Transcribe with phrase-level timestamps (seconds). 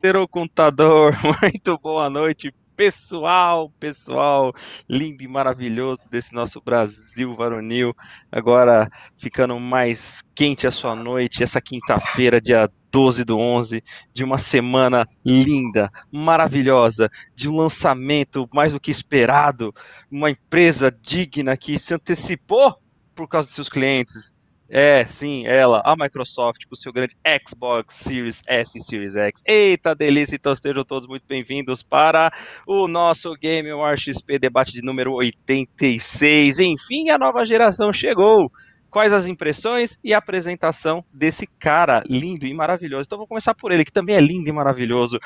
[0.00, 1.12] Zero Contador,
[1.42, 4.54] muito boa noite, pessoal, pessoal
[4.88, 7.92] lindo e maravilhoso desse nosso Brasil varonil.
[8.30, 13.82] Agora ficando mais quente a sua noite, essa quinta-feira, dia 12 do 11,
[14.14, 19.74] de uma semana linda, maravilhosa, de um lançamento mais do que esperado,
[20.08, 22.76] uma empresa digna que se antecipou
[23.16, 24.32] por causa dos seus clientes,
[24.68, 27.16] é, sim, ela, a Microsoft, com o seu grande
[27.46, 29.42] Xbox Series S e Series X.
[29.46, 30.34] Eita delícia!
[30.34, 32.32] Então sejam todos muito bem-vindos para
[32.66, 36.58] o nosso Game War XP debate de número 86.
[36.58, 38.50] Enfim, a nova geração chegou.
[38.90, 43.04] Quais as impressões e a apresentação desse cara lindo e maravilhoso?
[43.06, 45.18] Então vou começar por ele, que também é lindo e maravilhoso.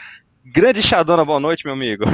[0.44, 2.04] Grande Shadona, boa noite, meu amigo.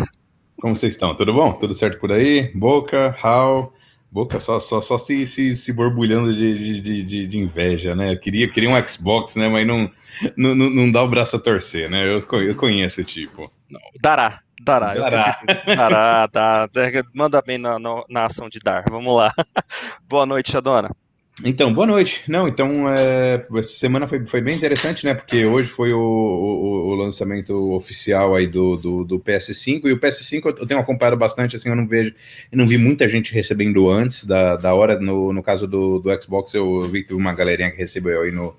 [0.61, 1.15] Como vocês estão?
[1.15, 1.53] Tudo bom?
[1.53, 2.51] Tudo certo por aí?
[2.55, 3.73] Boca, Hal,
[4.17, 8.15] Boca só, só, só se, se, se borbulhando de, de, de, de, inveja, né?
[8.15, 9.47] Eu queria, queria um Xbox, né?
[9.47, 9.91] Mas não,
[10.35, 12.03] não, não dá o braço a torcer, né?
[12.09, 13.53] Eu, eu conheço o tipo.
[13.69, 14.95] Não, dará, dará.
[14.95, 15.39] Dará.
[15.67, 16.69] dará, dá,
[17.13, 18.85] manda bem na, na, na ação de dar.
[18.89, 19.31] Vamos lá.
[20.09, 20.97] Boa noite, Shadona.
[21.45, 22.23] Então, boa noite.
[22.27, 25.13] Não, então, é, essa semana foi, foi bem interessante, né?
[25.13, 30.01] Porque hoje foi o, o, o lançamento oficial aí do, do, do, PS5, e o
[30.01, 32.15] PS5 eu tenho acompanhado bastante, assim, eu não vejo,
[32.51, 36.23] eu não vi muita gente recebendo antes da, da hora, no, no caso do, do
[36.23, 38.57] Xbox eu vi que uma galerinha que recebeu aí no,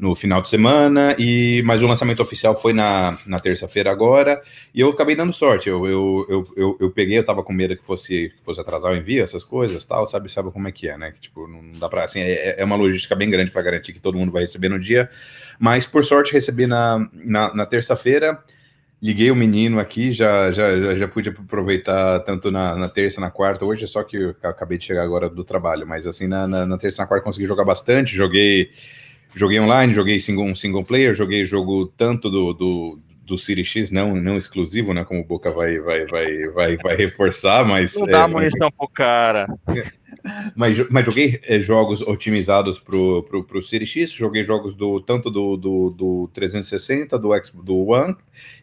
[0.00, 4.40] no final de semana, e mas o lançamento oficial foi na, na terça-feira agora,
[4.74, 5.68] e eu acabei dando sorte.
[5.68, 8.92] Eu, eu, eu, eu, eu, peguei, eu tava com medo que fosse, que fosse atrasar
[8.92, 11.12] o envio, essas coisas tal, sabe, sabe como é que é, né?
[11.12, 12.04] Que tipo, não dá pra.
[12.04, 14.80] Assim, é, é uma logística bem grande para garantir que todo mundo vai receber no
[14.80, 15.10] dia.
[15.58, 18.42] Mas por sorte recebi na, na, na terça-feira.
[19.02, 23.64] Liguei o menino aqui, já, já, já pude aproveitar tanto na, na terça, na quarta.
[23.64, 26.66] Hoje é só que eu acabei de chegar agora do trabalho, mas assim, na, na,
[26.66, 28.14] na terça, na quarta consegui jogar bastante.
[28.14, 28.70] Joguei
[29.34, 32.98] Joguei online, joguei single, um single player, joguei jogo tanto do, do,
[33.30, 35.04] do City X, não, não exclusivo, né?
[35.04, 37.94] Como o Boca vai, vai, vai, vai, vai reforçar, mas.
[37.94, 38.76] Não dá é, munição mas...
[38.76, 39.46] pro cara.
[40.54, 45.30] Mas, mas joguei é, jogos otimizados pro, pro, pro Series X, joguei jogos do tanto
[45.30, 48.14] do, do, do 360, do, X, do One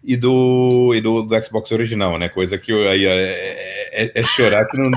[0.04, 2.30] e do, e do, do Xbox original, né?
[2.30, 4.92] Coisa que aí é, é, é chorar que não.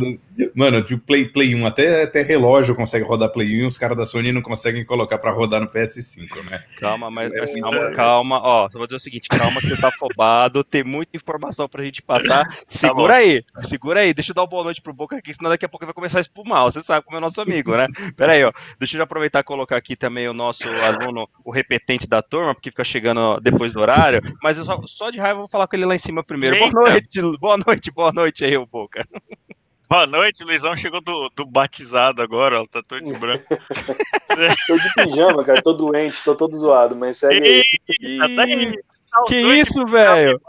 [0.55, 4.07] Mano, de Play, Play 1, até, até relógio consegue rodar Play 1, os caras da
[4.07, 6.63] Sony não conseguem colocar para rodar no PS5, né?
[6.79, 9.89] Calma, mas, mas calma, calma, ó, só vou dizer o seguinte, calma que você tá
[9.95, 14.35] afobado, tem muita informação pra gente passar, tá segura tá aí, segura aí, deixa eu
[14.35, 16.65] dar uma boa noite pro Boca aqui, senão daqui a pouco vai começar a espumar,
[16.65, 17.87] você sabe como é nosso amigo, né?
[18.17, 22.09] Pera aí, ó, deixa eu aproveitar e colocar aqui também o nosso aluno, o repetente
[22.09, 25.49] da turma, porque fica chegando depois do horário, mas eu só, só de raiva vou
[25.49, 26.57] falar com ele lá em cima primeiro.
[26.57, 26.71] Eita.
[26.71, 29.07] Boa noite, boa noite, boa noite aí, o Boca.
[29.91, 33.45] Boa noite, Luizão chegou do, do batizado agora, ó, tá todo de branco.
[34.69, 37.65] tô de pijama, cara, tô doente, tô todo zoado, mas segue aí.
[37.99, 38.73] Eita, aí.
[39.11, 40.41] Tá que isso, velho?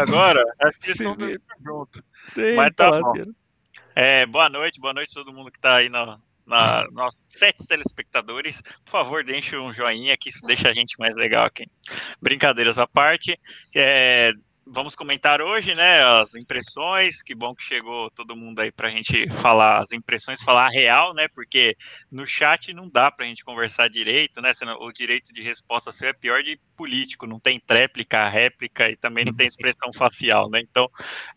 [0.00, 1.16] Agora, acho que eles estão
[1.62, 2.02] juntos.
[2.56, 3.12] Mas tá bom.
[3.94, 7.66] É, boa noite, boa noite a todo mundo que tá aí na, na, nossos sete
[7.66, 8.62] telespectadores.
[8.82, 11.66] Por favor, deixe um joinha que isso deixa a gente mais legal aqui.
[12.18, 13.38] Brincadeiras à parte.
[13.76, 14.32] É,
[14.72, 17.22] vamos comentar hoje, né, as impressões.
[17.22, 20.70] Que bom que chegou todo mundo aí para a gente falar as impressões, falar a
[20.70, 21.26] real, né?
[21.28, 21.76] Porque
[22.10, 24.52] no chat não dá para a gente conversar direito, né?
[24.78, 29.24] O direito de resposta seu é pior de político, não tem tréplica, réplica e também
[29.24, 30.60] não tem expressão facial, né?
[30.60, 30.88] Então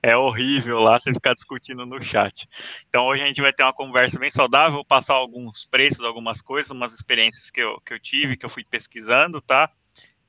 [0.01, 2.47] é horrível lá você ficar discutindo no chat.
[2.87, 6.41] Então hoje a gente vai ter uma conversa bem saudável, vou passar alguns preços, algumas
[6.41, 9.71] coisas, umas experiências que eu, que eu tive, que eu fui pesquisando, tá?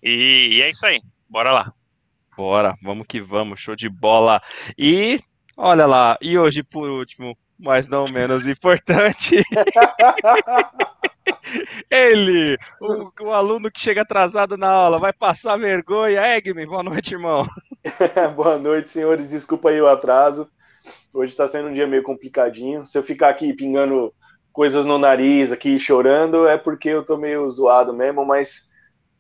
[0.03, 1.84] E, e é isso aí, bora lá.
[2.37, 4.43] Bora, vamos que vamos, show de bola.
[4.77, 5.21] E
[5.57, 9.41] olha lá, e hoje por último, mas não menos importante,
[11.89, 16.37] ele, o, o, aluno que chega atrasado na aula, vai passar vergonha.
[16.37, 17.47] Egme, boa noite, irmão.
[18.35, 19.31] boa noite, senhores.
[19.31, 20.51] Desculpa aí o atraso.
[21.13, 22.85] Hoje está sendo um dia meio complicadinho.
[22.85, 24.13] Se eu ficar aqui pingando
[24.53, 28.74] coisas no nariz, aqui chorando, é porque eu tô meio zoado mesmo, mas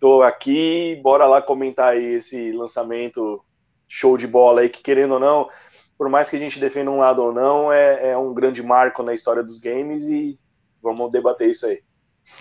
[0.04, 3.42] Tô aqui, bora lá comentar aí esse lançamento
[3.88, 5.48] show de bola aí, que querendo ou não,
[5.96, 9.02] por mais que a gente defenda um lado ou não, é, é um grande marco
[9.02, 10.38] na história dos games e
[10.82, 11.82] vamos debater isso aí.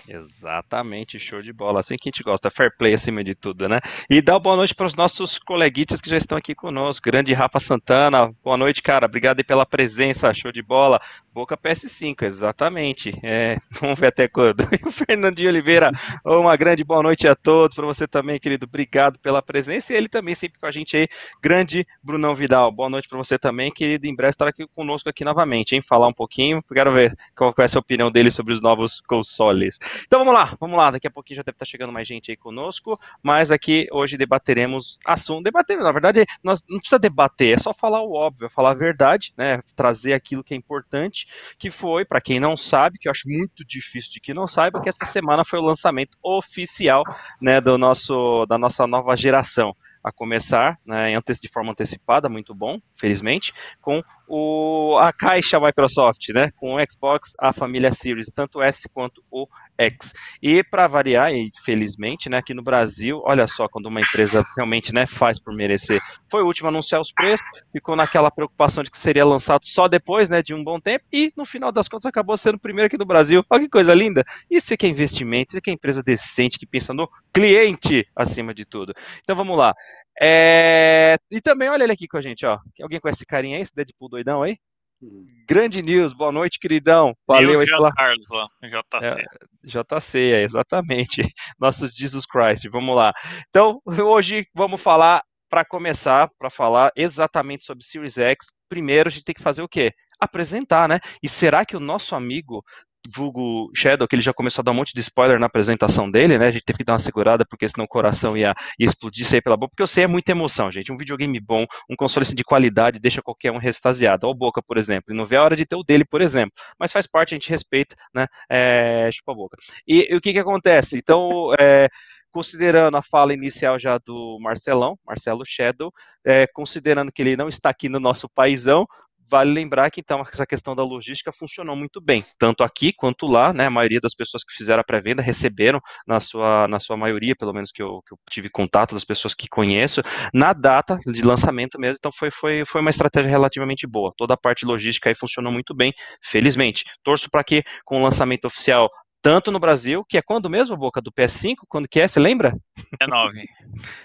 [0.08, 1.80] Exatamente, show de bola.
[1.80, 3.80] Assim que a gente gosta, fair play acima de tudo, né?
[4.08, 7.08] E dá uma boa noite para os nossos coleguitas que já estão aqui conosco.
[7.08, 9.06] Grande Rafa Santana, boa noite, cara.
[9.06, 11.00] Obrigado aí pela presença, show de bola.
[11.32, 13.18] Boca PS5, exatamente.
[13.22, 14.64] É, vamos ver até quando.
[14.84, 15.90] E o Fernandinho Oliveira,
[16.24, 17.74] uma grande boa noite a todos.
[17.74, 19.92] Para você também, querido, obrigado pela presença.
[19.92, 21.08] E ele também sempre com a gente aí,
[21.40, 22.70] grande Brunão Vidal.
[22.70, 24.06] Boa noite para você também, querido.
[24.06, 25.82] Em breve estará aqui conosco aqui novamente, hein?
[25.82, 26.62] Falar um pouquinho.
[26.72, 29.73] Quero ver qual é a opinião dele sobre os novos consoles.
[30.06, 30.90] Então vamos lá, vamos lá.
[30.90, 34.98] Daqui a pouquinho já deve estar chegando mais gente aí conosco, mas aqui hoje debateremos
[35.04, 35.44] assunto.
[35.44, 39.32] Debater, na verdade, nós não precisa debater, é só falar o óbvio, falar a verdade,
[39.36, 39.60] né?
[39.76, 41.26] Trazer aquilo que é importante,
[41.58, 44.80] que foi, para quem não sabe, que eu acho muito difícil de que não saiba,
[44.80, 47.04] que essa semana foi o lançamento oficial,
[47.40, 49.74] né, do nosso da nossa nova geração
[50.04, 56.50] a começar né, de forma antecipada, muito bom, felizmente, com o, a caixa Microsoft, né,
[56.56, 59.48] com o Xbox, a família Series, tanto S quanto o
[59.78, 60.12] X.
[60.42, 64.92] E para variar, e felizmente, né, aqui no Brasil, olha só, quando uma empresa realmente
[64.92, 66.00] né, faz por merecer,
[66.30, 69.88] foi o último a anunciar os preços, ficou naquela preocupação de que seria lançado só
[69.88, 72.86] depois né, de um bom tempo, e no final das contas acabou sendo o primeiro
[72.86, 73.44] aqui no Brasil.
[73.50, 74.24] Olha que coisa linda!
[74.50, 78.64] Isso aqui é investimento, isso aqui é empresa decente que pensa no cliente acima de
[78.64, 78.92] tudo.
[79.22, 79.74] Então vamos lá.
[80.20, 81.16] É...
[81.30, 82.58] E também, olha ele aqui com a gente, ó.
[82.80, 84.56] Alguém conhece esse carinha aí, esse Deadpool doidão aí?
[85.02, 85.26] Hum.
[85.48, 87.14] Grande news, boa noite, queridão.
[87.26, 87.92] Valeu aí pela...
[87.92, 89.20] Carlos lá, JC.
[89.20, 89.24] É,
[89.64, 91.22] JC, é, exatamente.
[91.58, 93.12] Nossos Jesus Christ, vamos lá.
[93.48, 98.46] Então, hoje vamos falar, para começar, para falar exatamente sobre Series X.
[98.68, 99.92] Primeiro, a gente tem que fazer o quê?
[100.18, 100.98] Apresentar, né?
[101.22, 102.64] E será que o nosso amigo
[103.12, 106.38] vulgo Shadow, que ele já começou a dar um monte de spoiler na apresentação dele,
[106.38, 106.48] né?
[106.48, 109.42] A gente teve que dar uma segurada, porque senão o coração ia, ia explodir, sair
[109.42, 110.92] pela boca, porque eu sei é muita emoção, gente.
[110.92, 114.26] Um videogame bom, um console assim, de qualidade, deixa qualquer um restasiado.
[114.26, 115.12] Olha o Boca, por exemplo.
[115.12, 116.52] E não vê a hora de ter o dele, por exemplo.
[116.78, 118.26] Mas faz parte, a gente respeita, né?
[118.48, 119.56] É, chupa a boca.
[119.86, 120.98] E, e o que que acontece?
[120.98, 121.88] Então, é,
[122.34, 125.92] considerando a fala inicial já do Marcelão, Marcelo Shadow,
[126.24, 128.86] é, considerando que ele não está aqui no nosso paizão,
[129.28, 133.52] Vale lembrar que então essa questão da logística funcionou muito bem, tanto aqui quanto lá,
[133.52, 133.66] né?
[133.66, 137.52] A maioria das pessoas que fizeram a pré-venda receberam, na sua, na sua maioria, pelo
[137.52, 141.78] menos que eu, que eu tive contato das pessoas que conheço, na data de lançamento
[141.78, 141.96] mesmo.
[141.98, 144.12] Então foi, foi, foi uma estratégia relativamente boa.
[144.16, 145.92] Toda a parte logística aí funcionou muito bem,
[146.22, 146.84] felizmente.
[147.02, 148.90] Torço para que com o lançamento oficial
[149.24, 151.54] tanto no Brasil, que é quando mesmo, Boca, do PS5?
[151.66, 152.54] Quando que é, você lembra?
[153.00, 153.40] É 9.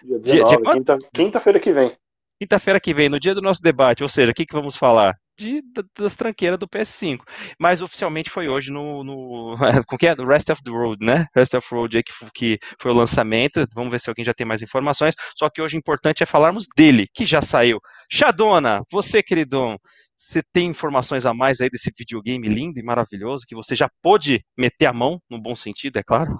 [0.01, 1.91] Dia 19, dia, quinta, quinta-feira que vem.
[2.39, 5.13] Quinta-feira que vem, no dia do nosso debate, ou seja, o que, que vamos falar?
[5.37, 5.61] De,
[5.97, 7.19] das tranqueiras do PS5.
[7.59, 9.03] Mas oficialmente foi hoje no.
[9.03, 9.55] no
[9.87, 10.15] com que é?
[10.15, 11.25] No Rest of the Road, né?
[11.35, 13.65] Rest of the Road que, que foi o lançamento.
[13.75, 15.15] Vamos ver se alguém já tem mais informações.
[15.37, 17.79] Só que hoje o importante é falarmos dele, que já saiu.
[18.09, 19.77] Shadona, você, queridão,
[20.17, 24.43] você tem informações a mais aí desse videogame lindo e maravilhoso que você já pôde
[24.57, 26.35] meter a mão, no bom sentido, é claro?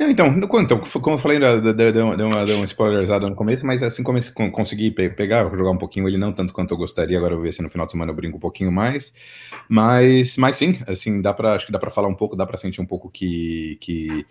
[0.00, 2.66] Então, então, como eu falei, deu, uma, deu uma
[3.28, 6.72] no começo, mas assim como eu consegui pegar, jogar um pouquinho ele, não tanto quanto
[6.72, 8.72] eu gostaria, agora eu vou ver se no final de semana eu brinco um pouquinho
[8.72, 9.12] mais,
[9.68, 12.56] mas, mas sim, assim, dá pra, acho que dá pra falar um pouco, dá pra
[12.56, 14.26] sentir um pouco que, que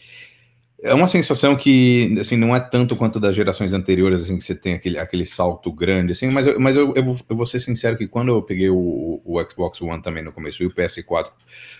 [0.81, 4.55] é uma sensação que, assim, não é tanto quanto das gerações anteriores, assim, que você
[4.55, 7.97] tem aquele, aquele salto grande, assim, mas, eu, mas eu, eu, eu vou ser sincero
[7.97, 11.31] que quando eu peguei o, o Xbox One também no começo e o PS4,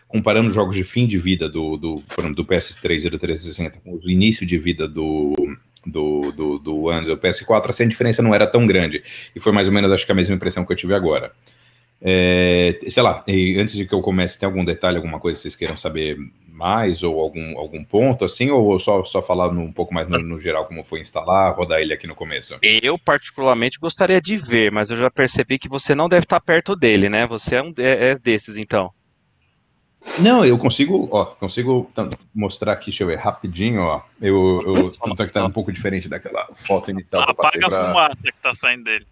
[0.07, 2.03] comparando jogos de fim de vida do, do,
[2.35, 5.33] do PS3 e do 360 com o início de vida do,
[5.85, 9.01] do, do, do One do PS4, assim, a diferença não era tão grande,
[9.33, 11.31] e foi mais ou menos, acho que a mesma impressão que eu tive agora.
[12.01, 13.23] É, sei lá,
[13.57, 16.17] antes de que eu comece, tem algum detalhe, alguma coisa que vocês queiram saber
[16.59, 20.19] mais, ou algum, algum ponto assim, ou só, só falar no, um pouco mais no,
[20.19, 22.57] no, geral como foi instalar, rodar ele aqui no começo?
[22.61, 26.75] Eu, particularmente, gostaria de ver, mas eu já percebi que você não deve estar perto
[26.75, 27.25] dele, né?
[27.25, 28.91] Você é, um, é, é desses, então.
[30.19, 31.89] Não, eu consigo, ó, consigo
[32.35, 34.01] mostrar aqui, deixa eu ver, rapidinho, ó.
[34.21, 37.23] Eu, eu tanto que tá um pouco diferente daquela foto inicial.
[37.23, 39.05] Apaga a fumaça que tá saindo dele.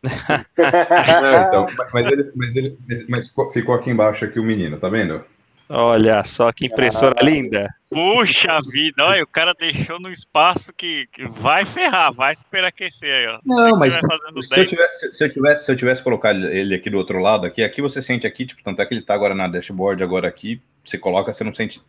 [0.04, 5.24] Não, então, mas, ele, mas, ele, mas ficou aqui embaixo aqui o menino, tá vendo?
[5.70, 7.68] Olha só que impressora ah, linda.
[7.90, 13.26] Puxa vida, olha, o cara deixou no espaço que, que vai ferrar, vai superaquecer aí,
[13.26, 13.38] ó.
[13.44, 16.98] Não, mas se eu, tivesse, se, eu tivesse, se eu tivesse colocado ele aqui do
[16.98, 19.48] outro lado, aqui, aqui você sente aqui, tipo, tanto é que ele tá agora na
[19.48, 21.80] dashboard, agora aqui, você coloca, você não sente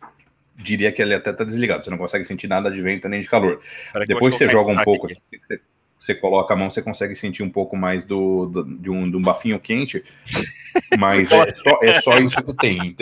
[0.56, 3.28] diria que ele até tá desligado, você não consegue sentir nada de vento nem de
[3.28, 3.60] calor.
[4.06, 5.16] Depois que você joga um pouco, aqui.
[5.48, 5.60] Você,
[5.98, 9.16] você coloca a mão, você consegue sentir um pouco mais do, do de, um, de
[9.16, 10.02] um bafinho quente,
[10.98, 12.94] mas é só, é só isso que tem.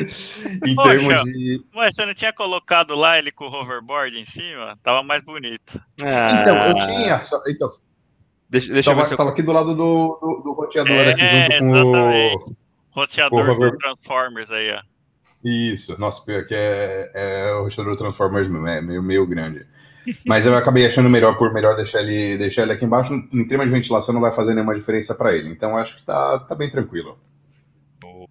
[0.66, 1.64] em Poxa, termos de.
[1.74, 4.78] Mas você não tinha colocado lá ele com o hoverboard em cima?
[4.82, 5.80] Tava mais bonito.
[6.02, 6.40] Ah.
[6.40, 7.22] Então, eu tinha.
[7.22, 7.68] Só, então,
[8.48, 11.56] deixa, deixa tava, eu ver tava aqui do lado do, do, do roteador, é, aqui
[11.58, 12.36] junto com exatamente.
[12.36, 12.64] o.
[12.90, 14.80] Roteador do Transformers aí, ó.
[15.44, 19.66] Isso, nossa, pior que é, é o roteador Transformers mesmo, é meio, meio grande.
[20.24, 23.12] Mas eu acabei achando melhor por melhor deixar ele, deixar ele aqui embaixo.
[23.32, 25.48] Em termos de ventilação, não vai fazer nenhuma diferença para ele.
[25.50, 27.18] Então acho que tá, tá bem tranquilo.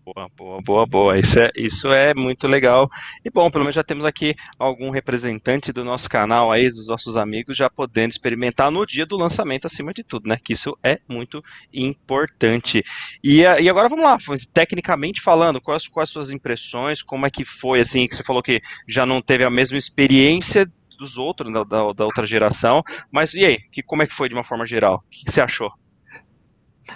[0.06, 1.18] Boa, boa, boa, boa.
[1.18, 2.90] Isso é, isso é muito legal.
[3.24, 7.16] E bom, pelo menos já temos aqui algum representante do nosso canal aí, dos nossos
[7.16, 10.38] amigos, já podendo experimentar no dia do lançamento, acima de tudo, né?
[10.44, 11.42] Que isso é muito
[11.74, 12.84] importante.
[13.24, 14.18] E, e agora vamos lá,
[14.54, 18.44] tecnicamente falando, quais, quais as suas impressões, como é que foi, assim, que você falou
[18.44, 20.70] que já não teve a mesma experiência
[21.00, 24.28] dos outros, da, da, da outra geração, mas e aí, que, como é que foi
[24.28, 24.96] de uma forma geral?
[25.06, 25.72] O que você achou?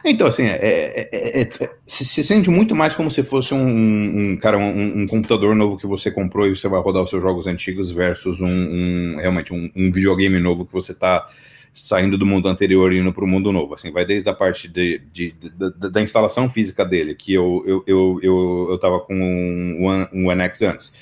[0.04, 4.32] Então, assim, é, é, é, é, se, se, sente muito mais como se fosse um,
[4.34, 7.22] um cara, um, um, computador novo que você comprou e você vai rodar os seus
[7.22, 11.28] jogos antigos versus um, realmente um, videogame novo que você está
[11.74, 13.76] saindo do mundo anterior e indo para o mundo novo.
[13.76, 15.50] Assim, vai desde a parte de, de, de,
[15.90, 20.28] da instalação física dele, que eu eu, eu, eu, eu tava com um One, um
[20.28, 20.94] One X antes.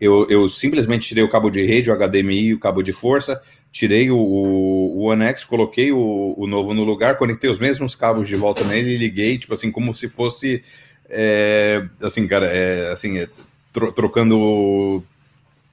[0.00, 3.40] Eu, eu simplesmente tirei o cabo de rede, o HDMI o cabo de força,
[3.72, 8.28] tirei o, o One X, coloquei o, o, novo no lugar, conectei os mesmos cabos
[8.28, 10.62] de volta nele e liguei, tipo assim, como se fosse,
[11.08, 13.28] é, assim, cara, é, assim, é,
[13.72, 15.02] tro, trocando,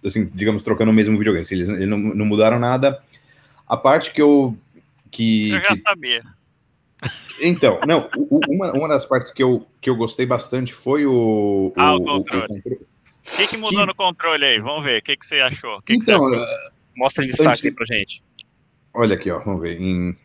[0.04, 1.42] assim, digamos, trocando o mesmo videogame.
[1.42, 3.04] Assim, eles, eles não, não, mudaram nada.
[3.68, 4.58] A parte que eu...
[5.12, 6.24] Que, eu já que, sabia.
[7.42, 8.10] Então, não,
[8.48, 11.74] uma, uma das partes que eu, que eu gostei bastante foi o...
[11.76, 12.64] Ah, o, o controle.
[12.66, 13.86] O que, que mudou que...
[13.88, 14.60] no controle aí?
[14.60, 15.82] Vamos ver, o que, que você achou?
[15.82, 16.38] Que então, que
[17.00, 17.74] Mostra em destaque Antes...
[17.74, 18.22] pra gente.
[18.94, 19.80] Olha aqui, ó, vamos ver.
[19.80, 20.16] Em...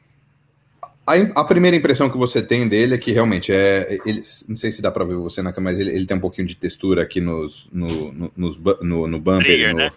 [1.07, 3.99] A, a, primeira impressão que você tem dele é que realmente é.
[4.05, 6.21] Ele, não sei se dá pra ver você na câmera, mas ele, ele tem um
[6.21, 9.45] pouquinho de textura aqui nos, no, no, nos, no, no bumper.
[9.45, 9.93] Trigger, no, né?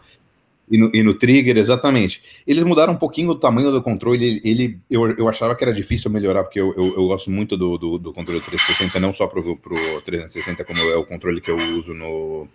[0.70, 2.22] E no, e no, trigger, exatamente.
[2.46, 4.24] Eles mudaram um pouquinho o tamanho do controle.
[4.24, 7.58] Ele, ele eu, eu achava que era difícil melhorar, porque eu, eu, eu gosto muito
[7.58, 11.50] do, do, do, controle 360, não só pro, pro 360, como é o controle que
[11.50, 12.50] eu uso no,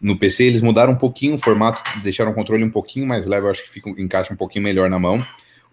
[0.00, 3.46] no PC eles mudaram um pouquinho o formato, deixaram o controle um pouquinho mais leve,
[3.46, 5.24] eu acho que fica, encaixa um pouquinho melhor na mão.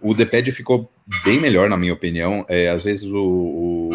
[0.01, 0.92] O D-pad ficou
[1.24, 2.46] bem melhor, na minha opinião.
[2.50, 3.89] É, às vezes o, o,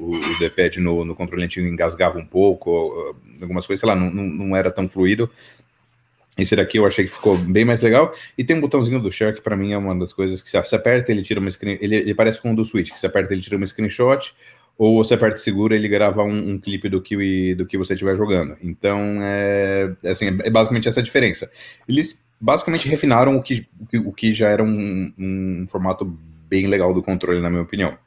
[0.00, 4.56] o D-pad no, no, controle antigo engasgava um pouco, algumas coisas, sei lá, não, não,
[4.56, 5.28] era tão fluido.
[6.36, 8.12] Esse daqui eu achei que ficou bem mais legal.
[8.36, 10.56] E tem um botãozinho do share que para mim é uma das coisas que se
[10.76, 11.76] aperta, ele tira uma screen.
[11.80, 14.32] Ele, ele parece com o do Switch, que você aperta, ele tira uma screenshot,
[14.78, 18.16] ou você aperta segura ele grava um, um, clipe do que, do que você estiver
[18.16, 18.56] jogando.
[18.62, 21.50] Então, é, é, assim, é basicamente essa a diferença.
[21.88, 23.66] Eles basicamente refinaram o que,
[24.04, 26.04] o que já era um, um formato
[26.48, 27.98] bem legal do controle, na minha opinião.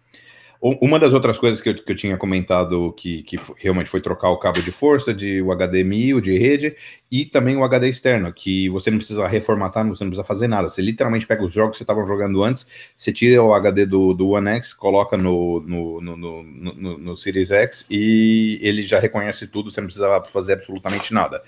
[0.63, 4.29] Uma das outras coisas que eu, que eu tinha comentado que, que realmente foi trocar
[4.29, 6.75] o cabo de força, de o HDMI, o de rede,
[7.11, 10.69] e também o HD externo, que você não precisa reformatar, você não precisa fazer nada.
[10.69, 14.13] Você literalmente pega os jogos que você estava jogando antes, você tira o HD do,
[14.13, 18.99] do One X, coloca no, no, no, no, no, no Series X e ele já
[18.99, 21.41] reconhece tudo, você não precisa fazer absolutamente nada.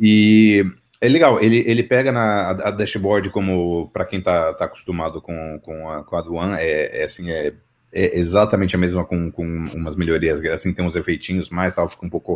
[0.00, 0.64] E
[1.00, 5.58] é legal, ele, ele pega na a, dashboard como para quem tá, tá acostumado com,
[5.60, 7.52] com, a, com a do One, é, é assim, é
[7.94, 12.04] é exatamente a mesma com, com umas melhorias, assim, tem uns efeitinhos mais, tal, fica
[12.04, 12.34] um pouco,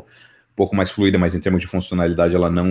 [0.53, 2.65] um pouco mais fluida, mas em termos de funcionalidade ela não,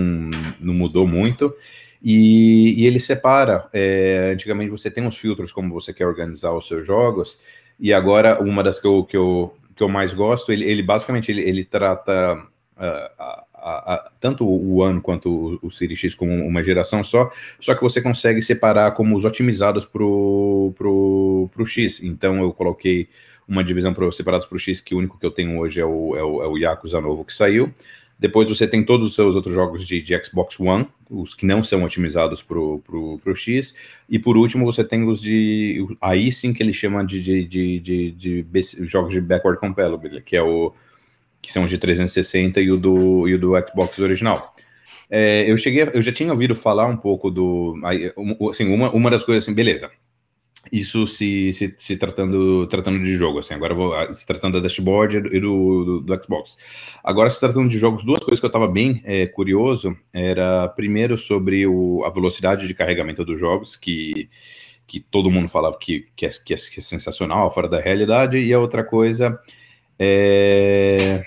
[0.60, 1.53] não mudou muito.
[2.01, 6.67] E, e ele separa, é, antigamente você tem uns filtros como você quer organizar os
[6.67, 7.38] seus jogos,
[7.79, 11.32] e agora uma das que eu, que eu, que eu mais gosto, ele, ele basicamente
[11.32, 16.63] ele, ele trata uh, a, tanto o One quanto o, o Series X como uma
[16.63, 22.01] geração só, só que você consegue separar como os otimizados pro, pro X.
[22.03, 23.07] Então eu coloquei
[23.47, 25.86] uma divisão pro, separados para o X, que o único que eu tenho hoje é
[25.86, 27.71] o, é o, é o Yakuza novo que saiu.
[28.19, 31.63] Depois você tem todos os seus outros jogos de, de Xbox One, os que não
[31.63, 33.75] são otimizados para o X.
[34.09, 35.86] E por último você tem os de.
[36.01, 40.24] Aí sim que ele chama de, de, de, de, de, de jogos de backward compatibility,
[40.24, 40.74] que é o
[41.48, 44.54] que são os de 360 e o do, e o do Xbox original.
[45.10, 47.74] É, eu cheguei, eu já tinha ouvido falar um pouco do,
[48.51, 49.89] assim, uma, uma das coisas assim, beleza,
[50.70, 54.60] isso se, se, se, tratando, tratando de jogo, assim, agora vou, ah, se tratando da
[54.60, 56.58] dashboard e do, do, do, Xbox.
[57.01, 61.18] Agora, se tratando de jogos, duas coisas que eu estava bem é, curioso, era primeiro
[61.18, 64.30] sobre o, a velocidade de carregamento dos jogos, que,
[64.86, 68.51] que todo mundo falava que, que, é, que, é, é sensacional, fora da realidade, e
[68.51, 69.39] a outra coisa
[69.98, 71.24] é...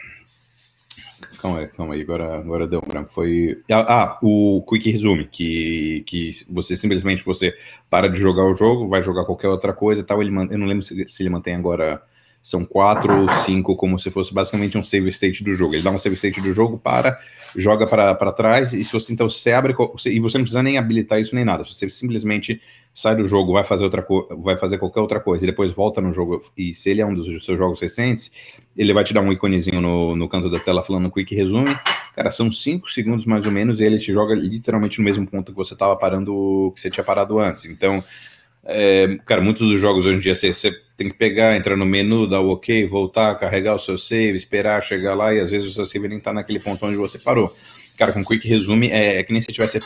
[1.40, 3.12] Calma aí, calma aí, agora, agora deu um branco.
[3.12, 3.62] Foi.
[3.70, 7.54] Ah, ah, o Quick Resume, que, que você simplesmente você
[7.88, 10.20] para de jogar o jogo, vai jogar qualquer outra coisa e tal.
[10.23, 12.02] Ele, eu não lembro se, se ele mantém agora
[12.42, 15.75] são quatro ou cinco, como se fosse basicamente um save state do jogo.
[15.75, 17.16] Ele dá um save state do jogo, para,
[17.54, 19.75] joga para trás, e se você então você abre,
[20.06, 22.61] e você não precisa nem habilitar isso nem nada, você simplesmente
[22.94, 24.04] sai do jogo, vai fazer outra
[24.38, 27.14] vai fazer qualquer outra coisa, e depois volta no jogo, e se ele é um
[27.14, 28.30] dos seus jogos recentes,
[28.76, 31.76] ele vai te dar um iconezinho no, no canto da tela falando quick resume.
[32.14, 35.52] Cara, são cinco segundos mais ou menos, e ele te joga literalmente no mesmo ponto
[35.52, 37.66] que você estava parando, que você tinha parado antes.
[37.66, 38.02] Então,
[38.64, 41.87] é, cara, muitos dos jogos hoje em dia você, você tem que pegar, entrar no
[41.87, 45.71] menu, dar o OK, voltar, carregar o seu save, esperar chegar lá e às vezes
[45.71, 47.50] o seu save nem está naquele ponto onde você parou.
[47.97, 49.80] Cara, com Quick Resume é, é que nem se tivesse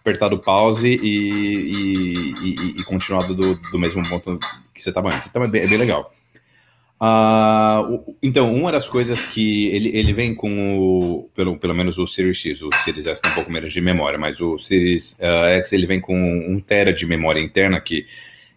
[0.00, 4.36] apertado pause e, e, e, e continuado do, do, mesmo ponto
[4.74, 5.28] que você estava antes.
[5.28, 6.12] Então é bem, é bem legal.
[7.00, 12.06] Uh, então, uma das coisas que ele, ele vem com o, pelo, pelo menos o
[12.08, 15.56] Series X, o Series S tem um pouco menos de memória, mas o Series uh,
[15.58, 18.04] X ele vem com um tera de memória interna que,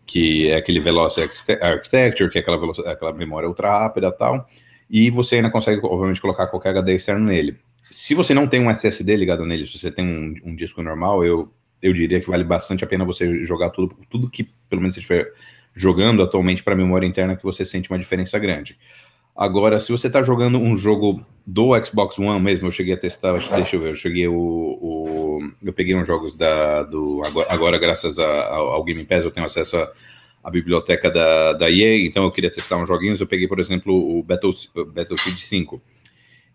[0.05, 4.46] que é aquele Velocity Architecture, que é aquela, aquela memória ultra rápida e tal,
[4.89, 7.58] e você ainda consegue, obviamente, colocar qualquer HD externo nele.
[7.81, 11.24] Se você não tem um SSD ligado nele, se você tem um, um disco normal,
[11.24, 14.96] eu, eu diria que vale bastante a pena você jogar tudo, tudo que, pelo menos,
[14.96, 15.31] você tiver
[15.74, 18.77] jogando atualmente para memória interna que você sente uma diferença grande.
[19.36, 23.34] Agora, se você está jogando um jogo do Xbox One mesmo, eu cheguei a testar,
[23.56, 27.80] deixa eu ver, eu cheguei o, o eu peguei uns jogos da do agora, agora
[27.80, 29.92] graças a, ao, ao Game Pass eu tenho acesso a,
[30.44, 33.94] à biblioteca da, da EA, então eu queria testar uns joguinhos, eu peguei, por exemplo,
[33.94, 34.52] o Battle,
[34.94, 35.82] Battlefield 5.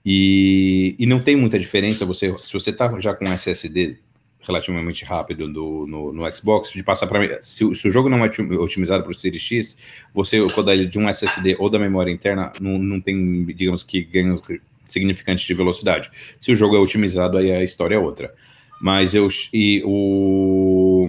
[0.04, 3.98] E, e não tem muita diferença você se você está já com SSD
[4.46, 8.30] relativamente rápido do, no, no Xbox, de passar para se, se, o jogo não é
[8.58, 9.78] otimizado para o Series X,
[10.14, 14.02] você rodar ele de um SSD ou da memória interna não, não tem, digamos que,
[14.02, 14.42] ganhos
[14.84, 16.10] significantes de velocidade.
[16.40, 18.32] Se o jogo é otimizado, aí a história é outra.
[18.80, 21.08] Mas eu e o,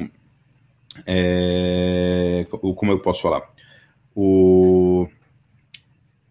[1.06, 3.44] é, como eu posso falar
[4.15, 5.08] o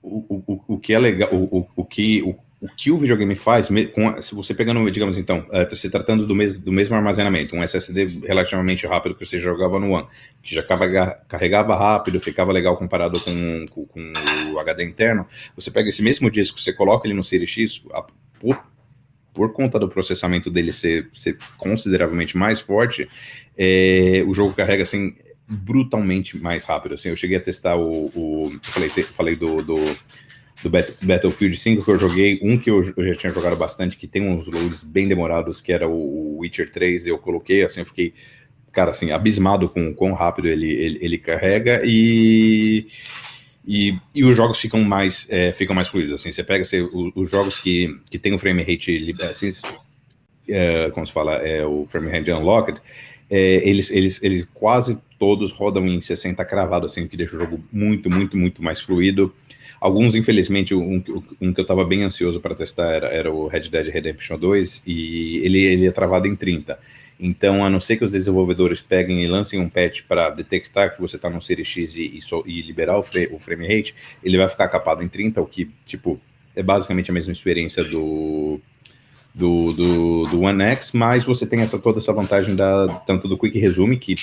[0.06, 3.34] o, o, o que é legal o, o, o que o, o que o videogame
[3.34, 7.62] faz, se você pegando, digamos então, uh, se tratando do, mes, do mesmo armazenamento, um
[7.62, 10.06] SSD relativamente rápido que você jogava no One,
[10.42, 14.12] que já carrega, carregava rápido, ficava legal comparado com, com, com,
[14.52, 18.02] o HD interno, você pega esse mesmo disco, você coloca ele no Series X, a,
[18.40, 18.64] por,
[19.34, 23.06] por conta do processamento dele ser, ser consideravelmente mais forte,
[23.56, 25.14] é, o jogo carrega assim
[25.48, 26.94] brutalmente mais rápido.
[26.94, 29.76] Assim, eu cheguei a testar o, o falei, falei do, do
[30.62, 34.22] do Battlefield 5 que eu joguei, um que eu, já tinha jogado bastante, que tem
[34.22, 38.14] uns loads bem demorados, que era o Witcher 3, eu coloquei, assim, eu fiquei,
[38.72, 42.86] cara, assim, abismado com o quão rápido ele, ele, ele carrega e,
[43.66, 47.12] e, e, os jogos ficam mais, é, ficam mais fluidos, assim, você pega você, os,
[47.14, 49.50] os, jogos que, que tem o frame rate, assim,
[50.48, 52.80] é, como se fala, é, o frame rate unlocked,
[53.30, 57.38] é, eles, eles, eles quase todos rodam em 60 cravado, assim, o que deixa o
[57.38, 59.32] jogo muito, muito, muito mais fluido,
[59.80, 61.02] Alguns, infelizmente, um,
[61.40, 64.82] um que eu estava bem ansioso para testar era, era, o Red Dead Redemption 2
[64.86, 66.78] e ele, ele é travado em 30.
[67.18, 71.00] Então, a não ser que os desenvolvedores peguem e lancem um patch para detectar que
[71.00, 73.94] você está no Series X e, e, so, e liberar o, fre, o, frame rate,
[74.22, 76.20] ele vai ficar capado em 30, o que, tipo,
[76.54, 78.60] é basicamente a mesma experiência do,
[79.36, 83.36] do, do, do One X, mas você tem essa, toda essa vantagem da, tanto do
[83.36, 84.14] Quick Resume, que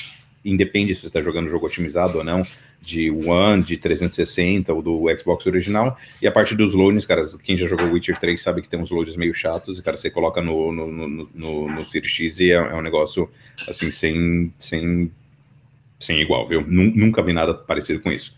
[0.43, 2.41] independe se você está jogando jogo otimizado ou não,
[2.81, 5.95] de One, de 360 ou do Xbox original.
[6.21, 8.89] E a parte dos loadings, cara, quem já jogou Witcher 3 sabe que tem uns
[8.89, 12.51] loads meio chatos, e cara, você coloca no, no, no, no, no Series X e
[12.51, 13.29] é, é, um negócio
[13.69, 15.11] assim, sem, sem,
[15.99, 16.65] sem igual, viu?
[16.67, 18.35] Nunca vi nada parecido com isso.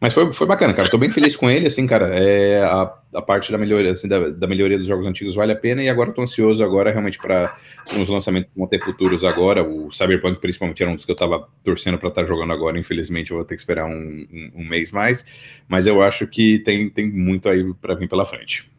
[0.00, 0.88] Mas foi, foi bacana, cara.
[0.88, 2.06] Tô bem feliz com ele, assim, cara.
[2.14, 5.56] É, a, a parte da melhoria, assim, da, da melhoria dos jogos antigos vale a
[5.56, 7.56] pena, e agora tô ansioso agora realmente para
[7.94, 9.64] uns lançamentos que vão ter futuros agora.
[9.64, 12.78] O Cyberpunk, principalmente, era um dos que eu tava torcendo para estar tá jogando agora.
[12.78, 15.26] Infelizmente, eu vou ter que esperar um, um, um mês mais.
[15.66, 18.70] Mas eu acho que tem, tem muito aí para vir pela frente.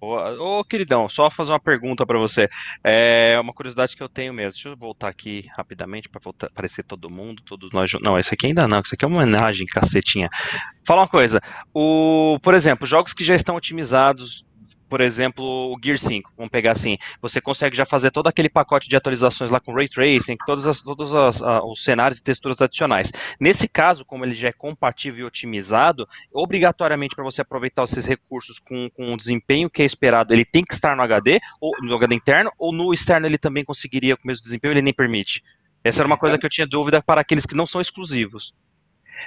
[0.00, 2.48] Ô, queridão, só fazer uma pergunta para você.
[2.84, 4.52] É uma curiosidade que eu tenho mesmo.
[4.52, 7.90] Deixa eu voltar aqui rapidamente para aparecer todo mundo, todos nós.
[8.00, 10.28] Não, esse aqui ainda não, isso aqui é uma homenagem, cacetinha.
[10.84, 11.40] Fala uma coisa.
[11.74, 14.44] O, por exemplo, jogos que já estão otimizados
[14.88, 18.88] por exemplo, o Gear 5, vamos pegar assim, você consegue já fazer todo aquele pacote
[18.88, 23.12] de atualizações lá com Ray Tracing, todas as, todos as, os cenários e texturas adicionais.
[23.38, 28.58] Nesse caso, como ele já é compatível e otimizado, obrigatoriamente para você aproveitar esses recursos
[28.58, 31.94] com, com o desempenho que é esperado, ele tem que estar no HD, ou no
[31.94, 35.42] HD interno, ou no externo ele também conseguiria com o mesmo desempenho, ele nem permite.
[35.82, 38.52] Essa era uma coisa que eu tinha dúvida para aqueles que não são exclusivos.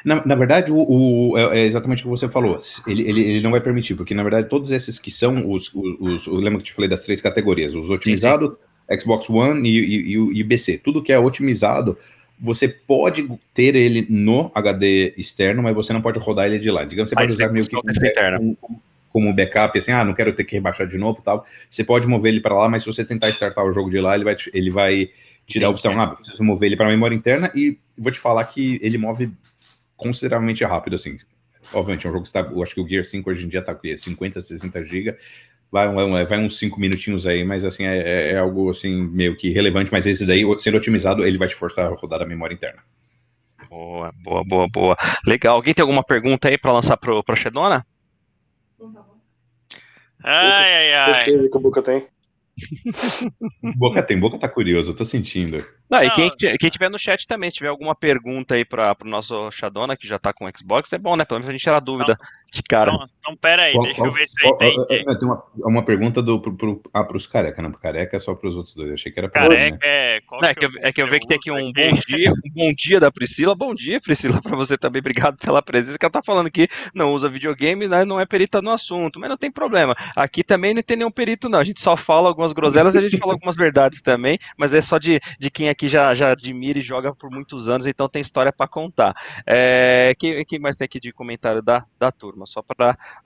[0.03, 2.59] Na, na verdade, o, o, é, é exatamente o que você falou.
[2.87, 5.99] Ele, ele, ele não vai permitir, porque na verdade todos esses que são os, os,
[5.99, 8.99] os eu lembro que te falei das três categorias: os otimizados, sim, sim.
[8.99, 10.77] Xbox One e, e, e, e BC.
[10.77, 11.97] Tudo que é otimizado,
[12.39, 16.83] você pode ter ele no HD externo, mas você não pode rodar ele de lá.
[16.83, 20.43] Digamos, você pode usar meio que como, como, como backup, assim, ah, não quero ter
[20.43, 21.45] que rebaixar de novo tal.
[21.69, 24.15] Você pode mover ele para lá, mas se você tentar startar o jogo de lá,
[24.15, 25.09] ele vai, ele vai
[25.45, 28.43] tirar a opção, ah, preciso mover ele para a memória interna e vou te falar
[28.45, 29.31] que ele move
[30.01, 31.17] consideravelmente rápido, assim.
[31.71, 32.39] Obviamente, é um jogo que está.
[32.41, 35.15] Eu acho que o Gear 5 hoje em dia está com 50, 60 GB.
[35.71, 39.37] Vai, vai, vai, uns 5 minutinhos aí, mas assim, é, é, é, algo assim, meio
[39.37, 42.53] que relevante, mas esse daí, sendo otimizado, ele vai te forçar a rodar a memória
[42.53, 42.81] interna.
[43.69, 44.97] Boa, boa, boa, boa.
[45.25, 45.55] Legal.
[45.55, 47.85] Alguém tem alguma pergunta aí para lançar pro, pro Shedona?
[48.77, 49.17] Não tá bom.
[50.23, 51.25] Ai, ai, ai.
[51.25, 52.05] Certeza que o Boca tem.
[53.77, 55.55] Boca tem, Boca tá curioso, eu tô sentindo.
[55.91, 59.07] Não, e quem, quem tiver no chat também, se tiver alguma pergunta aí para o
[59.07, 61.25] nosso Shadona, que já tá com Xbox, é bom, né?
[61.25, 62.91] Pelo menos a gente tirar dúvida então, de cara.
[62.93, 64.75] Então, então pera aí, qual, deixa qual, eu ver se aí tem.
[64.87, 68.33] Tem uma, uma pergunta do, pro, pro, ah, pros careca, não, pro careca é só
[68.33, 69.79] pros outros dois, eu achei que era pra careca, né?
[69.83, 72.31] é, não, é, que eu, é que eu vejo que tem aqui um bom dia,
[72.31, 76.05] um bom dia da Priscila, bom dia Priscila, para você também, obrigado pela presença, que
[76.05, 79.37] ela tá falando que não usa videogame, né, não é perita no assunto, mas não
[79.37, 82.95] tem problema, aqui também não tem nenhum perito não, a gente só fala algumas groselhas,
[82.95, 86.31] a gente fala algumas verdades também, mas é só de, de quem aqui já, já
[86.31, 89.15] admira e joga por muitos anos, então tem história para contar.
[89.47, 92.45] É, quem, quem, mais tem aqui de comentário da, da turma?
[92.45, 92.95] Só para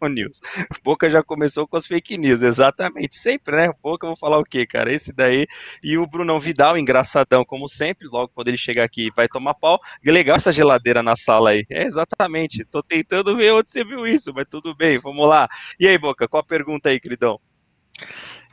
[0.00, 0.40] o, o News.
[0.82, 3.16] Boca já começou com as fake news, exatamente.
[3.16, 3.72] Sempre, né?
[3.82, 4.90] Boca, eu vou falar o quê, cara?
[4.92, 5.46] Esse daí.
[5.82, 9.78] E o Brunão Vidal, engraçadão, como sempre, logo quando ele chegar aqui vai tomar pau.
[10.04, 11.66] Legal essa geladeira na sala aí.
[11.70, 12.64] É, exatamente.
[12.64, 15.48] Tô tentando ver onde você viu isso, mas tudo bem, vamos lá.
[15.78, 17.38] E aí, Boca, qual a pergunta aí, queridão?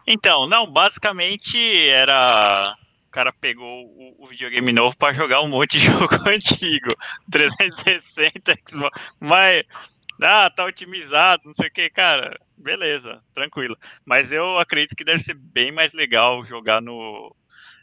[0.08, 1.58] Então, não, basicamente
[1.90, 2.76] era
[3.10, 6.96] o cara pegou o, o videogame novo para jogar um monte de jogo antigo,
[7.32, 9.64] 360, Xbox, mas
[10.22, 13.76] ah, tá otimizado, não sei o que, cara, beleza, tranquilo.
[14.06, 17.36] Mas eu acredito que deve ser bem mais legal jogar no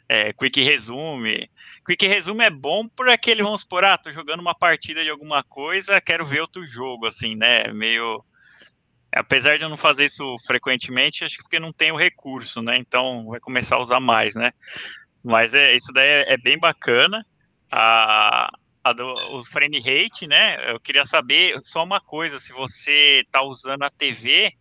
[0.07, 1.49] é, Quick Resume.
[1.85, 5.43] Quick Resume é bom por aquele, vamos supor, ah, tô jogando uma partida de alguma
[5.43, 8.23] coisa, quero ver outro jogo, assim, né, meio...
[9.13, 12.77] Apesar de eu não fazer isso frequentemente, acho que porque não tenho recurso, né?
[12.77, 14.51] Então vai começar a usar mais, né?
[15.27, 17.25] Mas é, isso daí é, é bem bacana.
[17.69, 18.49] A,
[18.81, 20.71] a do, o frame rate, né?
[20.71, 24.53] Eu queria saber só uma coisa: se você está usando a TV,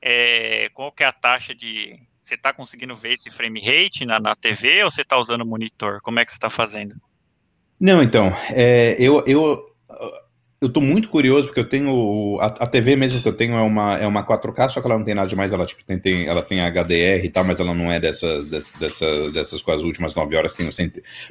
[0.00, 1.94] é, qual que é a taxa de.
[2.22, 5.46] Você está conseguindo ver esse frame rate na, na TV ou você está usando o
[5.46, 6.00] monitor?
[6.02, 6.94] Como é que você está fazendo?
[7.78, 9.64] Não, então, é, eu, eu
[10.60, 12.36] eu tô muito curioso, porque eu tenho.
[12.40, 14.98] A, a, TV mesmo que eu tenho é uma, é uma 4K, só que ela
[14.98, 17.72] não tem nada demais, ela, tipo, tem, tem, ela tem HDR e tal, mas ela
[17.72, 20.56] não é dessa, dessa, dessas com as últimas nove horas.
[20.56, 20.68] Tem,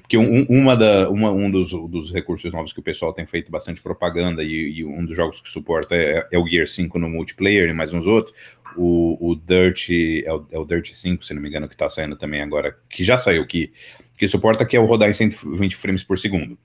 [0.02, 3.52] porque um, uma da, uma, um dos, dos recursos novos que o pessoal tem feito
[3.52, 7.10] bastante propaganda e, e um dos jogos que suporta é, é, o Gear 5 no
[7.10, 8.34] multiplayer e mais uns outros.
[8.78, 9.90] O, o Dirt,
[10.24, 12.78] é o, é o Dirt 5, se não me engano, que tá saindo também agora,
[12.90, 13.74] que já saiu, que,
[14.18, 16.58] que suporta que é o rodar em 120 frames por segundo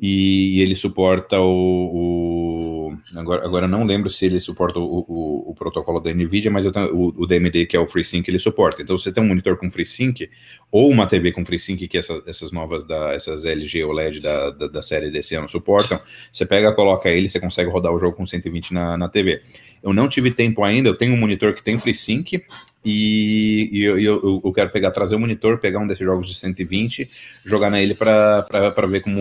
[0.00, 5.54] e ele suporta o, o agora, agora não lembro se ele suporta o, o, o
[5.54, 8.82] protocolo da NVIDIA, mas tenho, o, o, DMD, que é o FreeSync, ele suporta.
[8.82, 10.28] Então, você tem um monitor com FreeSync,
[10.70, 14.66] ou uma TV com FreeSync, que essa, essas novas, da, essas LG OLED da, da,
[14.68, 16.00] da, série desse ano suportam,
[16.32, 19.42] você pega, coloca ele, você consegue rodar o jogo com 120 na, na TV.
[19.82, 22.42] Eu não tive tempo ainda, eu tenho um monitor que tem FreeSync,
[22.88, 26.36] e, e eu, eu, eu, quero pegar, trazer o monitor, pegar um desses jogos de
[26.36, 27.08] 120,
[27.44, 28.46] jogar nele para
[28.88, 29.20] ver como,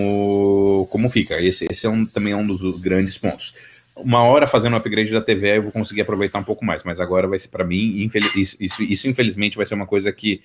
[0.90, 1.42] como fica.
[1.42, 3.54] Esse, esse é um, também é um dos grandes pontos.
[3.96, 7.00] Uma hora fazendo o upgrade da TV eu vou conseguir aproveitar um pouco mais, mas
[7.00, 10.42] agora vai ser para mim, isso, isso, isso infelizmente vai ser uma coisa que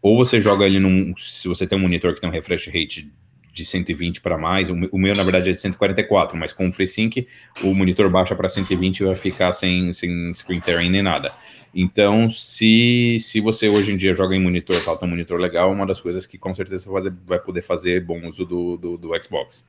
[0.00, 1.16] ou você joga ele num.
[1.16, 3.10] Se você tem um monitor que tem um refresh rate
[3.54, 7.26] de 120 para mais, o, meu na verdade é de 144, mas com o FreeSync
[7.62, 11.32] o monitor baixa para 120 e vai ficar sem, sem screen tearing nem nada.
[11.72, 15.86] Então, se, se você hoje em dia joga em monitor, falta um monitor legal, uma
[15.86, 19.66] das coisas que com certeza você vai poder fazer bom uso do, do, do Xbox.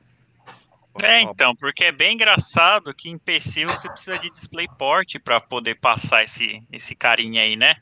[1.02, 5.74] É, então, porque é bem engraçado que em PC você precisa de DisplayPort para poder
[5.76, 7.76] passar esse, esse carinha aí, né?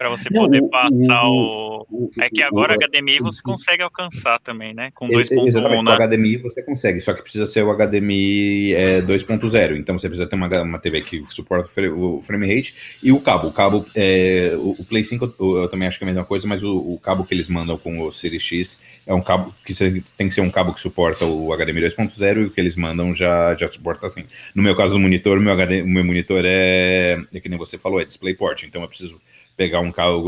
[0.00, 4.72] Para você poder passar o, o, É que agora o, HDMI você consegue alcançar também,
[4.72, 4.90] né?
[4.94, 5.46] Com 2.1.
[5.46, 5.90] Exatamente, né?
[5.94, 9.76] com HDMI você consegue, só que precisa ser o HDMI é, 2.0.
[9.76, 13.48] Então você precisa ter uma, uma TV que suporta o frame rate e o cabo.
[13.48, 16.48] O cabo, é, o, Play 5 eu, eu, também acho que é a mesma coisa,
[16.48, 19.74] mas o, cabo que eles mandam com o Series X é um cabo que
[20.16, 23.14] tem que ser um cabo que suporta o HDMI 2.0 e o que eles mandam
[23.14, 24.24] já, já suporta assim.
[24.54, 28.00] No meu caso do monitor, meu, HD, meu monitor é, é que nem você falou,
[28.00, 29.20] é DisplayPort, então eu preciso
[29.60, 30.24] pegar um carro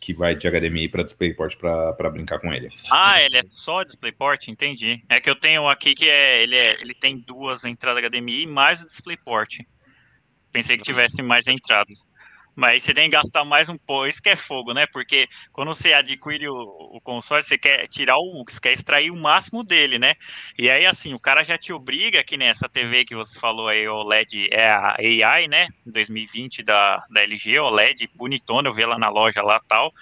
[0.00, 2.70] que vai de HDMI para DisplayPort para brincar com ele.
[2.90, 5.04] Ah, ele é só DisplayPort, entendi.
[5.10, 8.82] É que eu tenho aqui que é ele, é, ele tem duas entradas HDMI mais
[8.82, 9.58] o DisplayPort.
[10.50, 12.06] Pensei que tivesse mais entradas.
[12.54, 14.06] Mas você tem que gastar mais um pouco.
[14.06, 14.86] Isso que é fogo, né?
[14.86, 16.54] Porque quando você adquire o,
[16.92, 18.44] o, console, você quer tirar o.
[18.46, 20.14] Você quer extrair o máximo dele, né?
[20.58, 23.88] E aí, assim, o cara já te obriga, que nessa TV que você falou aí,
[23.88, 25.68] o LED é a AI, né?
[25.86, 29.92] 2020 da, da LG, o LED, bonitona, eu vi lá na loja lá tal.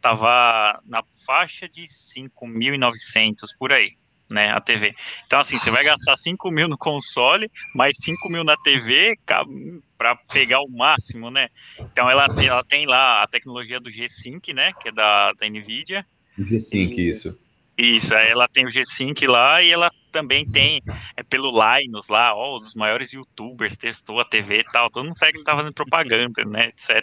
[0.00, 3.96] Tava na faixa de 5.900 por aí
[4.30, 4.94] né, a TV.
[5.26, 9.16] Então, assim, você vai gastar 5 mil no console, mais 5 mil na TV
[9.96, 11.48] para pegar o máximo, né?
[11.78, 16.04] Então, ela, ela tem lá a tecnologia do G-Sync, né, que é da, da NVIDIA.
[16.38, 17.38] G-Sync, isso.
[17.78, 20.80] Isso, ela tem o G-Sync lá e ela também tem
[21.14, 24.90] é, pelo Linus lá, ó, um dos maiores youtubers, testou a TV e tal.
[24.90, 27.02] Todo mundo sabe que ele tá fazendo propaganda, né, etc.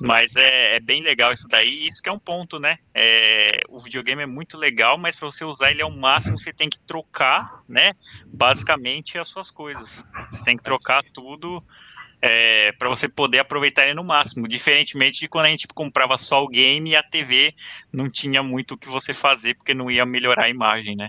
[0.00, 2.78] Mas é, é, bem legal isso daí, isso que é um ponto, né?
[2.94, 6.70] É, o videogame é muito legal, mas para você usar ele ao máximo, você tem
[6.70, 7.92] que trocar, né?
[8.26, 10.04] Basicamente as suas coisas.
[10.30, 11.62] Você tem que trocar tudo
[12.22, 14.46] é, para você poder aproveitar ele no máximo.
[14.46, 17.54] Diferentemente de quando a gente comprava só o game e a TV
[17.92, 21.08] não tinha muito o que você fazer, porque não ia melhorar a imagem, né?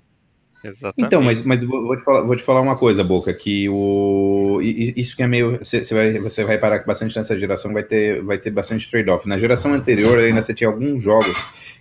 [0.63, 1.07] Exatamente.
[1.07, 5.15] Então, mas, mas vou, te falar, vou te falar uma coisa, Boca, que o, isso
[5.15, 5.57] que é meio.
[5.57, 9.27] Você vai, você vai parar que bastante nessa geração vai ter, vai ter bastante trade-off.
[9.27, 11.35] Na geração anterior, ainda você tinha alguns jogos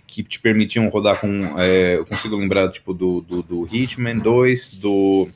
[0.07, 1.59] que te permitiam rodar com.
[1.59, 5.29] É, eu consigo lembrar, tipo, do, do, do Hitman 2, do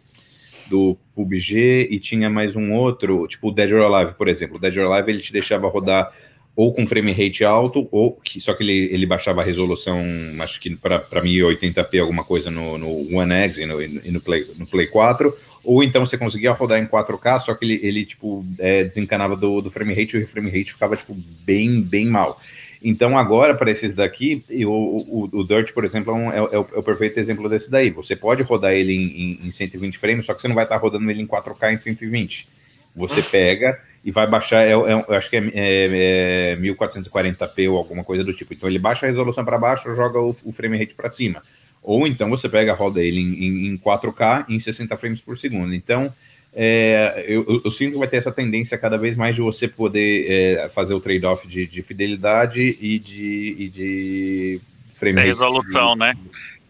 [0.68, 4.58] do PUBG e tinha mais um outro, tipo o Dead or Alive, por exemplo.
[4.58, 6.12] O Dead or Alive ele te deixava rodar
[6.56, 10.02] ou com frame rate alto, ou que, só que ele, ele baixava a resolução,
[10.40, 14.46] acho que para 1080p, alguma coisa no, no One X e no, e no, Play,
[14.58, 18.46] no Play 4, ou então você conseguia rodar em 4K, só que ele, ele tipo,
[18.58, 22.40] é, desencanava do, do frame rate e o frame rate ficava tipo, bem, bem mal.
[22.84, 26.42] Então, agora, para esses daqui, o, o, o, Dirt, por exemplo, é, um, é, é,
[26.42, 27.90] o, é, o, perfeito exemplo desse daí.
[27.92, 30.76] Você pode rodar ele em, em, em 120 frames, só que você não vai estar
[30.76, 32.48] tá rodando ele em 4K em 120.
[32.96, 38.24] Você pega e vai baixar, é, é, acho que é, é, 1440p ou alguma coisa
[38.24, 38.54] do tipo.
[38.54, 41.42] Então, ele baixa a resolução para baixo, joga o, o frame rate para cima.
[41.82, 45.74] Ou então você pega, roda ele em, em, em 4K em 60 frames por segundo.
[45.74, 46.12] Então,
[46.58, 50.26] é, eu, eu, sinto que vai ter essa tendência cada vez mais de você poder
[50.32, 54.62] é, fazer o trade-off de, de, fidelidade e de, e de
[54.94, 55.28] frame rate.
[55.28, 56.14] resolução, né?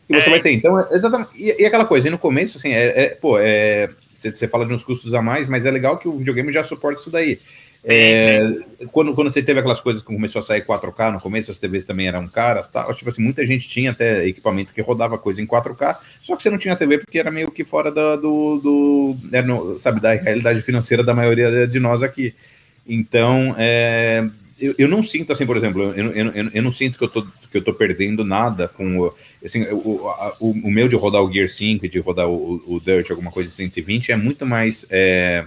[0.08, 0.32] Que você é.
[0.32, 0.54] vai ter.
[0.54, 1.30] Então, é exatamente.
[1.36, 4.74] E, e, aquela coisa, e no começo, assim, é, é pô, é, você fala de
[4.74, 7.40] uns custos a mais, mas é legal que o videogame já suporta isso daí.
[7.88, 8.42] É,
[8.92, 11.86] quando, quando você teve aquelas coisas que começou a sair 4K no começo, as TVs
[11.86, 12.92] também eram caras, tá?
[12.96, 16.50] tipo assim, muita gente tinha até equipamento que rodava coisa em 4K, só que você
[16.50, 20.14] não tinha TV porque era meio que fora da, do, do era no, sabe, da
[20.14, 22.34] realidade financeira da maioria de nós aqui.
[22.88, 24.28] Então, é,
[24.60, 27.22] eu, eu, não sinto assim, por exemplo, eu, eu, eu, não sinto que eu, tô,
[27.52, 29.12] que eu tô perdendo nada com
[29.44, 32.80] assim, o, o, o meu de rodar o Gear 5 e de rodar o, o
[32.80, 34.88] Dirt, alguma coisa de 120, é muito mais.
[34.90, 35.46] É,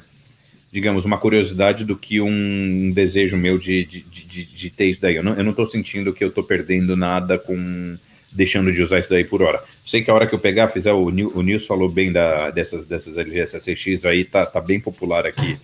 [0.73, 5.17] digamos, uma curiosidade do que um desejo meu de, de, de, de ter isso daí.
[5.17, 7.97] Eu não, tô sentindo que eu tô perdendo nada com
[8.31, 9.63] deixando de usar isso daí por hora.
[9.87, 12.87] Sei que a hora que eu pegar, fizer o, o Nils falou bem da, dessas,
[12.87, 15.59] dessas LGS SX aí, tá, tá bem popular aqui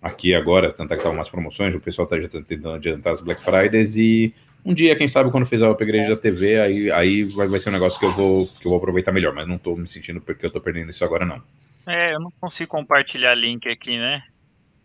[0.00, 3.42] aqui agora, tanto é que tá umas promoções, o pessoal tá tentando adiantar as Black
[3.42, 4.32] Fridays e
[4.64, 7.68] um dia, quem sabe, quando fizer o upgrade da TV, aí, aí vai, vai ser
[7.70, 10.20] um negócio que eu, vou, que eu vou aproveitar melhor, mas não tô me sentindo
[10.20, 11.40] porque eu tô perdendo isso agora, não.
[11.86, 14.22] É, eu não consigo compartilhar link aqui, né?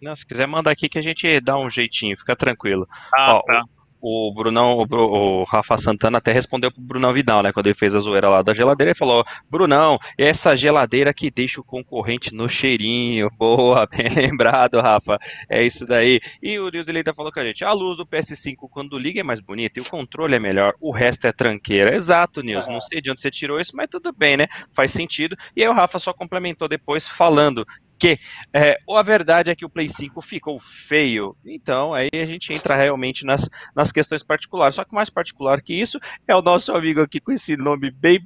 [0.02, 2.88] Não, se quiser, manda aqui que a gente dá um jeitinho, fica tranquilo.
[3.16, 3.64] Ah, Ó, tá.
[4.02, 7.54] O, Brunão, o, o, Rafa Santana até respondeu pro Brunão Vidal, né?
[7.54, 11.62] Quando ele fez a zoeira lá da geladeira, ele falou: Brunão, essa geladeira que deixa
[11.62, 13.30] o concorrente no cheirinho.
[13.38, 15.20] Boa, bem lembrado, Rafa.
[15.48, 16.20] É isso daí.
[16.42, 19.20] E o Nils ele ainda falou com a gente: a luz do PS5 quando liga
[19.20, 21.94] é mais bonita e o controle é melhor, o resto é tranqueira.
[21.96, 22.68] Exato, Nils.
[22.68, 24.48] Não sei de onde você tirou isso, mas tudo bem, né?
[24.74, 25.38] Faz sentido.
[25.56, 27.64] E aí o Rafa só complementou depois falando
[28.02, 28.18] que
[28.52, 31.38] é, a verdade é que o Play 5 ficou feio.
[31.46, 34.74] Então, aí a gente entra realmente nas, nas questões particulares.
[34.74, 38.20] Só que mais particular que isso é o nosso amigo aqui com esse nome bem,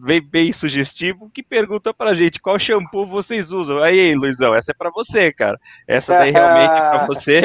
[0.00, 3.80] bem, bem sugestivo, que pergunta pra gente qual shampoo vocês usam.
[3.80, 5.60] Aí, Luizão, essa é para você, cara.
[5.86, 7.40] Essa daí realmente é pra você.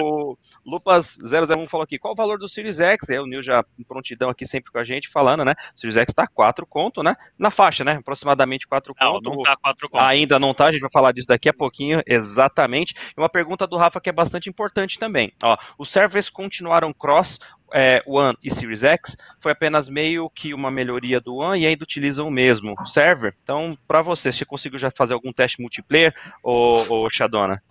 [0.00, 3.10] O Lupas001 falou aqui, qual o valor do Series X?
[3.10, 5.52] É, o Nil já em prontidão aqui sempre com a gente falando, né?
[5.76, 7.14] O Series X tá 4 conto, né?
[7.38, 7.96] Na faixa, né?
[7.96, 9.22] Aproximadamente 4 conto.
[9.22, 10.00] Não, não tá 4 conto.
[10.02, 12.94] Ainda não tá, a gente vai falar falar disso daqui a pouquinho, exatamente.
[13.16, 15.32] E uma pergunta do Rafa que é bastante importante também.
[15.42, 17.38] Ó, os servers continuaram cross
[17.72, 21.84] é, One e Series X, foi apenas meio que uma melhoria do One e ainda
[21.84, 23.34] utilizam o mesmo server.
[23.42, 27.62] Então, para você, você conseguiu já fazer algum teste multiplayer, ou, ou Shadona?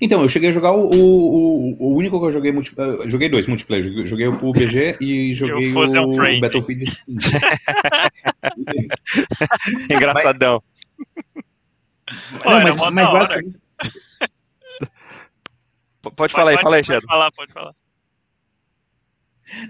[0.00, 2.72] Então, eu cheguei a jogar o, o, o único que eu joguei, multi,
[3.06, 7.02] joguei dois multiplayer, joguei, joguei o PUBG e joguei o, o Battlefield.
[9.90, 10.62] Engraçadão.
[10.62, 10.74] Mas,
[12.44, 13.60] não, mas, mas basicamente...
[16.16, 17.00] Pode falar aí, fala aí, Shadow.
[17.00, 17.72] Pode falar, pode falar.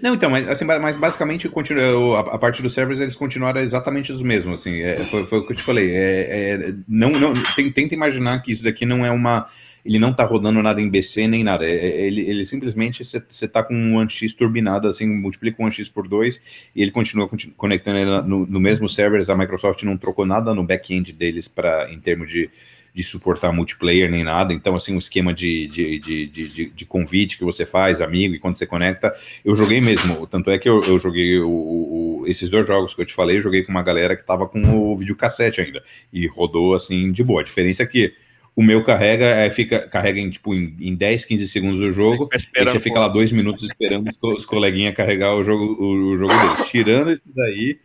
[0.01, 4.21] Não, então, mas, assim, mas basicamente continua, a, parte dos servers eles continuaram exatamente os
[4.21, 7.33] mesmos, assim, é, foi, foi, o que eu te falei, é, é, não, não,
[7.73, 9.45] tenta imaginar que isso daqui não é uma,
[9.83, 13.47] ele não tá rodando nada em BC nem nada, é, é ele, ele simplesmente, você
[13.47, 16.41] tá com um 1x turbinado, assim, multiplica um 1x por 2
[16.73, 21.11] e ele continua conectando no, no mesmo server, a Microsoft não trocou nada no back-end
[21.11, 22.49] deles para em termos de
[22.95, 24.53] de suportar multiplayer nem nada.
[24.53, 28.39] Então, assim, um esquema de, de, de, de, de convite que você faz, amigo, e
[28.39, 30.25] quando você conecta, eu joguei mesmo.
[30.25, 33.35] Tanto é que eu, eu joguei o, o esses dois jogos que eu te falei,
[33.35, 35.83] eu joguei com uma galera que tava com o videocassete ainda.
[36.13, 37.41] E rodou assim de boa.
[37.41, 38.13] A diferença é que
[38.55, 42.29] o meu carrega, é, fica, carrega em, tipo, em, em 10, 15 segundos o jogo,
[42.33, 46.17] e você fica lá dois minutos esperando os, os coleguinhas carregar o jogo, o, o
[46.17, 46.69] jogo deles.
[46.69, 47.77] Tirando isso daí,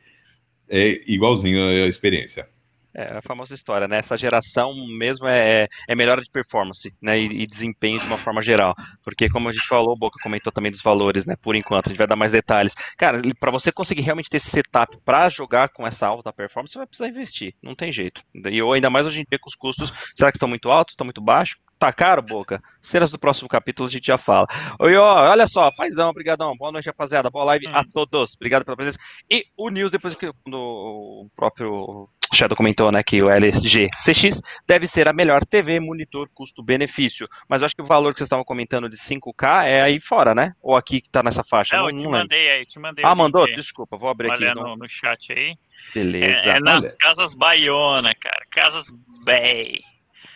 [0.68, 2.46] é igualzinho a experiência.
[2.94, 3.98] É a famosa história, né?
[3.98, 7.18] Essa geração mesmo é, é melhor de performance, né?
[7.18, 8.74] E, e, desempenho de uma forma geral.
[9.02, 11.36] Porque, como a gente falou, o Boca comentou também dos valores, né?
[11.40, 12.74] Por enquanto, a gente vai dar mais detalhes.
[12.98, 16.78] Cara, para você conseguir realmente ter esse setup para jogar com essa alta performance, você
[16.78, 17.54] vai precisar investir.
[17.62, 18.22] Não tem jeito.
[18.50, 20.92] E ou ainda mais hoje em dia com os custos, será que estão muito altos,
[20.92, 21.58] estão muito baixos?
[21.78, 22.60] Tá caro, Boca?
[22.78, 24.46] Cenas do próximo capítulo a gente já fala.
[24.78, 26.54] Oi, ó, olha só, paizão, obrigadão.
[26.54, 27.30] Boa noite, rapaziada.
[27.30, 27.72] Boa live hum.
[27.72, 28.34] a todos.
[28.34, 28.98] Obrigado pela presença.
[29.30, 34.86] E o News, depois que o próprio Shadow comentou, né, que o LG CX deve
[34.86, 37.28] ser a melhor TV monitor custo-benefício.
[37.48, 40.34] Mas eu acho que o valor que vocês estavam comentando de 5K é aí fora,
[40.34, 40.54] né?
[40.62, 41.76] Ou aqui que tá nessa faixa?
[41.76, 43.04] Não, não eu te mandei aí, te mandei.
[43.04, 43.46] Ah, mandou?
[43.46, 44.60] Desculpa, vou abrir Olha aqui.
[44.60, 45.56] No, no chat aí.
[45.92, 46.50] Beleza.
[46.50, 46.96] É, é nas Olha.
[46.98, 48.46] Casas Baiona, cara.
[48.50, 48.90] Casas
[49.24, 49.80] Bay.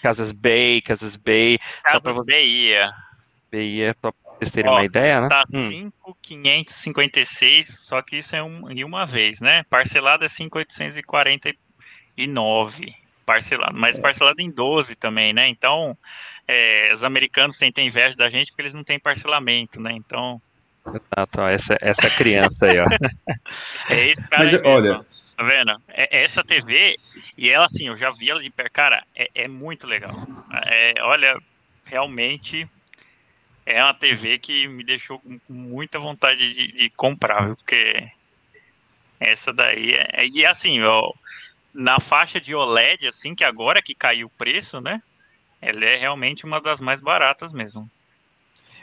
[0.02, 1.58] Casas Bay, Casas Bay.
[1.82, 2.24] Casas você...
[2.24, 2.90] Bahia.
[3.50, 5.28] Bahia, pra vocês terem Ó, uma ideia, né?
[5.28, 5.62] Tá hum.
[5.62, 9.62] 5,556, só que isso é um, em uma vez, né?
[9.70, 11.63] Parcelado é 5,849
[13.24, 14.00] parcelado, mas é.
[14.00, 15.48] parcelado em 12 também, né?
[15.48, 15.96] Então,
[16.46, 19.92] é, os americanos sentem inveja da gente porque eles não têm parcelamento, né?
[19.92, 20.40] Então,
[20.86, 22.84] Exato, essa, essa criança aí, ó.
[23.88, 25.04] É esse cara Mas, aí olha,
[25.36, 25.70] tá vendo?
[25.88, 26.94] É, é, essa TV,
[27.38, 30.14] e ela assim, eu já vi ela de perto, cara, é, é muito legal.
[30.66, 31.38] É, olha,
[31.86, 32.68] realmente
[33.64, 37.56] é uma TV que me deixou com muita vontade de, de comprar, viu?
[37.56, 38.10] porque
[39.18, 41.12] essa daí é, é, e assim, ó,
[41.74, 45.02] na faixa de OLED, assim, que agora que caiu o preço, né?
[45.60, 47.90] Ela é realmente uma das mais baratas mesmo.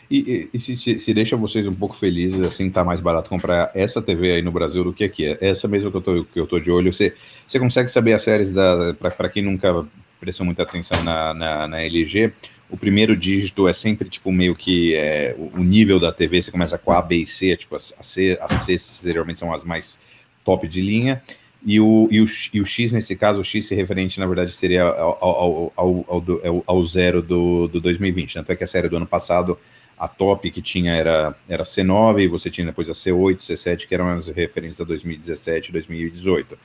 [0.10, 4.02] E, e, se, se, deixa vocês um pouco felizes, assim, tá mais barato comprar essa
[4.02, 5.26] TV aí no Brasil do que aqui.
[5.26, 6.92] É essa mesmo que eu tô, que eu tô de olho.
[6.92, 7.16] Você,
[7.48, 8.94] você consegue saber as séries da.
[8.94, 9.88] para quem nunca
[10.20, 12.34] prestou muita atenção na, na, na, LG,
[12.70, 16.52] o primeiro dígito é sempre, tipo, meio que é, o, o, nível da TV, você
[16.52, 20.00] começa com A, B e C, tipo, a C, a C geralmente são as mais
[20.44, 21.24] top de linha,
[21.64, 24.52] e o, e o, e o X, nesse caso, o X se referente, na verdade,
[24.52, 28.34] seria ao, ao, ao, ao, ao zero do, do 2020.
[28.34, 29.58] Tanto é que a série do ano passado,
[29.98, 33.94] a top que tinha era, era C9, e você tinha depois a C8, C7, que
[33.94, 36.58] eram as referências a 2017 e 2018.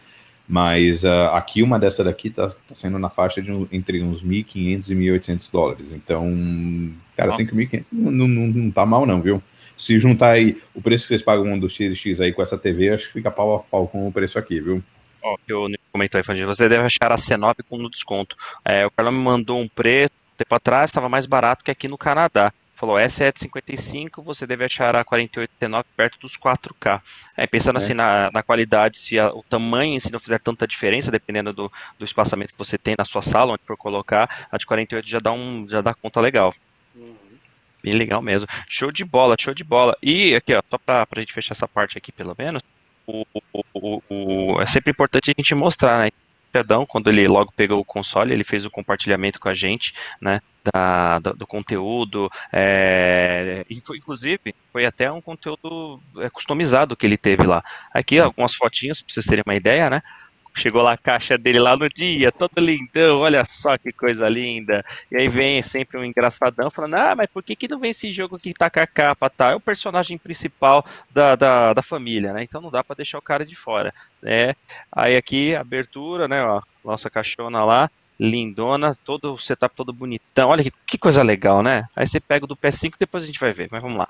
[0.49, 4.25] Mas uh, aqui, uma dessa daqui tá, tá sendo na faixa de um, entre uns
[4.25, 5.93] 1.500 e 1.800 dólares.
[5.93, 6.25] Então,
[7.17, 9.43] cara, 5.500 não, não, não tá mal não, viu?
[9.77, 13.09] Se juntar aí o preço que vocês pagam do XX aí com essa TV, acho
[13.09, 14.83] que fica pau a pau com o preço aqui, viu?
[15.23, 18.37] Ó, que o Nico comentou aí, Fandinho, você deve achar a C9 com no desconto.
[18.65, 21.99] É, o Carlão me mandou um preço, tempo atrás, estava mais barato que aqui no
[21.99, 27.01] Canadá falou, essa é de 55, você deve achar a 48,9 perto dos 4K.
[27.37, 27.79] É, pensando é.
[27.79, 31.73] assim na, na qualidade, se a, o tamanho se não fizer tanta diferença, dependendo do,
[31.99, 35.19] do espaçamento que você tem na sua sala, onde for colocar, a de 48 já
[35.19, 36.55] dá, um, já dá conta legal.
[36.95, 37.17] Uhum.
[37.83, 38.47] Bem legal mesmo.
[38.69, 39.97] Show de bola, show de bola.
[40.03, 42.62] E aqui, ó, só para a gente fechar essa parte aqui, pelo menos,
[43.07, 43.25] o,
[43.73, 46.11] o, o, é sempre importante a gente mostrar, né?
[46.87, 50.40] Quando ele logo pegou o console, ele fez o compartilhamento com a gente, né?
[50.75, 57.45] Da, do, do conteúdo, é, inclusive foi até um conteúdo é, customizado que ele teve
[57.45, 57.62] lá.
[57.95, 60.03] Aqui algumas fotinhas para vocês terem uma ideia, né?
[60.57, 64.83] Chegou lá a caixa dele lá no dia, todo lindão, olha só que coisa linda.
[65.12, 68.11] E aí vem sempre um engraçadão falando, ah, mas por que, que não vem esse
[68.11, 69.51] jogo que tá com a capa, tá?
[69.51, 72.42] É o personagem principal da, da, da família, né?
[72.42, 73.92] Então não dá para deixar o cara de fora,
[74.23, 74.55] né?
[74.90, 80.49] Aí aqui, abertura, né, ó, nossa caixona lá, lindona, todo o setup todo bonitão.
[80.49, 81.85] Olha que, que, coisa legal, né?
[81.95, 84.09] Aí você pega o do PS5, depois a gente vai ver, mas vamos lá.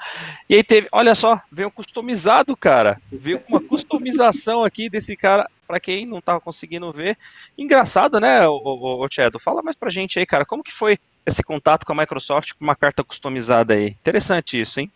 [0.48, 3.00] E aí teve, olha só, veio um customizado, cara.
[3.10, 7.18] Veio uma customização aqui desse cara, para quem não tava conseguindo ver.
[7.58, 9.40] Engraçado, né, o, o, o Shadow?
[9.40, 12.64] Fala mais pra gente aí, cara, como que foi esse contato com a Microsoft com
[12.64, 13.88] uma carta customizada aí?
[13.88, 14.90] Interessante isso, hein?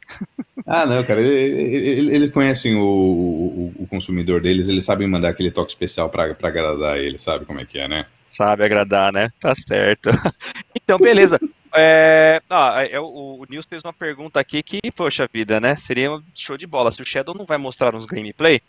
[0.65, 5.51] Ah, não, cara, eles, eles conhecem o, o, o, consumidor deles, eles sabem mandar aquele
[5.51, 8.07] toque especial para agradar ele, sabe como é que é, né?
[8.31, 9.31] Sabe agradar, né?
[9.41, 10.11] Tá certo.
[10.83, 11.39] Então, beleza.
[11.73, 13.05] É, ah, é, o,
[13.41, 15.77] o Nils fez uma pergunta aqui que, poxa vida, né?
[15.77, 16.91] Seria um show de bola.
[16.91, 18.61] Se o Shadow não vai mostrar uns gameplay,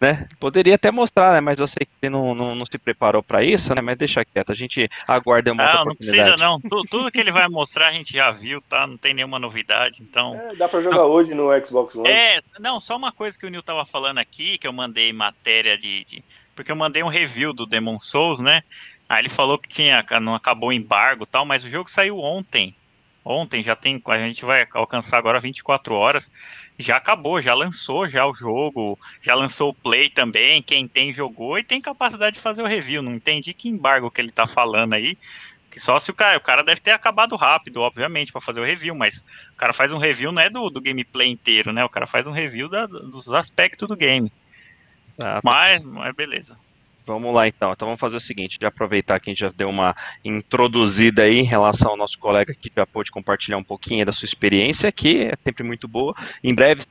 [0.00, 0.26] né?
[0.38, 1.40] Poderia até mostrar, né?
[1.40, 3.82] Mas eu sei que ele não, não, não se preparou para isso, né?
[3.82, 6.60] Mas deixa quieto, a gente aguarda uma não, Não, precisa não.
[6.60, 8.86] Tudo, tudo, que ele vai mostrar a gente já viu, tá?
[8.86, 10.34] Não tem nenhuma novidade, então...
[10.34, 11.06] É, dá para jogar não.
[11.06, 12.08] hoje no Xbox One.
[12.08, 15.76] É, não, só uma coisa que o Nil tava falando aqui, que eu mandei matéria
[15.76, 16.04] de...
[16.04, 16.24] de...
[16.54, 18.62] Porque eu mandei um review do Demon Souls, né?
[19.08, 22.18] Aí ele falou que tinha, não acabou o embargo e tal, mas o jogo saiu
[22.18, 22.74] ontem.
[23.24, 26.30] Ontem já tem, a gente vai alcançar agora 24 horas.
[26.78, 30.62] Já acabou, já lançou já o jogo, já lançou o play também.
[30.62, 33.02] Quem tem jogou e tem capacidade de fazer o review.
[33.02, 35.16] Não entendi que embargo que ele tá falando aí.
[35.70, 38.64] Que só se o cara, o cara deve ter acabado rápido, obviamente, para fazer o
[38.64, 41.84] review, mas o cara faz um review não é do, do gameplay inteiro, né?
[41.84, 44.32] O cara faz um review da, dos aspectos do game.
[45.18, 45.40] Ah, tá.
[45.44, 46.56] mas, mas beleza.
[47.08, 47.72] Vamos lá então.
[47.72, 51.38] Então vamos fazer o seguinte, de aproveitar que a gente já deu uma introduzida aí
[51.38, 55.22] em relação ao nosso colega que já pôde compartilhar um pouquinho da sua experiência, que
[55.22, 56.14] é sempre muito boa.
[56.44, 56.84] Em breve,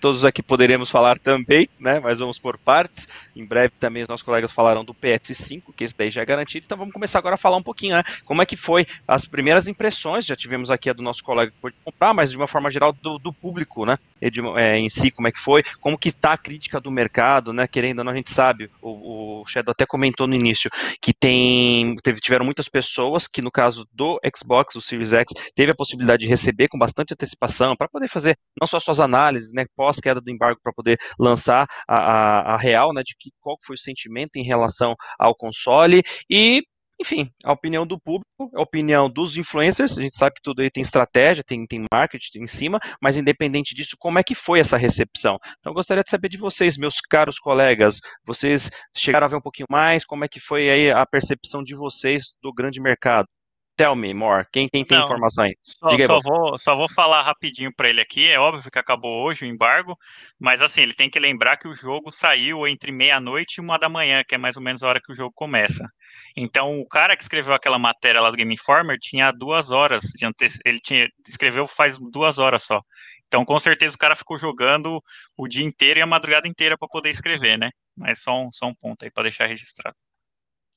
[0.00, 1.98] todos aqui poderemos falar também, né?
[1.98, 3.08] Mas vamos por partes.
[3.34, 6.64] Em breve também os nossos colegas falarão do PS5, que esse daí já é garantido.
[6.64, 8.04] Então vamos começar agora a falar um pouquinho, né?
[8.24, 10.24] Como é que foi as primeiras impressões?
[10.24, 12.92] Já tivemos aqui a do nosso colega que pôde comprar, mas de uma forma geral
[12.92, 13.98] do, do público, né?
[14.22, 15.64] De, é, em si, como é que foi?
[15.80, 17.66] Como que está a crítica do mercado, né?
[17.66, 22.20] Querendo ou não, a gente sabe, o, o Até comentou no início que tem teve,
[22.20, 26.28] tiveram muitas pessoas que no caso do Xbox, o Series X, teve a possibilidade de
[26.28, 30.30] receber com bastante antecipação para poder fazer não só suas análises, né, pós queda do
[30.30, 34.36] embargo para poder lançar a, a, a, real, né, de que qual foi o sentimento
[34.36, 36.62] em relação ao console e
[37.00, 40.70] enfim, a opinião do público, a opinião dos influencers, a gente sabe que tudo aí
[40.70, 44.76] tem estratégia, tem, tem marketing em cima, mas independente disso, como é que foi essa
[44.76, 45.38] recepção?
[45.58, 49.66] Então gostaria de saber de vocês, meus caros colegas, vocês chegaram a ver um pouquinho
[49.70, 53.26] mais, como é que foi aí a percepção de vocês do grande mercado?
[53.76, 54.46] Tell me more.
[54.52, 55.56] Quem, quem tem Não, informação aí?
[55.60, 58.28] Só, Diga aí só, vou, só vou falar rapidinho para ele aqui.
[58.28, 59.98] É óbvio que acabou hoje o embargo,
[60.38, 63.88] mas assim, ele tem que lembrar que o jogo saiu entre meia-noite e uma da
[63.88, 65.88] manhã, que é mais ou menos a hora que o jogo começa.
[66.36, 70.24] Então, o cara que escreveu aquela matéria lá do Game Informer tinha duas horas de.
[70.64, 72.80] Ele tinha, escreveu faz duas horas só.
[73.26, 75.02] Então, com certeza, o cara ficou jogando
[75.36, 77.70] o dia inteiro e a madrugada inteira para poder escrever, né?
[77.96, 79.96] Mas só um, só um ponto aí para deixar registrado.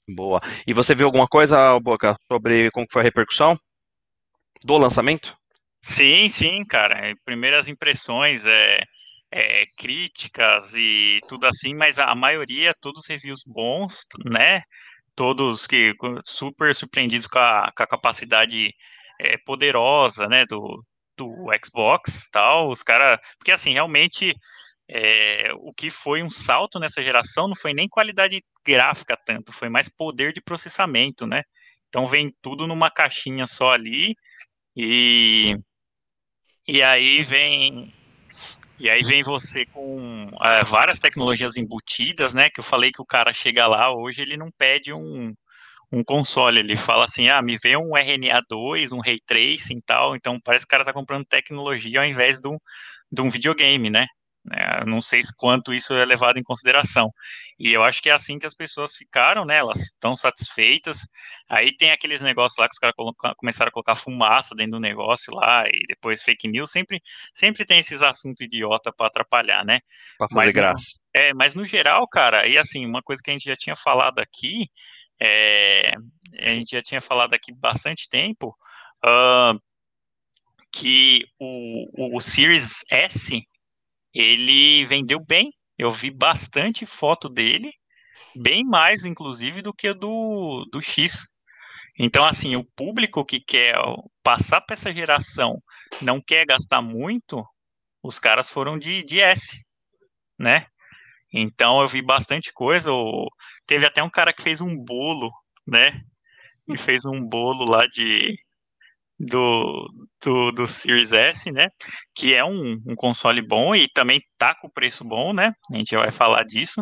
[0.08, 0.40] Boa.
[0.66, 3.60] E você viu alguma coisa, Boca, sobre como foi a repercussão
[4.64, 5.38] do lançamento?
[5.82, 7.14] Sim, sim, cara.
[7.26, 8.82] Primeiras impressões, é,
[9.32, 14.62] é, críticas e tudo assim, mas a, maioria, todos reviews bons, né?
[15.16, 15.94] Todos que
[16.26, 18.74] super surpreendidos com a, com a capacidade
[19.20, 20.82] é, poderosa, né, do,
[21.18, 22.70] do Xbox, tal.
[22.70, 24.36] Os caras, porque assim, realmente
[24.90, 29.70] é, o que foi um salto nessa geração não foi nem qualidade gráfica tanto, foi
[29.70, 31.44] mais poder de processamento, né?
[31.90, 34.16] Então vem tudo numa caixinha só ali
[34.76, 35.56] e
[36.68, 37.94] e aí vem
[38.80, 42.50] e aí vem você com é, várias tecnologias embutidas, né?
[42.50, 45.34] Que eu falei que o cara chega lá hoje ele não pede um,
[45.92, 50.16] um console, ele fala assim, ah, me vê um RNA2, um Ray Tracing e tal,
[50.16, 52.58] então parece que o cara tá comprando tecnologia ao invés de um,
[53.12, 54.06] de um videogame, né?
[54.48, 54.84] Né?
[54.86, 57.12] Não sei quanto isso é levado em consideração.
[57.60, 59.58] E eu acho que é assim que as pessoas ficaram, né?
[59.58, 61.08] Elas estão satisfeitas.
[61.50, 62.96] Aí tem aqueles negócios lá que os caras
[63.38, 66.72] começaram a colocar fumaça dentro do negócio lá e depois fake news.
[66.72, 67.02] Sempre,
[67.34, 69.82] sempre tem esses assuntos idiota para atrapalhar, né?
[70.18, 70.86] Para fazer mas, graça.
[71.14, 74.20] É, mas no geral, cara, e assim, uma coisa que a gente já tinha falado
[74.20, 74.68] aqui,
[75.20, 75.92] é,
[76.40, 78.56] a gente já tinha falado aqui bastante tempo,
[79.04, 79.60] uh,
[80.72, 83.42] que o, o Series S
[84.18, 85.52] ele vendeu bem.
[85.78, 87.72] Eu vi bastante foto dele,
[88.36, 91.28] bem mais, inclusive, do que do, do X.
[92.00, 93.76] Então, assim, o público que quer
[94.24, 95.62] passar para essa geração
[96.02, 97.44] não quer gastar muito,
[98.04, 99.60] os caras foram de, de S,
[100.40, 100.66] né?
[101.32, 102.92] Então, eu vi bastante coisa.
[103.68, 105.32] Teve até um cara que fez um bolo,
[105.66, 106.02] né?
[106.68, 108.36] E fez um bolo lá de,
[109.20, 109.88] do,
[110.24, 111.70] do, do Series S, né?
[112.16, 115.54] Que é um, um console bom e também tá com preço bom, né?
[115.72, 116.82] A gente vai falar disso.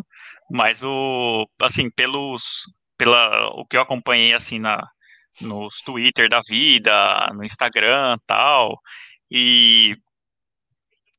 [0.52, 2.44] Mas o assim, pelos
[2.98, 4.80] pela o que eu acompanhei assim na
[5.42, 8.80] nos Twitter da vida, no Instagram, tal,
[9.32, 9.96] e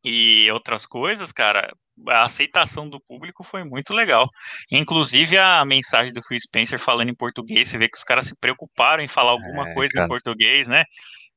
[0.05, 1.73] e outras coisas, cara,
[2.09, 4.29] a aceitação do público foi muito legal.
[4.71, 8.39] Inclusive a mensagem do Phil Spencer falando em português, você vê que os caras se
[8.39, 10.07] preocuparam em falar alguma é, coisa cara.
[10.07, 10.85] em português, né?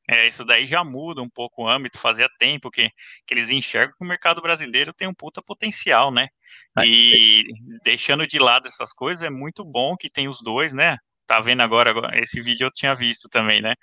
[0.09, 2.89] É, isso daí já muda um pouco o âmbito, fazia tempo que,
[3.27, 6.27] que eles enxergam que o mercado brasileiro tem um puta potencial, né?
[6.83, 7.43] E
[7.83, 10.97] deixando de lado essas coisas, é muito bom que tem os dois, né?
[11.27, 13.75] Tá vendo agora, esse vídeo eu tinha visto também, né?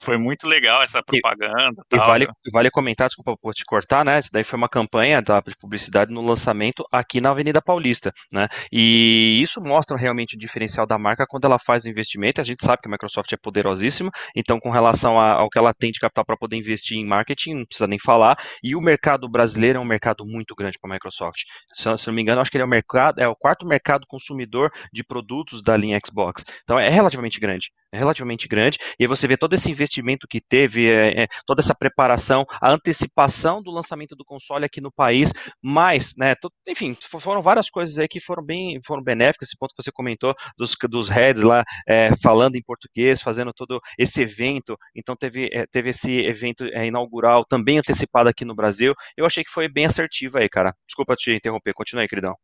[0.00, 1.82] Foi muito legal essa propaganda.
[1.86, 4.20] E, tal, e vale, vale comentar, desculpa por te cortar, né?
[4.20, 8.48] Isso daí foi uma campanha da, de publicidade no lançamento aqui na Avenida Paulista, né?
[8.72, 12.40] E isso mostra realmente o diferencial da marca quando ela faz o investimento.
[12.40, 15.74] A gente sabe que a Microsoft é poderosíssima, então com relação a, ao que ela
[15.74, 18.38] tem de capital para poder investir em marketing, não precisa nem falar.
[18.62, 21.42] E o mercado brasileiro é um mercado muito grande para a Microsoft.
[21.72, 24.06] Se, se não me engano, acho que ele é o mercado, é o quarto mercado
[24.06, 26.44] consumidor de produtos da linha Xbox.
[26.62, 27.70] Então é relativamente grande.
[27.92, 31.74] Relativamente grande, e aí você vê todo esse investimento que teve, é, é, toda essa
[31.74, 35.32] preparação, a antecipação do lançamento do console aqui no país,
[35.62, 36.34] mas, né,
[36.66, 40.34] enfim, foram várias coisas aí que foram bem, foram benéficas, esse ponto que você comentou,
[40.56, 45.66] dos, dos heads lá, é, falando em português, fazendo todo esse evento, então teve, é,
[45.66, 49.86] teve esse evento é, inaugural também antecipado aqui no Brasil, eu achei que foi bem
[49.86, 50.74] assertivo aí, cara.
[50.86, 52.34] Desculpa te interromper, continua aí, queridão.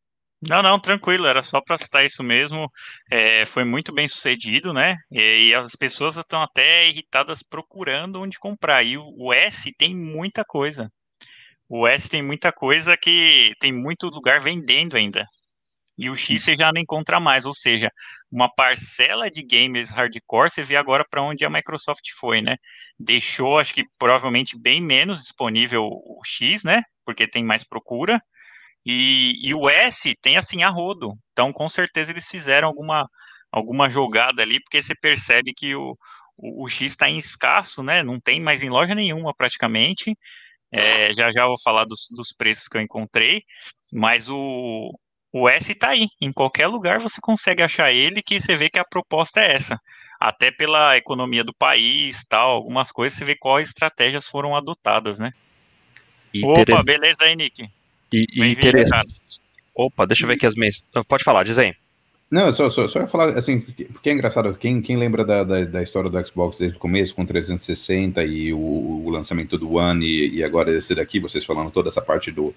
[0.49, 2.71] Não, não, tranquilo, era só para citar isso mesmo.
[3.11, 4.97] É, foi muito bem sucedido, né?
[5.11, 8.83] E, e, as pessoas estão até irritadas procurando onde comprar.
[8.83, 10.91] E o, o, S tem muita coisa.
[11.69, 15.27] O S tem muita coisa que tem muito lugar vendendo ainda.
[15.99, 17.91] E o X você já não encontra mais, ou seja,
[18.33, 22.57] uma parcela de gamers hardcore, você vê agora para onde a Microsoft foi, né?
[22.99, 26.83] Deixou, acho que provavelmente bem menos disponível o X, né?
[27.05, 28.21] Porque tem mais procura
[28.85, 31.15] e, e o S tem assim a rodo.
[31.33, 33.09] Então, com certeza, eles fizeram alguma,
[33.51, 35.97] alguma jogada ali, porque você percebe que o,
[36.37, 38.03] o, o X está em escasso, né?
[38.03, 40.17] Não tem mais em loja nenhuma praticamente.
[40.71, 43.43] É, já já vou falar dos, dos preços que eu encontrei,
[43.93, 44.91] mas o,
[45.33, 46.09] o S está aí.
[46.21, 49.79] Em qualquer lugar você consegue achar ele, que você vê que a proposta é essa.
[50.21, 55.31] Até pela economia do país, tal, algumas coisas, você vê quais estratégias foram adotadas, né?
[56.43, 57.69] Opa, beleza aí, Nick?
[58.15, 59.41] E, e interessante.
[59.75, 60.85] Opa, deixa eu ver aqui as minhas.
[61.09, 61.75] Pode falar, diz aí.
[62.31, 65.65] Não, só, só, só ia falar, assim, porque é engraçado, quem, quem lembra da, da,
[65.65, 70.05] da, história do Xbox desde o começo, com 360 e o, o lançamento do One,
[70.05, 72.53] e, e, agora esse daqui, vocês falando toda essa parte do,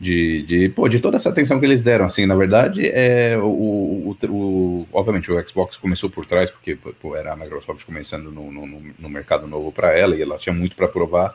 [0.00, 3.46] de, de, pô, de toda essa atenção que eles deram, assim, na verdade, é, o,
[3.46, 8.50] o, o obviamente o Xbox começou por trás, porque pô, era a Microsoft começando no,
[8.50, 8.66] no,
[8.98, 11.34] no mercado novo para ela, e ela tinha muito para provar,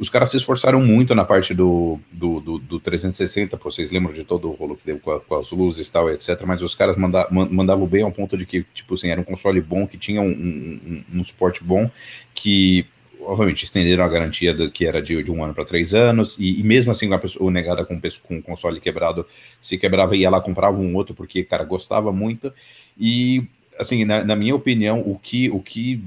[0.00, 4.24] os caras se esforçaram muito na parte do, do, do, do 360, vocês lembram de
[4.24, 6.42] todo o rolo que deu com, a, com as luzes e tal, etc.
[6.46, 9.60] Mas os caras manda, mandavam bem ao ponto de que, tipo assim, era um console
[9.60, 11.90] bom, que tinha um, um, um suporte bom,
[12.34, 12.86] que
[13.20, 16.64] obviamente estenderam a garantia que era de, de um ano para três anos, e, e,
[16.64, 19.26] mesmo assim a pessoa negada com, com um console quebrado,
[19.60, 22.50] se quebrava ia lá comprava um outro porque, cara, gostava muito.
[22.98, 23.46] E
[23.78, 26.02] assim, na, na minha opinião, o que, o que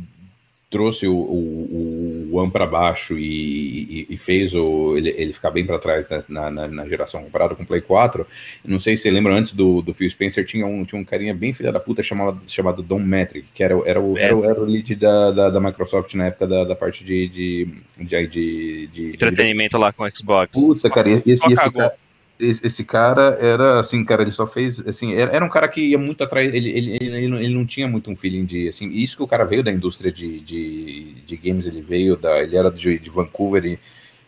[0.74, 2.03] trouxe o, o, o
[2.38, 6.50] One para baixo e, e, e, fez o, ele, ele ficar bem para trás na,
[6.50, 8.26] na, na, geração comparado com o Play 4.
[8.66, 11.34] Não sei se você lembra, antes do, do Phil Spencer tinha um, tinha um carinha
[11.34, 14.24] bem filha da puta chamado, chamado Don Metric, que era, era, o, é.
[14.24, 17.28] era, o, era o lead da, da, da, Microsoft na época da, da parte de,
[17.28, 17.68] de,
[17.98, 19.82] de, de, de entretenimento de...
[19.82, 20.52] lá com o Xbox.
[20.52, 21.94] Puta, cara, esse, esse, cara,
[22.40, 25.98] esse cara era assim, cara, ele só fez assim, era, era um cara que ia
[25.98, 29.24] muito atrás, ele, ele, ele, ele, não tinha muito um feeling de assim, isso que
[29.24, 32.98] o cara veio da indústria de, de, de games, ele veio da, ele era de,
[32.98, 33.80] de Vancouver e,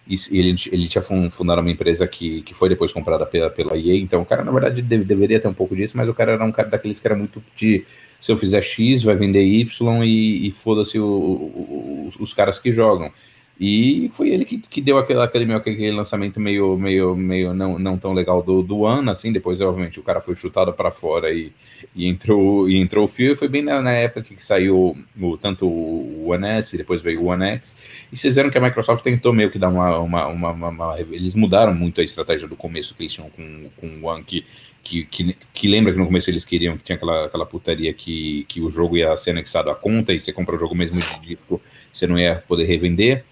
[0.08, 3.96] e ele, ele tinha fundado uma empresa que, que foi depois comprada pela, pela EA,
[3.98, 6.46] então o cara na verdade deve, deveria ter um pouco disso, mas o cara era
[6.46, 7.86] um cara daqueles que era muito de
[8.20, 13.12] se eu fizer X vai vender Y e, e foda-se os, os caras que jogam.
[13.58, 17.80] E foi ele que, que deu aquele, aquele, meio, aquele lançamento meio, meio, meio não,
[17.80, 21.32] não tão legal do, do ano, assim, depois, obviamente, o cara foi chutado para fora
[21.32, 21.54] e,
[21.96, 25.38] e, entrou, e entrou o fio, e foi bem na, na época que saiu o,
[25.38, 27.78] tanto o One S, depois veio o One X,
[28.12, 31.00] e vocês viram que a Microsoft tentou meio que dar uma, uma, uma, uma, uma
[31.00, 34.46] eles mudaram muito a estratégia do começo que eles tinham com, com o One, que,
[34.84, 38.44] que, que, que, lembra que no começo eles queriam que tinha aquela, aquela putaria que,
[38.50, 41.20] que o jogo ia ser anexado à conta, e você compra o jogo mesmo de
[41.22, 43.24] disco, você não ia poder revender,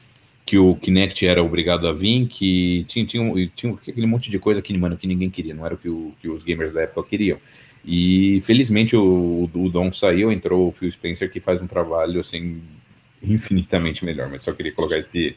[0.46, 4.62] que o Kinect era obrigado a vir, que tinha, tinha, tinha aquele monte de coisa
[4.62, 7.08] que, mano, que ninguém queria, não era o que, o que os gamers da época
[7.08, 7.39] queriam.
[7.86, 12.62] E felizmente o, o Dom saiu, entrou o Phil Spencer, que faz um trabalho assim
[13.22, 15.36] infinitamente melhor, mas só queria colocar esse,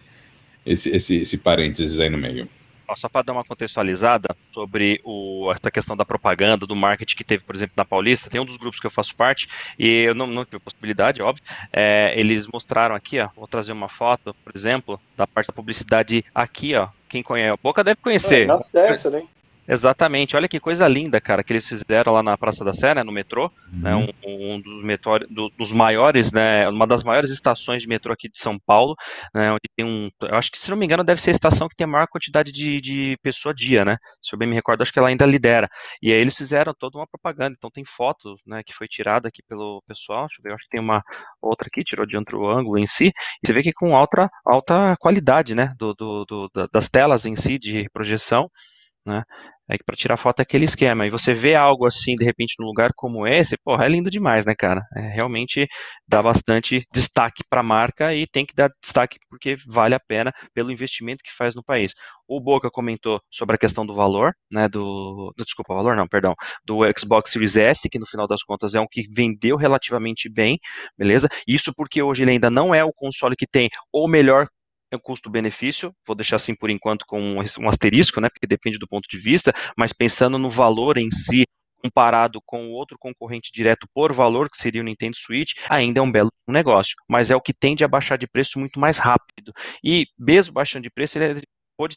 [0.65, 2.49] esse, esse, esse parênteses aí no meio
[2.95, 7.43] só para dar uma contextualizada sobre o, essa questão da propaganda, do marketing que teve,
[7.43, 10.27] por exemplo, na Paulista, tem um dos grupos que eu faço parte, e eu não,
[10.27, 15.01] não tive possibilidade, óbvio, é, eles mostraram aqui, ó, vou trazer uma foto, por exemplo,
[15.17, 18.43] da parte da publicidade aqui, ó, quem conhece, a Boca deve conhecer.
[18.43, 19.23] É, nossa, dessa, né?
[19.69, 23.03] Exatamente, olha que coisa linda, cara, que eles fizeram lá na Praça da Sé, né,
[23.03, 24.07] no metrô, né, uhum.
[24.07, 28.13] né, um, um, dos, metrô, do, dos maiores, né, uma das maiores estações de metrô
[28.13, 28.95] aqui de São Paulo,
[29.35, 31.69] né, onde tem um, eu acho que se não me engano deve ser a estação
[31.69, 34.83] que tem a maior quantidade de, de pessoa dia, né, se eu bem me recordo,
[34.83, 35.69] acho que ela ainda lidera,
[36.01, 39.43] e aí eles fizeram toda uma propaganda, então tem foto, né, que foi tirada aqui
[39.49, 41.03] pelo pessoal, deixa eu ver, eu acho que tem uma
[41.43, 43.13] outra aqui, tirou de outro ângulo em si, e
[43.47, 47.59] você vê que com alta, alta qualidade, né, do, do, do das telas em si
[47.59, 48.49] de projeção,
[49.07, 49.23] né?
[49.69, 51.07] É que para tirar foto é aquele esquema.
[51.07, 54.45] E você vê algo assim, de repente, num lugar como esse, porra, é lindo demais,
[54.47, 54.83] né, cara?
[54.95, 55.67] É, realmente
[56.07, 60.33] dá bastante destaque para a marca e tem que dar destaque porque vale a pena
[60.55, 61.93] pelo investimento que faz no país.
[62.29, 66.35] O Boca comentou sobre a questão do valor, né, do, do desculpa, valor não, perdão,
[66.65, 70.59] do Xbox Series S, que no final das contas é um que vendeu relativamente bem,
[70.97, 71.29] beleza?
[71.47, 74.47] Isso porque hoje ele ainda não é o console que tem o melhor
[74.97, 79.09] é custo-benefício, vou deixar assim por enquanto com um asterisco, né, porque depende do ponto
[79.09, 81.45] de vista, mas pensando no valor em si,
[81.83, 86.03] comparado com o outro concorrente direto por valor, que seria o Nintendo Switch, ainda é
[86.03, 89.53] um belo negócio, mas é o que tende a baixar de preço muito mais rápido.
[89.85, 91.43] E mesmo baixando de preço, ele é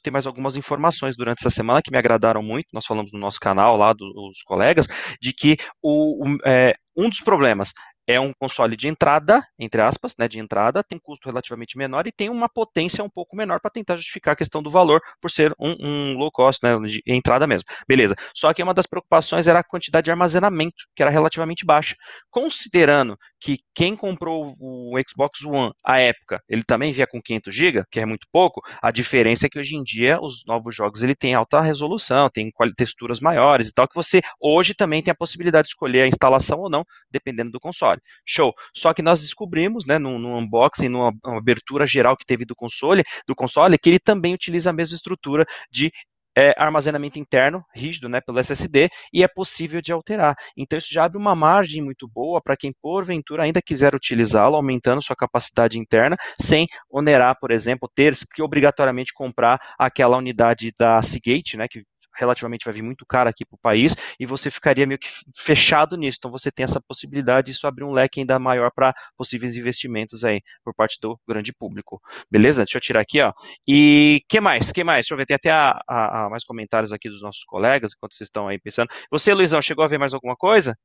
[0.04, 2.68] ter mais algumas informações durante essa semana que me agradaram muito.
[2.74, 4.88] Nós falamos no nosso canal lá dos colegas
[5.22, 7.72] de que o, o é, um dos problemas
[8.10, 12.12] é um console de entrada, entre aspas, né, de entrada, tem custo relativamente menor e
[12.12, 15.54] tem uma potência um pouco menor para tentar justificar a questão do valor por ser
[15.60, 17.70] um, um, low cost, né, de entrada mesmo.
[17.88, 18.16] Beleza.
[18.34, 21.96] Só que uma das preocupações era a quantidade de armazenamento, que era relativamente baixa.
[22.32, 27.84] Considerando que quem comprou o Xbox One à época, ele também via com 500 GB,
[27.92, 31.14] que é muito pouco, a diferença é que hoje em dia os novos jogos ele
[31.14, 35.68] tem alta resolução, tem texturas maiores e tal, que você hoje também tem a possibilidade
[35.68, 38.50] de escolher a instalação ou não, dependendo do console console.
[38.50, 38.54] Show.
[38.74, 43.04] Só que nós descobrimos, né, no, no unboxing, numa abertura geral que teve do console,
[43.28, 45.92] do console, que ele também utiliza a mesma estrutura de
[46.38, 50.36] é, armazenamento interno, rígido, né, pelo SSD, e é possível de alterar.
[50.56, 55.02] Então isso já abre uma margem muito boa para quem porventura ainda quiser utilizá-lo, aumentando
[55.02, 61.58] sua capacidade interna, sem onerar, por exemplo, ter que obrigatoriamente comprar aquela unidade da Seagate,
[61.58, 61.84] né, que
[62.20, 65.96] relativamente vai vir muito caro aqui para o país, e você ficaria meio que fechado
[65.96, 66.18] nisso.
[66.20, 70.42] Então você tem essa possibilidade, isso abrir um leque ainda maior para possíveis investimentos aí
[70.64, 72.02] por parte do grande público.
[72.30, 72.64] Beleza?
[72.64, 73.34] Deixa eu tirar aqui, ó.
[73.68, 74.72] E que mais?
[74.72, 75.06] Que mais?
[75.06, 78.14] Deixa eu ver, tem até a, a, a mais comentários aqui dos nossos colegas, enquanto
[78.14, 78.90] vocês estão aí pensando.
[79.12, 80.78] Você, Luizão, chegou a ver mais alguma coisa?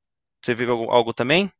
[0.43, 1.51] Você viu algo, algo também?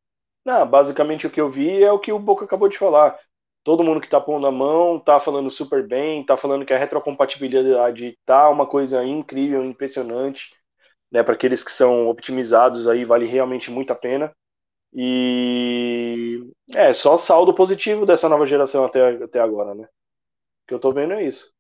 [0.45, 3.19] Não, basicamente o que eu vi é o que o Boca acabou de falar
[3.65, 6.79] todo mundo que tá pondo a mão tá falando super bem, tá falando que a
[6.79, 10.51] retrocompatibilidade tá uma coisa incrível, impressionante,
[11.13, 11.23] né?
[11.23, 14.35] Para aqueles que são optimizados aí vale realmente muito a pena.
[14.95, 16.41] E
[16.75, 19.85] é só saldo positivo dessa nova geração até, até agora, né?
[19.85, 19.89] O
[20.69, 21.54] que eu tô vendo é isso.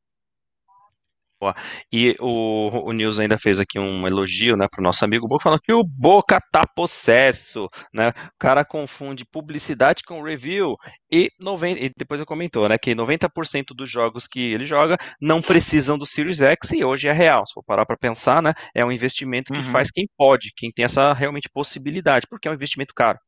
[1.92, 5.42] E o, o News ainda fez aqui um elogio, né, para o nosso amigo Boca,
[5.42, 8.08] falando que o Boca tá possesso, né?
[8.08, 10.76] O cara confunde publicidade com review
[11.10, 15.42] e, 90, e depois ele comentou, né, que 90% dos jogos que ele joga não
[15.42, 17.46] precisam do Series X e hoje é real.
[17.46, 19.70] Se for parar para pensar, né, é um investimento que uhum.
[19.70, 23.18] faz quem pode, quem tem essa realmente possibilidade, porque é um investimento caro.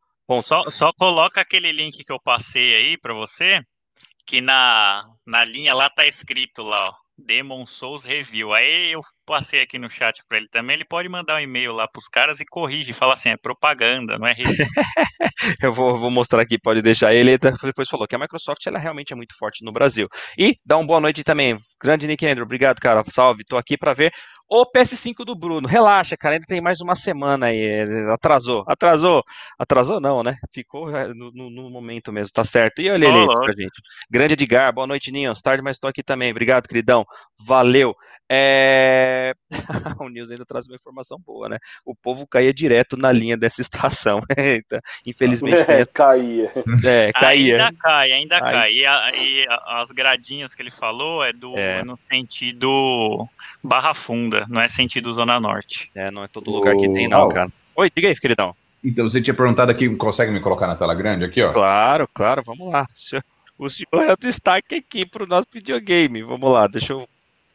[0.43, 3.61] Só, só coloca aquele link que eu passei aí para você,
[4.27, 8.53] que na, na linha lá tá escrito lá, ó Demon Souls Review.
[8.53, 10.75] Aí eu passei aqui no chat para ele também.
[10.75, 14.19] Ele pode mandar um e-mail lá para os caras e corrige, fala assim: é propaganda,
[14.19, 14.67] não é review.
[15.63, 17.15] eu vou, vou, mostrar aqui, pode deixar.
[17.15, 20.09] Ele depois falou que a Microsoft ela realmente é muito forte no Brasil.
[20.39, 21.57] E dá uma boa noite também.
[21.83, 23.03] Grande Nick Andrew, obrigado, cara.
[23.11, 24.13] Salve, tô aqui para ver
[24.49, 25.67] o PS5 do Bruno.
[25.67, 27.83] Relaxa, cara, ainda tem mais uma semana aí.
[28.13, 29.25] Atrasou, atrasou,
[29.59, 30.37] atrasou não, né?
[30.53, 32.81] Ficou é, no, no, no momento mesmo, tá certo.
[32.81, 33.81] E olha ele pra gente.
[34.11, 35.41] Grande Edgar, boa noite, Ninhos.
[35.41, 36.31] Tarde, mas estou aqui também.
[36.31, 37.05] Obrigado, queridão.
[37.39, 37.95] Valeu.
[38.29, 39.35] É...
[40.01, 41.59] o News ainda traz uma informação boa, né?
[41.85, 44.21] O povo caía direto na linha dessa estação.
[45.07, 45.57] Infelizmente.
[45.77, 46.53] É, caía.
[46.85, 47.55] É, caía.
[47.57, 48.41] Ainda cai, ainda Aí...
[48.41, 48.73] cai.
[48.73, 51.83] E, a, e, as gradinhas que ele falou é do é.
[51.85, 53.29] no sentido
[53.63, 55.91] Barra Funda, não é sentido Zona Norte.
[55.95, 57.51] É, não é todo lugar que tem, não, cara.
[57.75, 58.55] Oi, diga aí, queridão.
[58.85, 61.53] Então, você tinha perguntado aqui, consegue me colocar na tela grande aqui, ó?
[61.53, 62.87] Claro, claro, vamos lá.
[63.59, 66.23] O senhor é o destaque aqui para o nosso videogame.
[66.23, 67.09] Vamos lá, deixa eu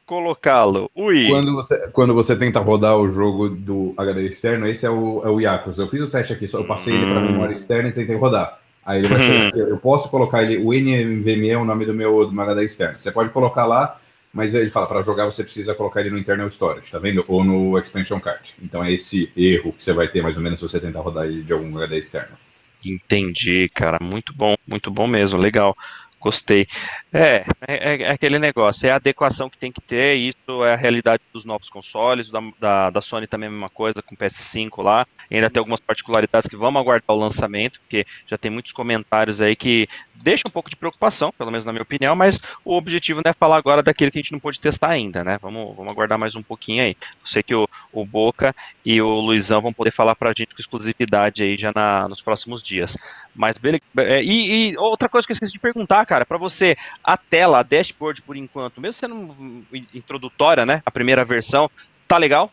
[0.05, 0.91] colocá-lo.
[0.93, 1.27] Ui.
[1.29, 5.29] Quando você, quando você tenta rodar o jogo do HD externo, esse é o, é
[5.29, 5.83] o Yakuza.
[5.83, 6.97] Eu fiz o teste aqui, só eu passei hum.
[6.97, 8.59] ele para memória externa e tentei rodar.
[8.85, 9.21] Aí ele vai hum.
[9.21, 12.65] chegar, eu posso colocar ele, o NVMe é o nome do meu, do meu HD
[12.65, 12.99] externo.
[12.99, 13.97] Você pode colocar lá,
[14.33, 17.23] mas ele fala, para jogar você precisa colocar ele no internal storage, tá vendo?
[17.27, 18.55] Ou no expansion card.
[18.61, 21.25] Então é esse erro que você vai ter mais ou menos se você tentar rodar
[21.25, 22.37] ele de algum HD externo.
[22.83, 25.75] Entendi, cara, muito bom, muito bom mesmo, legal.
[26.21, 26.67] Gostei.
[27.11, 30.77] É, é, é, aquele negócio, é a adequação que tem que ter, isso é a
[30.77, 34.17] realidade dos novos consoles, da, da, da Sony também é a mesma coisa, com o
[34.17, 38.71] PS5 lá, ainda tem algumas particularidades que vamos aguardar o lançamento, porque já tem muitos
[38.71, 39.89] comentários aí que
[40.21, 43.33] deixa um pouco de preocupação, pelo menos na minha opinião, mas o objetivo não é
[43.33, 45.37] falar agora daquilo que a gente não pôde testar ainda, né?
[45.41, 46.95] Vamos, vamos aguardar mais um pouquinho aí.
[47.01, 48.55] Eu sei que o, o Boca
[48.85, 52.61] e o Luizão vão poder falar pra gente com exclusividade aí já na, nos próximos
[52.61, 52.97] dias.
[53.35, 53.81] Mas beleza.
[53.97, 57.59] É, e, e, outra coisa que eu esqueci de perguntar, cara, para você, a tela,
[57.59, 60.81] a dashboard por enquanto, mesmo sendo introdutória, né?
[60.85, 61.69] A primeira versão,
[62.11, 62.51] Tá legal?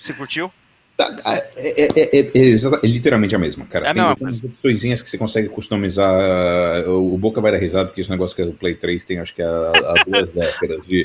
[0.00, 0.50] Você curtiu?
[0.96, 3.90] Tá, é, é, é, é, literalmente a mesma, cara.
[3.90, 6.88] É tem, tem opções que você consegue customizar.
[6.88, 9.34] O Boca vai dar risada, porque esse negócio que é do Play 3 tem acho
[9.34, 9.72] que há,
[10.06, 10.86] duas décadas.
[10.86, 11.04] De,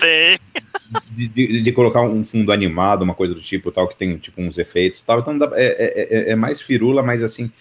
[1.11, 4.41] de, de, de, colocar um fundo animado, uma coisa do tipo, tal, que tem tipo
[4.41, 5.19] uns efeitos tal.
[5.19, 7.51] Então é, é, mais firula, mas assim.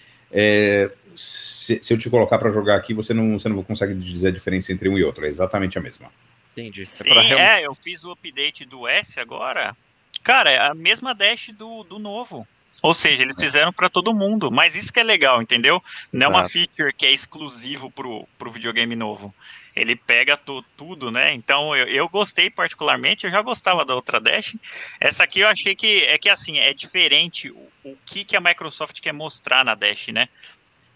[1.19, 4.31] Se, se, eu te colocar para jogar aqui, você não, você não consegue dizer a
[4.31, 5.25] diferença entre um e outro.
[5.25, 6.13] É exatamente a mesma.
[6.53, 6.87] Entendi.
[6.87, 9.77] Sim, é, eu fiz o update do S agora.
[10.23, 12.47] Cara, é a mesma dash do, do novo.
[12.81, 14.51] Ou seja, eles fizeram para todo mundo.
[14.51, 15.83] Mas isso que é legal, entendeu?
[16.13, 19.35] Não é uma feature que é exclusivo pro, pro videogame novo.
[19.75, 21.33] Ele pega to, tudo, né?
[21.35, 24.57] Então eu, eu gostei particularmente, eu já gostava da outra Dash.
[25.01, 28.41] Essa aqui eu achei que é que assim, é diferente o, o que, que a
[28.41, 30.29] Microsoft quer mostrar na Dash, né?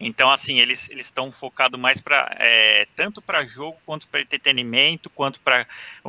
[0.04, 5.40] Então, assim, eles estão focados mais para é, tanto para jogo quanto para entretenimento, quanto
[5.40, 5.64] para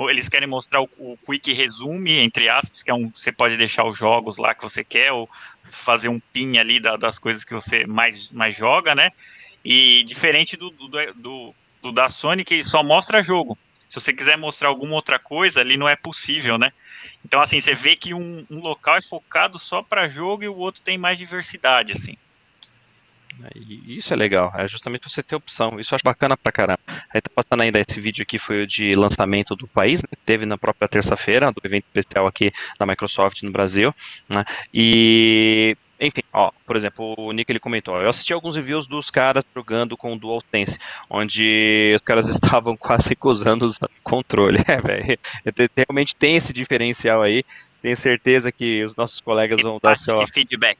[0.09, 3.85] eles querem mostrar o, o, quick resume entre aspas, que é um você pode deixar
[3.85, 5.29] os jogos lá que você quer ou
[5.63, 9.11] fazer um pin ali da, das coisas que você mais, mais joga, né?
[9.63, 13.57] E diferente do, do, do, do da Sony que só mostra jogo.
[13.87, 16.71] Se você quiser mostrar alguma outra coisa, ali não é possível, né?
[17.23, 20.57] Então, assim, você vê que um, um local é focado só para jogo e o
[20.57, 22.17] outro tem mais diversidade, assim.
[23.55, 25.79] E isso é legal, é justamente você ter opção.
[25.79, 26.79] Isso eu acho bacana pra caramba.
[27.13, 30.09] Aí tá passando ainda esse vídeo aqui, foi o de lançamento do país, né?
[30.25, 33.93] Teve na própria terça-feira, do evento especial aqui da Microsoft no Brasil,
[34.29, 34.43] né?
[34.73, 39.45] E enfim, ó, por exemplo, o Nick ele comentou, eu assisti alguns reviews dos caras
[39.55, 40.77] jogando com o DualSense,
[41.09, 44.59] onde os caras estavam quase recusando usar o controle.
[44.67, 45.19] É, velho,
[45.75, 47.43] realmente tem esse diferencial aí.
[47.83, 50.79] Tenho certeza que os nossos colegas vão dar seu feedback.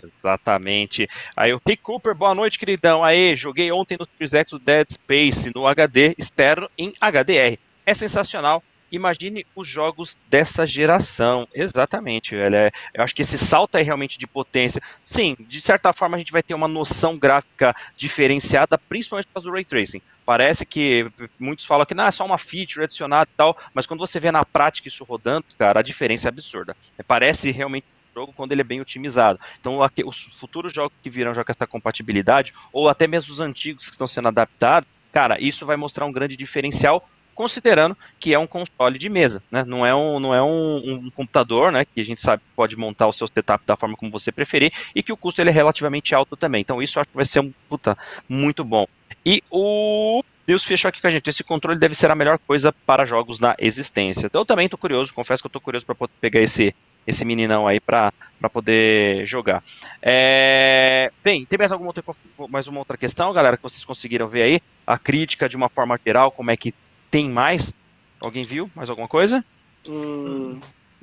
[0.00, 1.08] Exatamente.
[1.36, 3.02] Aí o Rick Cooper, boa noite, queridão.
[3.02, 7.58] Aí, joguei ontem no Series X do Dead Space no HD externo em HDR.
[7.84, 8.62] É sensacional.
[8.90, 11.46] Imagine os jogos dessa geração.
[11.54, 12.56] Exatamente, velho.
[12.56, 14.82] É, eu acho que esse salto é realmente de potência.
[15.04, 19.48] Sim, de certa forma a gente vai ter uma noção gráfica diferenciada, principalmente por causa
[19.48, 20.02] do Ray Tracing.
[20.24, 24.00] Parece que muitos falam que não, é só uma feature adicionada e tal, mas quando
[24.00, 26.76] você vê na prática isso rodando, cara, a diferença é absurda.
[27.06, 29.38] Parece realmente jogo quando ele é bem otimizado.
[29.60, 33.86] Então, os futuros jogos que virão já com essa compatibilidade, ou até mesmo os antigos
[33.86, 37.08] que estão sendo adaptados, cara, isso vai mostrar um grande diferencial
[37.38, 39.62] considerando que é um console de mesa, né?
[39.64, 41.84] Não é um, não é um, um, computador, né?
[41.84, 44.72] Que a gente sabe que pode montar o seu setup da forma como você preferir
[44.92, 46.62] e que o custo ele é relativamente alto também.
[46.62, 47.96] Então isso acho que vai ser um puta
[48.28, 48.88] muito bom.
[49.24, 51.30] E o Deus fechou aqui com a gente.
[51.30, 54.26] Esse controle deve ser a melhor coisa para jogos na existência.
[54.26, 56.74] Então eu também estou curioso, confesso que eu estou curioso para poder pegar esse
[57.06, 58.12] esse meninão aí para
[58.52, 59.62] poder jogar.
[60.02, 61.10] É...
[61.24, 62.04] Bem, tem mais alguma outra,
[62.50, 64.60] mais uma outra questão, galera, que vocês conseguiram ver aí?
[64.86, 66.74] A crítica de uma forma geral, como é que
[67.10, 67.72] tem mais?
[68.20, 69.44] Alguém viu mais alguma coisa?
[69.86, 70.60] Hum,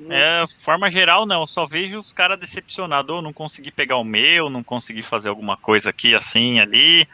[0.08, 1.46] é, forma geral, não.
[1.46, 3.14] Só vejo os caras decepcionados.
[3.14, 7.08] Ou não consegui pegar o meu, não consegui fazer alguma coisa aqui, assim, ali.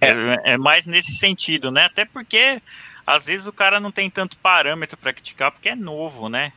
[0.00, 0.10] É.
[0.10, 1.86] é, é mais nesse sentido, né?
[1.86, 2.60] Até porque
[3.08, 6.52] às vezes o cara não tem tanto parâmetro para criticar porque é novo, né?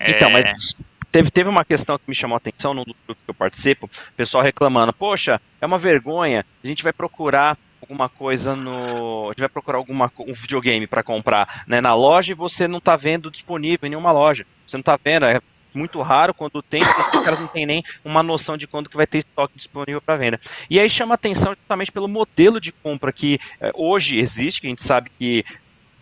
[0.00, 0.32] Então, é...
[0.32, 0.76] mas
[1.10, 4.12] teve, teve uma questão que me chamou a atenção no grupo que eu participo, o
[4.14, 9.30] pessoal reclamando, poxa, é uma vergonha, a gente vai procurar alguma coisa no.
[9.30, 12.96] A vai procurar alguma, um videogame para comprar né, na loja e você não está
[12.96, 14.46] vendo disponível em nenhuma loja.
[14.66, 15.40] Você não está vendo, é
[15.72, 19.06] muito raro quando tem, os caras não tem nem uma noção de quando que vai
[19.06, 20.40] ter estoque disponível para venda.
[20.70, 24.70] E aí chama atenção justamente pelo modelo de compra que é, hoje existe, que a
[24.70, 25.44] gente sabe que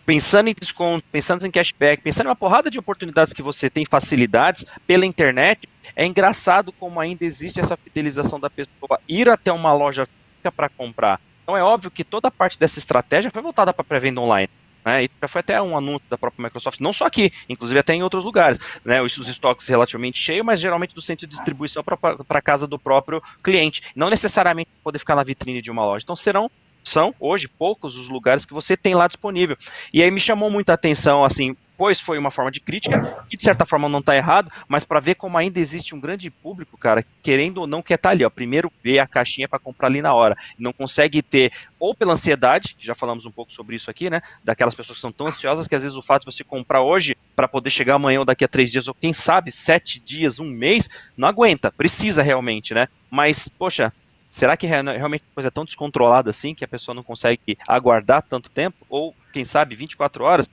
[0.05, 3.85] pensando em desconto, pensando em cashback, pensando em uma porrada de oportunidades que você tem,
[3.85, 9.73] facilidades pela internet, é engraçado como ainda existe essa fidelização da pessoa ir até uma
[9.73, 10.07] loja
[10.55, 11.19] para comprar.
[11.43, 14.49] Então é óbvio que toda parte dessa estratégia foi voltada para pré-venda online.
[14.85, 18.03] Né, já foi até um anúncio da própria Microsoft, não só aqui, inclusive até em
[18.03, 18.59] outros lugares.
[18.83, 23.21] Né, os, estoques relativamente cheios, mas geralmente do centro de distribuição para casa do próprio
[23.41, 23.81] cliente.
[23.95, 26.03] Não necessariamente poder ficar na vitrine de uma loja.
[26.03, 26.49] Então serão
[26.83, 29.57] são hoje poucos os lugares que você tem lá disponível.
[29.93, 33.43] E aí me chamou muita atenção, assim, pois foi uma forma de crítica, que de
[33.43, 37.05] certa forma não está errado, mas para ver como ainda existe um grande público, cara,
[37.21, 40.01] querendo ou não quer estar tá ali, ó, primeiro ver a caixinha para comprar ali
[40.01, 43.89] na hora, não consegue ter, ou pela ansiedade, que já falamos um pouco sobre isso
[43.89, 46.43] aqui, né, daquelas pessoas que são tão ansiosas que às vezes o fato de você
[46.43, 49.99] comprar hoje para poder chegar amanhã ou daqui a três dias, ou quem sabe, sete
[49.99, 53.91] dias, um mês, não aguenta, precisa realmente, né, mas, poxa,
[54.33, 58.23] Será que realmente a coisa é tão descontrolada assim que a pessoa não consegue aguardar
[58.23, 58.83] tanto tempo?
[58.89, 60.49] Ou, quem sabe, 24 horas?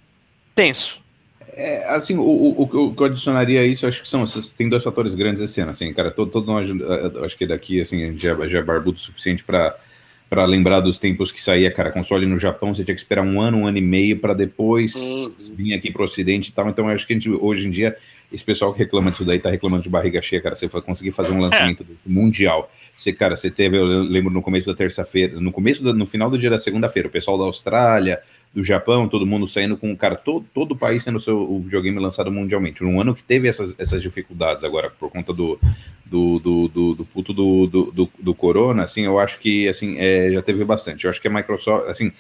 [0.55, 1.03] Tenso.
[1.55, 4.25] É, assim, o, o, o, que eu adicionaria a isso, acho que são,
[4.57, 6.69] tem dois fatores grandes esse ano, assim, cara, todo, todo nós,
[7.25, 9.77] acho que daqui, assim, a gente já, já é barbudo o suficiente para
[10.31, 13.41] para lembrar dos tempos que saía, cara, console no Japão, você tinha que esperar um
[13.41, 15.35] ano, um ano e meio para depois uhum.
[15.57, 16.69] vir aqui para o Ocidente e tal.
[16.69, 17.97] Então, acho que a gente, hoje em dia,
[18.33, 20.55] esse pessoal que reclama disso daí tá reclamando de barriga cheia, cara.
[20.55, 21.87] Você vai conseguir fazer um lançamento é.
[22.07, 22.71] mundial.
[22.97, 26.31] Você, cara, você teve, eu lembro no começo da terça-feira, no começo, da, no final
[26.31, 28.21] do dia da segunda-feira, o pessoal da Austrália,
[28.55, 31.99] do Japão, todo mundo saindo com, cara, todo, todo o país tendo seu o videogame
[31.99, 32.85] lançado mundialmente.
[32.85, 35.59] Um ano que teve essas, essas dificuldades agora, por conta do,
[36.05, 39.97] do, do, do, do puto do, do, do, do, Corona, assim, eu acho que, assim,
[39.99, 41.05] é, já teve bastante.
[41.05, 42.13] Eu acho que a Microsoft, assim,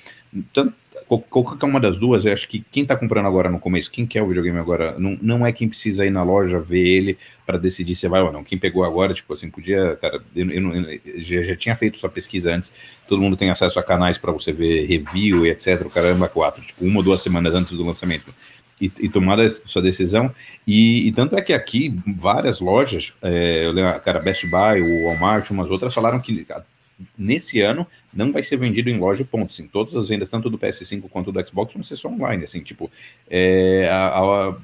[0.52, 0.74] tanto,
[1.18, 4.22] qualquer uma das duas, eu acho que quem está comprando agora no começo, quem quer
[4.22, 7.96] o videogame agora, não, não é quem precisa ir na loja ver ele para decidir
[7.96, 8.44] se vai ou não.
[8.44, 12.08] Quem pegou agora, tipo assim, podia, cara, eu, eu, eu já, já, tinha feito sua
[12.08, 12.72] pesquisa antes,
[13.08, 16.62] todo mundo tem acesso a canais para você ver review e etc, o caramba, quatro,
[16.62, 18.32] tipo, uma ou duas semanas antes do lançamento.
[18.80, 19.36] E, e tomar
[19.66, 20.32] sua decisão,
[20.66, 23.64] e, e, tanto é que aqui várias lojas, é,
[24.02, 26.46] cara, Best Buy, o Walmart, umas outras falaram que
[27.16, 29.50] nesse ano não vai ser vendido em loja, ponto.
[29.50, 32.44] Assim, todas as vendas, tanto do PS5 quanto do Xbox, vão ser só online.
[32.44, 32.90] Assim, tipo,
[33.28, 34.56] é, a, a,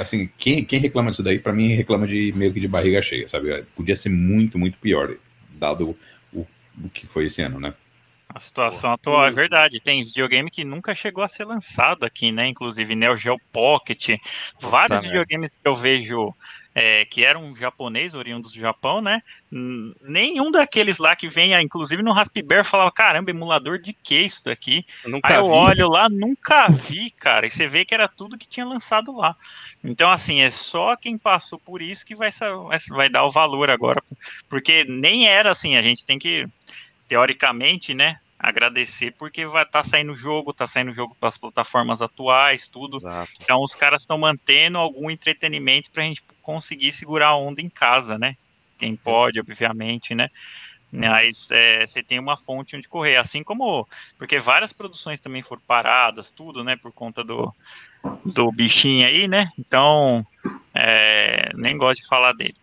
[0.00, 3.28] assim, quem, quem reclama disso daí, para mim, reclama de meio que de barriga cheia,
[3.28, 3.64] sabe?
[3.74, 5.16] Podia ser muito, muito pior,
[5.58, 5.96] dado
[6.32, 6.46] o,
[6.82, 7.74] o que foi esse ano, né?
[8.36, 9.80] A situação atual é verdade.
[9.80, 12.46] Tem videogame que nunca chegou a ser lançado aqui, né?
[12.46, 14.10] Inclusive Neo Geo Pocket.
[14.60, 16.34] Vários tá, videogames que eu vejo
[16.74, 19.22] é, que eram japonês, oriundos do Japão, né?
[20.02, 24.84] Nenhum daqueles lá que vem, inclusive no Raspberry, falava: caramba, emulador de que isso daqui?
[25.06, 25.52] Nunca Aí eu vi.
[25.52, 27.46] olho lá, nunca vi, cara.
[27.46, 29.34] E você vê que era tudo que tinha lançado lá.
[29.82, 32.28] Então, assim, é só quem passou por isso que vai,
[32.90, 34.02] vai dar o valor agora.
[34.46, 36.46] Porque nem era assim, a gente tem que,
[37.08, 38.18] teoricamente, né?
[38.38, 42.98] Agradecer porque vai estar tá saindo jogo, tá saindo jogo para as plataformas atuais, tudo.
[42.98, 43.32] Exato.
[43.40, 47.68] Então os caras estão mantendo algum entretenimento para a gente conseguir segurar a onda em
[47.68, 48.36] casa, né?
[48.78, 50.30] Quem pode, obviamente, né?
[50.92, 55.62] Mas é, você tem uma fonte onde correr, assim como porque várias produções também foram
[55.66, 56.76] paradas, tudo, né?
[56.76, 57.50] Por conta do,
[58.24, 59.50] do bichinho aí, né?
[59.58, 60.24] Então
[60.74, 62.54] é, nem gosto de falar dele.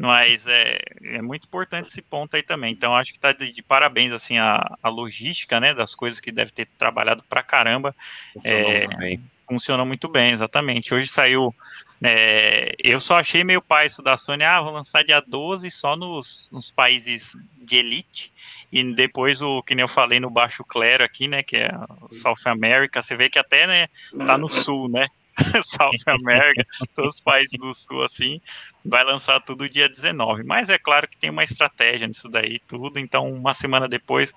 [0.00, 2.72] Mas é, é muito importante esse ponto aí também.
[2.72, 6.32] Então, acho que está de, de, parabéns, assim, a, a logística, né, das coisas que
[6.32, 7.94] deve ter trabalhado pra caramba.
[8.32, 9.20] Funcionou é, bem.
[9.46, 10.94] Funcionou muito bem, exatamente.
[10.94, 11.54] Hoje saiu.
[12.02, 14.42] É, eu só achei meio pai isso da Sony.
[14.42, 18.32] Ah, vou lançar dia 12 só nos, nos países de elite.
[18.72, 21.42] E depois o que nem eu falei no Baixo Clero aqui, né?
[21.42, 21.70] Que é
[22.08, 23.02] South America.
[23.02, 23.88] Você vê que até, né,
[24.24, 25.08] tá no sul, né?
[25.64, 26.64] South America,
[26.94, 28.40] todos os países do sul, assim,
[28.84, 30.42] vai lançar tudo dia 19.
[30.44, 34.32] Mas é claro que tem uma estratégia nisso daí, tudo, então uma semana depois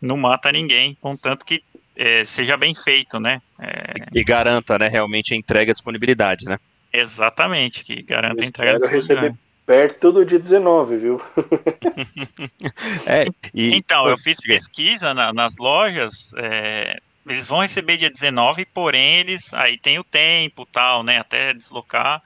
[0.00, 1.62] não mata ninguém, contanto que
[1.96, 3.40] é, seja bem feito, né?
[3.58, 3.94] É...
[4.14, 6.58] E garanta, né, realmente a entrega e a disponibilidade, né?
[6.92, 11.20] Exatamente, que garanta a entrega e disponibilidade perto do dia 19, viu?
[13.04, 13.74] é, e...
[13.74, 19.52] Então, eu fiz pesquisa na, nas lojas, é, eles vão receber dia 19, porém eles
[19.52, 21.18] aí tem o tempo tal, né?
[21.18, 22.22] Até deslocar.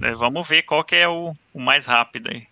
[0.00, 2.46] Né, vamos ver qual que é o, o mais rápido aí.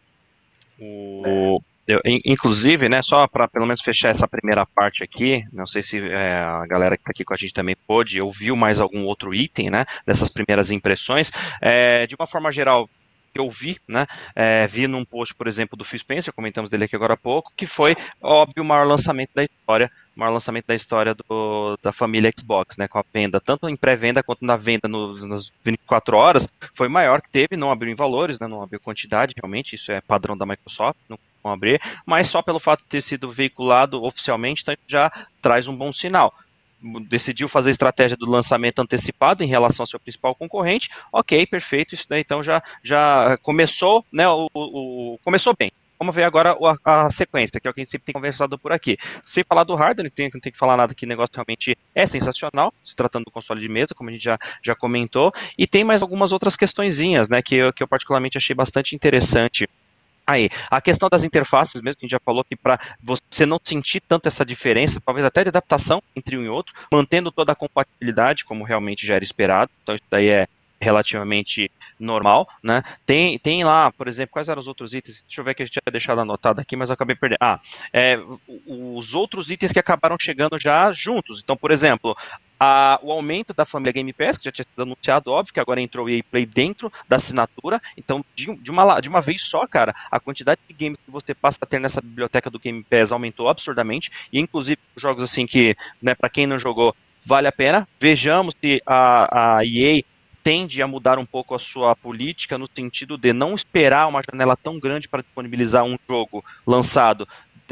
[0.79, 5.83] O, eu, inclusive, né, só para pelo menos fechar essa primeira parte aqui, não sei
[5.83, 9.05] se é, a galera que está aqui com a gente também pôde, ouviu mais algum
[9.05, 11.33] outro item, né, dessas primeiras impressões.
[11.61, 12.89] É, de uma forma geral,
[13.33, 14.07] que eu vi, né?
[14.35, 17.53] É, vi num post, por exemplo, do Phil Spencer, comentamos dele aqui agora há pouco,
[17.57, 21.93] que foi, óbvio, o maior lançamento da história, o maior lançamento da história do, da
[21.93, 22.89] família Xbox, né?
[22.89, 27.21] Com a venda, tanto em pré-venda quanto na venda nos, nas 24 horas, foi maior
[27.21, 28.47] que teve, não abriu em valores, né?
[28.47, 32.59] Não abriu quantidade, realmente, isso é padrão da Microsoft, não vão abrir, mas só pelo
[32.59, 35.11] fato de ter sido veiculado oficialmente, então já
[35.41, 36.35] traz um bom sinal
[37.09, 41.95] decidiu fazer a estratégia do lançamento antecipado em relação ao seu principal concorrente, ok, perfeito,
[41.95, 45.73] isso daí então já, já começou, né, o, o começou bem.
[46.01, 48.59] Vamos ver agora a, a, sequência, que é o que a gente sempre tem conversado
[48.59, 48.97] por aqui.
[49.27, 51.77] Sem falar do hardware, não tem, não tem que falar nada que o negócio realmente
[51.95, 55.67] é sensacional, se tratando do console de mesa, como a gente já, já comentou, e
[55.67, 59.69] tem mais algumas outras questõezinhas, né, que eu, que eu particularmente achei bastante interessante
[60.31, 63.59] Aí, a questão das interfaces mesmo, que a gente já falou que para você não
[63.61, 67.57] sentir tanto essa diferença, talvez até de adaptação entre um e outro, mantendo toda a
[67.57, 69.73] compatibilidade, como realmente já era esperado.
[69.83, 70.47] Então, isso daí é
[70.81, 71.69] relativamente
[71.99, 72.83] normal, né?
[73.05, 75.23] Tem, tem lá, por exemplo, quais eram os outros itens?
[75.27, 77.39] Deixa eu ver que a gente tinha deixado anotado aqui, mas eu acabei perdendo.
[77.41, 77.61] Ah,
[77.93, 78.19] é,
[78.67, 81.41] os outros itens que acabaram chegando já juntos.
[81.43, 82.17] Então, por exemplo,
[82.61, 85.81] a, o aumento da família Game Pass, que já tinha sido anunciado, óbvio, que agora
[85.81, 87.81] entrou o EA Play dentro da assinatura.
[87.97, 91.35] Então, de, de, uma, de uma vez só, cara, a quantidade de games que você
[91.35, 94.11] passa a ter nessa biblioteca do Game Pass aumentou absurdamente.
[94.31, 96.95] E, inclusive, jogos assim que, né, para quem não jogou,
[97.25, 97.89] vale a pena.
[97.99, 100.03] Vejamos se a, a EA
[100.43, 104.57] tende a mudar um pouco a sua política no sentido de não esperar uma janela
[104.57, 107.29] tão grande para disponibilizar um jogo lançado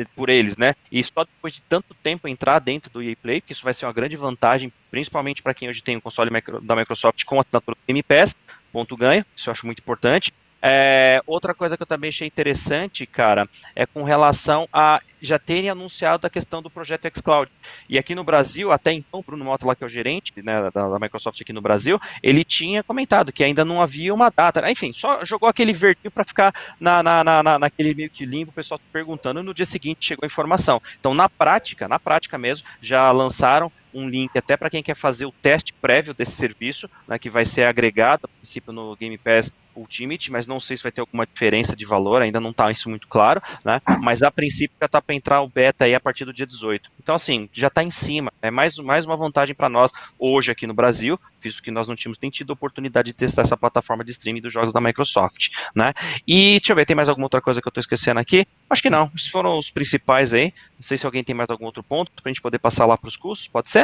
[0.07, 0.75] por eles, né?
[0.91, 3.87] E só depois de tanto tempo entrar dentro do EA Play, que isso vai ser
[3.87, 6.31] uma grande vantagem, principalmente para quem hoje tem um console
[6.63, 8.37] da Microsoft com a assinatura do Game Pass,
[8.73, 10.33] ponto ganho, isso eu acho muito importante.
[10.61, 15.69] É, outra coisa que eu também achei interessante, cara, é com relação a já terem
[15.69, 17.51] anunciado a questão do projeto xCloud.
[17.89, 20.89] E aqui no Brasil, até então, Bruno Mota, lá que é o gerente né, da,
[20.89, 24.71] da, Microsoft aqui no Brasil, ele tinha comentado que ainda não havia uma data.
[24.71, 28.55] Enfim, só jogou aquele verdinho para ficar na, na, na, naquele meio que limbo, o
[28.55, 29.43] pessoal perguntando.
[29.43, 30.81] No dia seguinte chegou a informação.
[30.99, 35.27] Então, na prática, na prática mesmo, já lançaram um link até para quem quer fazer
[35.27, 39.53] o teste prévio desse serviço, né, que vai ser agregado, a princípio, no Game Pass
[39.79, 42.89] Ultimate, mas não sei se vai ter alguma diferença de valor, ainda não está isso
[42.89, 43.81] muito claro, né?
[44.01, 46.91] Mas a princípio já está para entrar o beta aí a partir do dia 18.
[47.01, 48.33] Então, assim, já está em cima.
[48.43, 51.95] É mais, mais uma vantagem para nós hoje aqui no Brasil, visto que nós não
[51.95, 55.95] tínhamos nem tido oportunidade de testar essa plataforma de streaming dos jogos da Microsoft, né?
[56.27, 58.47] E deixa eu ver, tem mais alguma outra coisa que eu estou esquecendo aqui?
[58.69, 59.11] Acho que não.
[59.15, 60.53] Esses foram os principais aí.
[60.77, 62.97] Não sei se alguém tem mais algum outro ponto para a gente poder passar lá
[62.97, 63.49] para os custos.
[63.49, 63.78] Pode ser?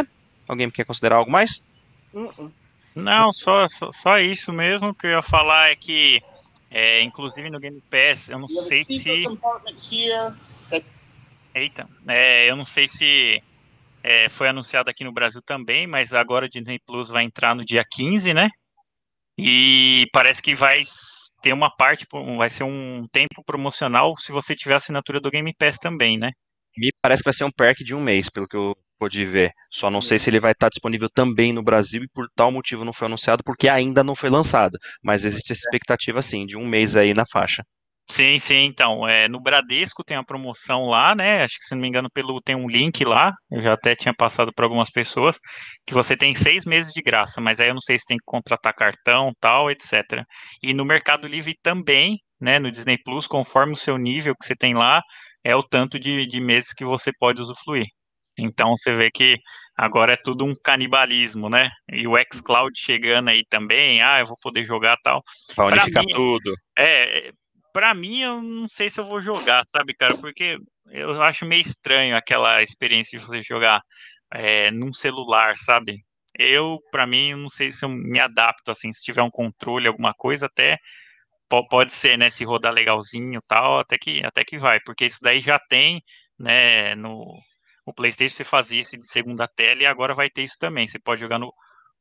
[0.46, 1.64] Alguém quer considerar algo mais?
[2.12, 2.52] Uh -uh.
[2.94, 6.22] Não, só, só, só, isso mesmo que eu ia falar é que,
[6.70, 9.24] é, inclusive no Game Pass, eu não sei se.
[11.52, 13.42] Eita, é, eu não sei se
[14.02, 17.64] é, foi anunciado aqui no Brasil também, mas agora o Disney Plus vai entrar no
[17.64, 18.48] dia 15, né?
[19.36, 20.82] E parece que vai
[21.42, 25.78] ter uma parte, vai ser um tempo promocional se você tiver assinatura do Game Pass
[25.78, 26.30] também, né?
[26.76, 29.52] Me parece que vai ser um perk de um mês, pelo que eu pude ver.
[29.70, 32.84] Só não sei se ele vai estar disponível também no Brasil e por tal motivo
[32.84, 34.78] não foi anunciado, porque ainda não foi lançado.
[35.02, 37.62] Mas existe essa expectativa, sim, de um mês aí na faixa.
[38.10, 41.80] Sim, sim, então, é, no Bradesco tem uma promoção lá, né, acho que se não
[41.80, 45.38] me engano pelo, tem um link lá, eu já até tinha passado para algumas pessoas,
[45.86, 48.24] que você tem seis meses de graça, mas aí eu não sei se tem que
[48.26, 50.22] contratar cartão, tal, etc.
[50.62, 54.54] E no Mercado Livre também, né, no Disney Plus, conforme o seu nível que você
[54.54, 55.00] tem lá,
[55.44, 57.86] é o tanto de, de meses que você pode usufruir.
[58.38, 59.36] Então você vê que
[59.76, 61.70] agora é tudo um canibalismo, né?
[61.88, 65.22] E o xCloud chegando aí também, ah, eu vou poder jogar tal.
[65.54, 66.52] Pra unificar mim, tudo.
[66.76, 67.30] É,
[67.72, 70.16] pra mim eu não sei se eu vou jogar, sabe, cara?
[70.16, 70.56] Porque
[70.90, 73.80] eu acho meio estranho aquela experiência de você jogar
[74.32, 76.04] é, num celular, sabe?
[76.36, 80.12] Eu, para mim, não sei se eu me adapto assim, se tiver um controle, alguma
[80.12, 80.78] coisa, até
[81.68, 82.30] pode ser, né?
[82.30, 86.02] Se rodar legalzinho tal, até que, até que vai, porque isso daí já tem,
[86.38, 87.38] né, no,
[87.86, 90.86] o PlayStation você fazia isso de segunda tela e agora vai ter isso também.
[90.86, 91.52] Você pode jogar no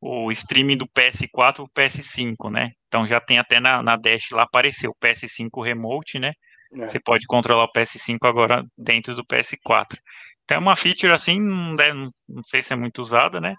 [0.05, 2.69] o streaming do PS4 ou PS5, né?
[2.87, 6.33] Então já tem até na, na Dash lá apareceu o PS5 Remote, né?
[6.77, 6.87] É.
[6.87, 9.97] Você pode controlar o PS5 agora dentro do PS4.
[10.43, 13.55] Então é uma feature assim, não, deve, não sei se é muito usada, né?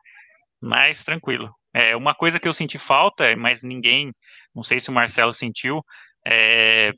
[0.63, 1.51] Mas tranquilo.
[1.75, 4.13] É, uma coisa que eu senti falta, mas ninguém,
[4.55, 5.85] não sei se o Marcelo sentiu,
[6.27, 6.93] é,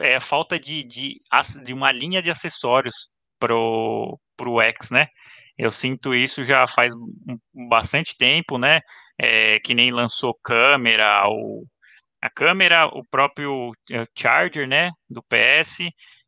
[0.00, 1.20] é a falta de, de,
[1.62, 5.08] de uma linha de acessórios pro, pro X, né?
[5.58, 6.94] Eu sinto isso já faz
[7.68, 8.80] bastante tempo, né?
[9.18, 11.64] É, que nem lançou câmera, o,
[12.20, 14.90] a câmera, o próprio é, charger, né?
[15.08, 15.80] Do PS,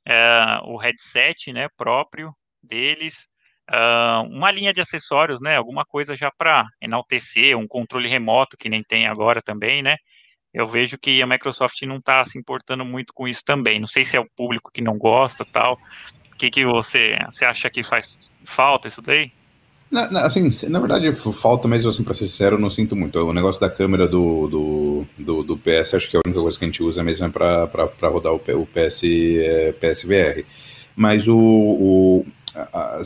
[0.06, 1.68] é, o headset, né?
[1.76, 2.32] Próprio
[2.62, 3.28] deles,
[3.70, 5.56] uh, uma linha de acessórios, né?
[5.56, 9.96] Alguma coisa já para enaltecer, um controle remoto que nem tem agora também, né?
[10.52, 13.78] Eu vejo que a Microsoft não está se importando muito com isso também.
[13.78, 15.78] Não sei se é o público que não gosta, tal.
[16.32, 19.30] O que, que você, você acha que faz falta isso daí?
[19.90, 23.18] Na, na, assim, na verdade, falta mesmo, assim, pra ser sincero, eu não sinto muito.
[23.18, 26.58] O negócio da câmera do, do, do, do PS, acho que é a única coisa
[26.58, 30.44] que a gente usa mesmo é pra rodar o, o PS, é, PSVR.
[30.96, 31.36] Mas o.
[31.36, 32.26] o
[32.56, 33.02] a, a,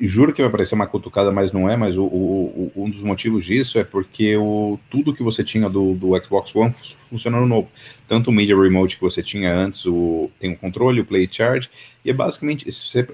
[0.00, 3.02] juro que vai parecer uma cutucada, mas não é, mas o, o, o, um dos
[3.02, 6.72] motivos disso é porque o, tudo que você tinha do, do Xbox One
[7.08, 7.70] funciona no novo.
[8.06, 11.68] Tanto o Media Remote que você tinha antes, o, tem o controle, o Play Charge,
[12.04, 13.08] e é basicamente, se você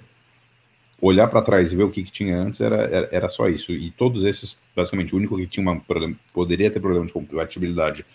[1.01, 3.73] olhar para trás e ver o que, que tinha antes, era, era, era, só isso.
[3.73, 8.07] E todos esses, basicamente, o único que tinha um problema, poderia ter problema de compatibilidade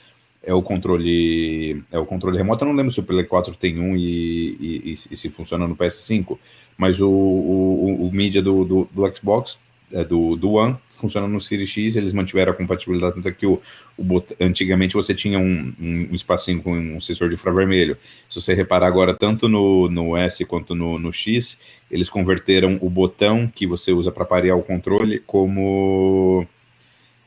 [0.44, 2.64] é o controle é o controle remoto.
[2.64, 5.76] Eu não lembro se o Play 4 tem um e, e, e se funciona no
[5.76, 6.38] PS5,
[6.78, 9.60] mas o, o, o mídia do, do, do Xbox,
[9.92, 13.62] é, do, do One, funciona no Series X, eles mantiveram a compatibilidade, tanto que o,
[13.98, 14.36] o bot...
[14.40, 17.98] antigamente você tinha um, um, espacinho com um sensor de infravermelho.
[18.30, 21.58] Se você reparar agora, tanto no, no S quanto no, no X,
[21.90, 26.46] eles converteram o botão que você usa para parear o controle como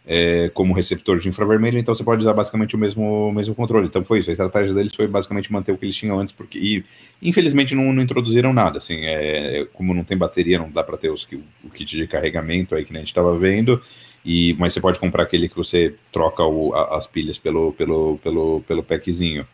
[0.07, 3.87] é, como receptor de infravermelho, então você pode usar basicamente o mesmo, o mesmo controle.
[3.87, 6.59] Então foi isso, a estratégia deles foi basicamente manter o que eles tinham antes, porque
[6.59, 6.85] e,
[7.23, 11.11] infelizmente não, não introduziram nada, assim, é, como não tem bateria, não dá para ter
[11.11, 13.81] os, o, o kit de carregamento aí que a gente estava vendo,
[14.25, 18.19] e, mas você pode comprar aquele que você troca o, a, as pilhas pelo, pelo,
[18.19, 19.47] pelo, pelo packzinho.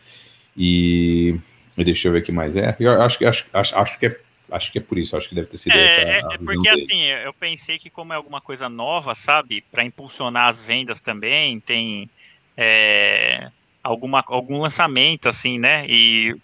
[0.55, 1.35] E,
[1.77, 2.75] e deixa eu ver o que mais é.
[2.79, 4.19] Eu acho, acho, acho, acho que é
[4.51, 6.09] acho que é por isso, acho que deve ter sido é, essa.
[6.09, 6.81] É, é porque dele.
[6.81, 11.59] assim, eu pensei que como é alguma coisa nova, sabe, para impulsionar as vendas também,
[11.59, 12.09] tem
[12.55, 13.49] é,
[13.83, 15.85] alguma, algum lançamento, assim, né?
[15.87, 16.35] E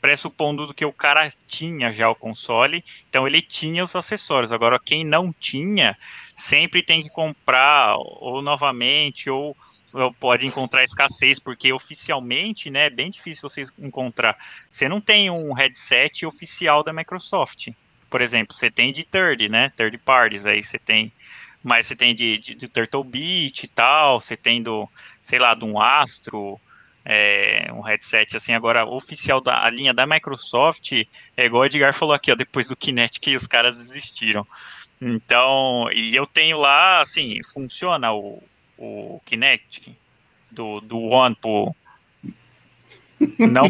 [0.00, 4.50] pressupondo que o cara tinha já o console, então ele tinha os acessórios.
[4.50, 5.96] Agora, quem não tinha,
[6.36, 9.56] sempre tem que comprar ou novamente, ou, ou
[10.20, 14.36] pode encontrar escassez, porque oficialmente, né, é bem difícil você encontrar.
[14.70, 17.68] Você não tem um headset oficial da Microsoft.
[18.10, 21.12] Por exemplo, você tem de third, né, third parties, aí você tem
[21.62, 24.88] mas você tem de, de, de e tal, você tem do,
[25.20, 26.58] sei lá, de um Astro,
[27.04, 30.92] é, um headset assim, agora oficial da a linha da Microsoft,
[31.36, 34.46] é igual o Edgar falou aqui, ó, depois do Kinect que os caras desistiram.
[35.00, 38.42] Então, e eu tenho lá, assim, funciona o,
[38.78, 39.94] o Kinect
[40.50, 41.74] do, do One pro,
[43.38, 43.64] não,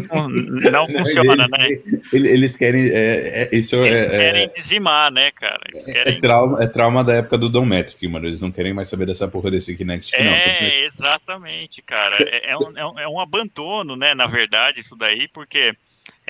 [0.71, 1.69] não funciona, né?
[2.13, 2.89] Eles querem.
[2.89, 5.61] É, é, isso eles é, é querem dizimar, né, cara?
[5.73, 6.17] É, querem...
[6.17, 8.27] É, trauma, é trauma da época do Dom Metric, mano.
[8.27, 10.15] Eles não querem mais saber dessa porra desse Kinect.
[10.15, 10.75] É, não, porque...
[10.85, 12.17] exatamente, cara.
[12.19, 15.73] É, um, é, um, é um abandono, né, na verdade, isso daí, porque.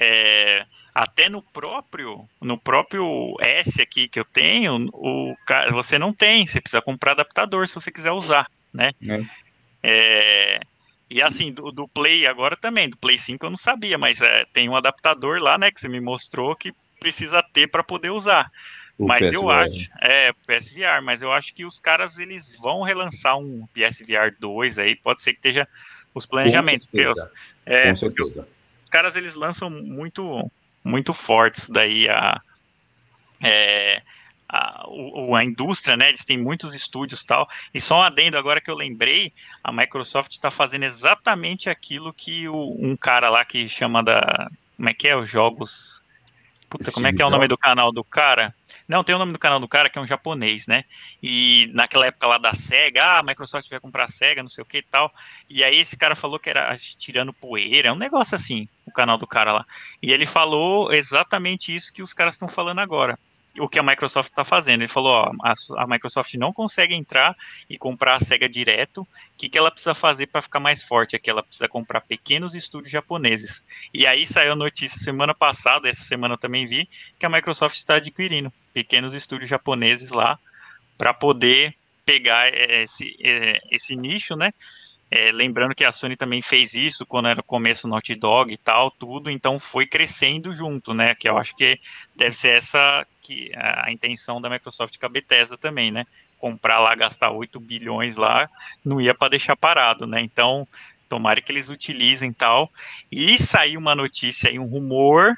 [0.01, 0.63] É,
[0.95, 5.35] até no próprio no próprio S aqui que eu tenho, o
[5.71, 8.91] você não tem, você precisa comprar adaptador se você quiser usar, né?
[9.07, 9.49] É.
[9.81, 10.59] É,
[11.09, 14.45] e assim, do, do, Play agora também, do Play 5 eu não sabia, mas é,
[14.53, 18.51] tem um adaptador lá, né, que você me mostrou que precisa ter para poder usar.
[18.97, 19.35] O mas PSVR.
[19.35, 24.35] eu acho, é, PSVR, mas eu acho que os caras eles vão relançar um PSVR
[24.37, 25.67] 2 aí, pode ser que esteja
[26.13, 26.85] os planejamentos.
[26.85, 27.31] Com certeza.
[27.63, 28.41] Porque os, é, Com certeza.
[28.41, 28.47] Os,
[28.83, 30.51] os, caras eles lançam muito
[30.83, 32.41] muito fortes daí a
[33.41, 34.01] é,
[34.49, 34.83] a,
[35.37, 36.09] a indústria, né?
[36.09, 37.47] Eles têm muitos estúdios tal.
[37.71, 39.31] E só um adendo agora que eu lembrei,
[39.63, 44.49] a Microsoft está fazendo exatamente aquilo que o, um cara lá que chama da.
[44.75, 45.15] Como é que é?
[45.15, 46.03] Os jogos.
[46.67, 48.53] Puta, como é que é o nome do canal do cara?
[48.87, 50.83] Não, tem o nome do canal do cara que é um japonês, né?
[51.21, 54.63] E naquela época lá da SEGA, ah, a Microsoft vai comprar a SEGA, não sei
[54.63, 55.11] o que e tal.
[55.49, 59.17] E aí esse cara falou que era tirando poeira, é um negócio assim, o canal
[59.17, 59.65] do cara lá.
[60.01, 63.17] E ele falou exatamente isso que os caras estão falando agora
[63.59, 64.81] o que a Microsoft está fazendo.
[64.81, 65.53] Ele falou: ó, a,
[65.83, 67.35] a, Microsoft não consegue entrar
[67.69, 69.01] e comprar a SEGA direto.
[69.01, 69.07] O
[69.37, 71.15] que, que ela precisa fazer para ficar mais forte?
[71.15, 73.63] É que ela precisa comprar pequenos estúdios japoneses.
[73.93, 77.75] E aí saiu a notícia semana passada, essa semana eu também vi, que a Microsoft
[77.75, 80.39] está adquirindo pequenos estúdios japoneses lá
[80.97, 83.15] para poder pegar esse,
[83.71, 84.51] esse nicho, né?
[85.11, 88.57] É, lembrando que a Sony também fez isso quando era começo do Naughty Dog e
[88.57, 91.15] tal, tudo, então foi crescendo junto, né?
[91.15, 91.79] Que eu acho que
[92.15, 96.07] deve ser essa que a, intenção da Microsoft com a Bethesda também, né?
[96.39, 98.49] Comprar lá, gastar 8 bilhões lá,
[98.83, 100.19] não ia para deixar parado, né?
[100.19, 100.67] Então,
[101.07, 102.71] tomara que eles utilizem tal.
[103.11, 105.35] E saiu uma notícia aí, um rumor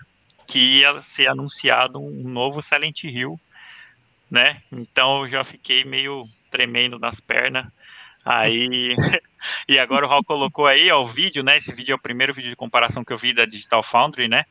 [0.48, 3.38] que ia ser anunciado um novo Silent Hill,
[4.30, 4.62] né?
[4.72, 7.68] Então eu já fiquei meio tremendo nas pernas.
[8.24, 8.96] Aí,
[9.68, 11.58] e agora o Raul colocou aí ó, o vídeo, né?
[11.58, 14.46] Esse vídeo é o primeiro vídeo de comparação que eu vi da Digital Foundry, né?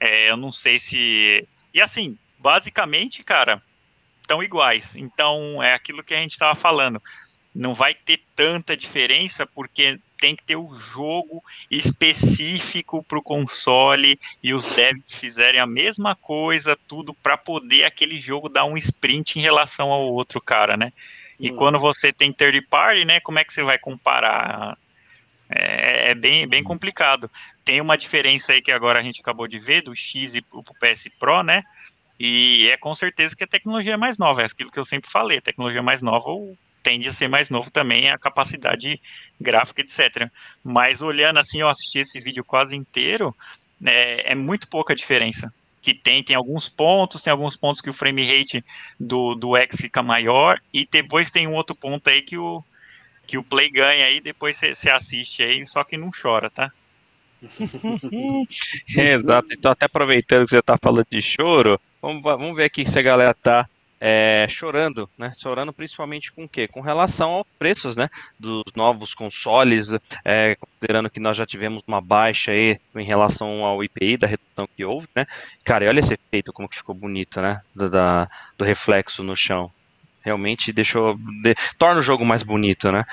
[0.00, 1.46] É, eu não sei se.
[1.72, 3.62] E assim, basicamente, cara,
[4.20, 4.96] estão iguais.
[4.96, 7.02] Então, é aquilo que a gente estava falando.
[7.54, 13.22] Não vai ter tanta diferença porque tem que ter o um jogo específico para o
[13.22, 18.76] console e os devs fizerem a mesma coisa, tudo para poder aquele jogo dar um
[18.76, 20.92] sprint em relação ao outro cara, né?
[21.38, 21.56] E hum.
[21.56, 23.20] quando você tem third party, né?
[23.20, 24.76] Como é que você vai comparar?
[25.48, 26.66] É, é, bem, bem uhum.
[26.68, 27.30] complicado.
[27.64, 30.62] Tem uma diferença aí que agora a gente acabou de ver do X e o
[30.62, 31.62] PS Pro, né?
[32.18, 35.10] E é com certeza que a tecnologia é mais nova, é aquilo que eu sempre
[35.10, 36.30] falei, a tecnologia mais nova
[36.82, 39.00] tende a ser mais novo também a capacidade
[39.40, 40.30] gráfica, etc.
[40.62, 43.36] Mas olhando assim, eu assisti esse vídeo quase inteiro,
[43.84, 45.52] é, é muito pouca diferença
[45.86, 48.64] que tem, tem alguns pontos, tem alguns pontos que o frame rate
[48.98, 52.60] do, do X fica maior, e depois tem um outro ponto aí que o,
[53.24, 56.72] que o Play ganha aí, depois você assiste aí, só que não chora, tá?
[58.96, 62.98] Exato, então até aproveitando que você está falando de choro, vamos, vamos ver aqui se
[62.98, 63.68] a galera tá
[64.00, 65.32] é, chorando, né?
[65.38, 66.68] Chorando principalmente com o quê?
[66.68, 68.08] Com relação aos preços, né?
[68.38, 69.88] Dos novos consoles,
[70.24, 74.68] é, considerando que nós já tivemos uma baixa aí em relação ao IPI, da redução
[74.76, 75.26] que houve, né?
[75.64, 77.60] Cara, e olha esse efeito como que ficou bonito, né?
[77.74, 78.28] Do, da,
[78.58, 79.70] do reflexo no chão
[80.26, 83.04] realmente deixou de, torna o jogo mais bonito, né?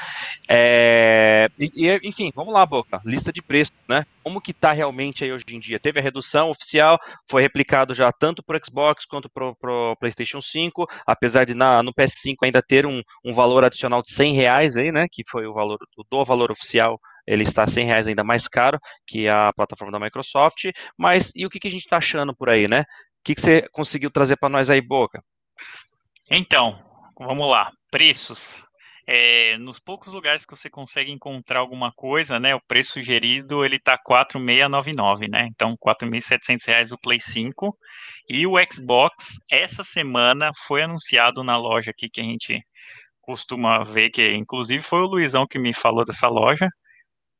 [0.50, 4.06] É, e, enfim, vamos lá, Boca, lista de preços, né?
[4.22, 5.80] Como que tá realmente aí hoje em dia?
[5.80, 7.00] Teve a redução oficial,
[7.30, 11.82] foi replicado já tanto para o Xbox quanto para o PlayStation 5, apesar de na,
[11.82, 15.06] no PS5 ainda ter um, um valor adicional de 100 reais aí, né?
[15.12, 15.78] Que foi o valor
[16.10, 18.78] do valor oficial ele está 100 reais ainda mais caro
[19.08, 20.66] que a plataforma da Microsoft,
[20.98, 22.84] mas e o que, que a gente está achando por aí, né?
[23.24, 25.24] que, que você conseguiu trazer para nós aí, Boca?
[26.30, 26.78] Então,
[27.20, 27.72] vamos lá.
[27.92, 28.66] Preços.
[29.06, 33.78] É, nos poucos lugares que você consegue encontrar alguma coisa, né, o preço sugerido ele
[33.78, 35.46] tá 4.699, né?
[35.52, 37.78] Então 4.700 reais o Play 5
[38.30, 42.62] e o Xbox essa semana foi anunciado na loja aqui que a gente
[43.22, 46.70] costuma ver que inclusive foi o Luizão que me falou dessa loja,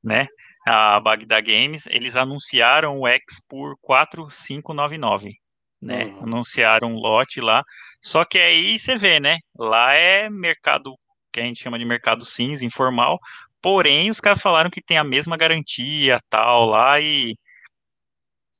[0.04, 0.28] né?
[0.68, 5.43] A Bagda Games, eles anunciaram o X por 4.599
[5.84, 6.06] né?
[6.06, 6.24] Uhum.
[6.24, 7.64] Anunciaram um lote lá.
[8.02, 9.38] Só que aí você vê, né?
[9.58, 10.96] Lá é mercado
[11.32, 13.20] que a gente chama de mercado cinza, informal.
[13.62, 17.36] Porém, os caras falaram que tem a mesma garantia, tal, lá e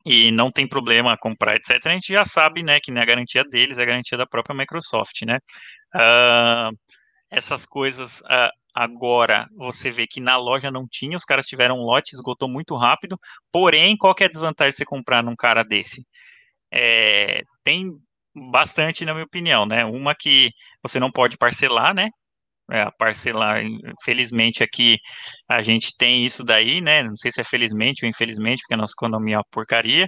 [0.06, 1.80] e não tem problema comprar, etc.
[1.86, 4.28] A gente já sabe, né, que não é a garantia deles, é a garantia da
[4.28, 5.40] própria Microsoft, né?
[5.96, 6.78] Uh,
[7.32, 11.84] essas coisas uh, agora você vê que na loja não tinha, os caras tiveram um
[11.84, 13.18] lote, esgotou muito rápido.
[13.52, 16.06] Porém, qual que é a desvantagem de você comprar num cara desse?
[16.74, 17.92] É, tem
[18.52, 19.86] bastante, na minha opinião, né?
[19.86, 20.52] Uma que
[20.82, 22.10] você não pode parcelar, né?
[22.72, 23.64] É, parcelar,
[24.06, 24.98] felizmente aqui
[25.50, 27.04] a gente tem isso daí, né?
[27.04, 30.08] Não sei se é felizmente ou infelizmente, porque a nossa economia é uma porcaria,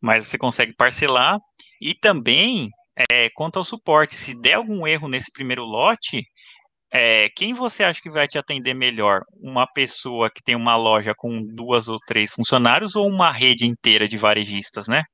[0.00, 1.38] mas você consegue parcelar.
[1.80, 2.70] E também,
[3.12, 6.22] é, quanto ao suporte, se der algum erro nesse primeiro lote,
[6.92, 9.22] é, quem você acha que vai te atender melhor?
[9.42, 14.08] Uma pessoa que tem uma loja com duas ou três funcionários ou uma rede inteira
[14.08, 15.04] de varejistas, né?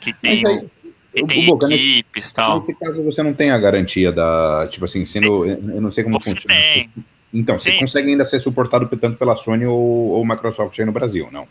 [0.00, 0.68] Que tem, aí,
[1.12, 2.60] que tem o, equipes e tal.
[2.60, 6.20] Nesse caso você não tem a garantia da, tipo assim, sendo, eu não sei como
[6.20, 6.54] você funciona.
[6.54, 6.90] Tem.
[7.32, 11.28] Então, você consegue ainda ser suportado tanto pela Sony ou, ou Microsoft aí no Brasil,
[11.30, 11.46] não?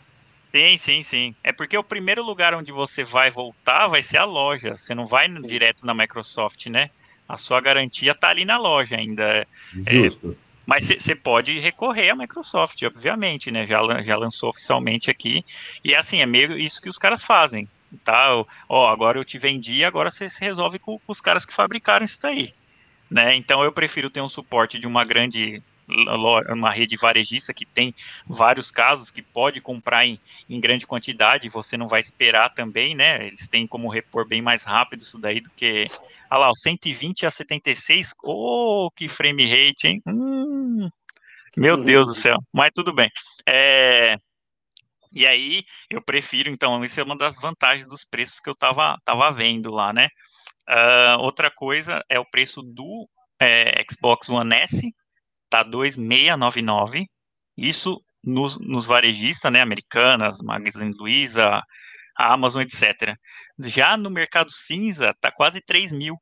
[0.52, 1.34] Sim, sim, sim.
[1.44, 4.76] É porque o primeiro lugar onde você vai voltar vai ser a loja.
[4.76, 6.90] Você não vai direto na Microsoft, né?
[7.28, 9.46] A sua garantia tá ali na loja ainda.
[9.86, 10.32] É, Justo.
[10.32, 13.66] É, mas você pode recorrer à Microsoft, obviamente, né?
[13.66, 15.44] Já, já lançou oficialmente aqui.
[15.84, 17.68] E assim, é meio isso que os caras fazem
[18.04, 18.44] tá?
[18.68, 22.04] Ó, agora eu te vendi, agora você se resolve com, com, os caras que fabricaram
[22.04, 22.54] isso daí,
[23.10, 23.34] né?
[23.34, 25.62] Então eu prefiro ter um suporte de uma grande
[26.50, 27.94] uma rede varejista que tem
[28.26, 33.26] vários casos que pode comprar em, em grande quantidade, você não vai esperar também, né?
[33.26, 35.90] Eles têm como repor bem mais rápido isso daí do que
[36.28, 40.02] ah lá, o 120 a 76, oh, que frame rate, hein?
[40.06, 40.90] Hum,
[41.56, 43.10] meu Deus do céu, mas tudo bem.
[43.46, 44.18] É,
[45.12, 48.96] e aí eu prefiro, então, isso é uma das vantagens dos preços que eu estava
[49.04, 50.08] tava vendo lá, né?
[50.68, 53.08] Uh, outra coisa é o preço do
[53.40, 54.92] é, Xbox One S,
[55.48, 57.06] tá 2,699.
[57.56, 59.62] Isso nos, nos varejistas, né?
[59.62, 61.62] Americanas, Magazine Luiza,
[62.16, 63.16] Amazon, etc.
[63.60, 66.16] Já no mercado cinza, tá quase 3 mil.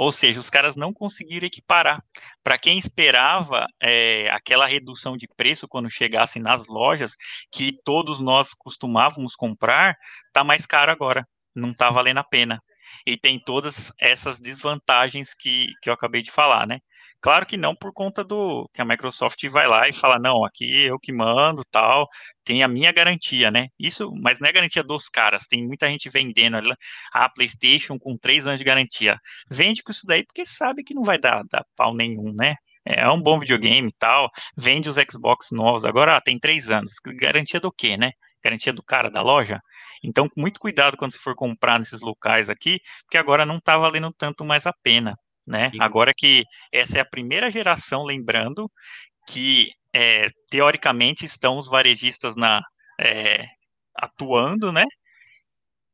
[0.00, 2.02] Ou seja, os caras não conseguiram equiparar.
[2.42, 7.14] Para quem esperava é, aquela redução de preço quando chegassem nas lojas,
[7.52, 9.94] que todos nós costumávamos comprar,
[10.32, 11.28] tá mais caro agora.
[11.54, 12.62] Não está valendo a pena.
[13.06, 16.78] E tem todas essas desvantagens que, que eu acabei de falar, né?
[17.22, 20.84] Claro que não por conta do que a Microsoft vai lá e fala, não, aqui
[20.84, 22.08] eu que mando, tal,
[22.44, 23.68] tem a minha garantia, né?
[23.78, 26.56] Isso, mas não é garantia dos caras, tem muita gente vendendo
[27.12, 29.18] a PlayStation com três anos de garantia.
[29.50, 32.54] Vende com isso daí porque sabe que não vai dar, dar pau nenhum, né?
[32.84, 36.94] É um bom videogame e tal, vende os Xbox novos, agora ah, tem três anos,
[37.04, 38.12] garantia do quê, né?
[38.42, 39.60] Garantia do cara da loja?
[40.02, 44.10] Então, muito cuidado quando você for comprar nesses locais aqui, porque agora não está valendo
[44.16, 45.14] tanto mais a pena
[45.50, 45.70] né?
[45.80, 48.70] Agora que essa é a primeira geração, lembrando
[49.28, 52.62] que é, teoricamente estão os varejistas na
[53.00, 53.44] é,
[53.94, 54.84] atuando, né?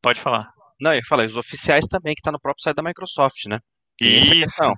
[0.03, 0.49] Pode falar.
[0.81, 3.59] Não, eu falei, os oficiais também, que está no próprio site da Microsoft, né?
[3.99, 4.73] Tem isso,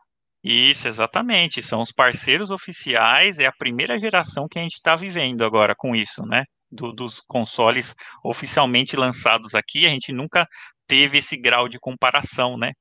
[0.44, 1.60] isso, exatamente.
[1.60, 5.96] São os parceiros oficiais, é a primeira geração que a gente está vivendo agora com
[5.96, 6.44] isso, né?
[6.70, 7.94] Do, dos consoles
[8.24, 10.46] oficialmente lançados aqui, a gente nunca
[10.86, 12.72] teve esse grau de comparação, né?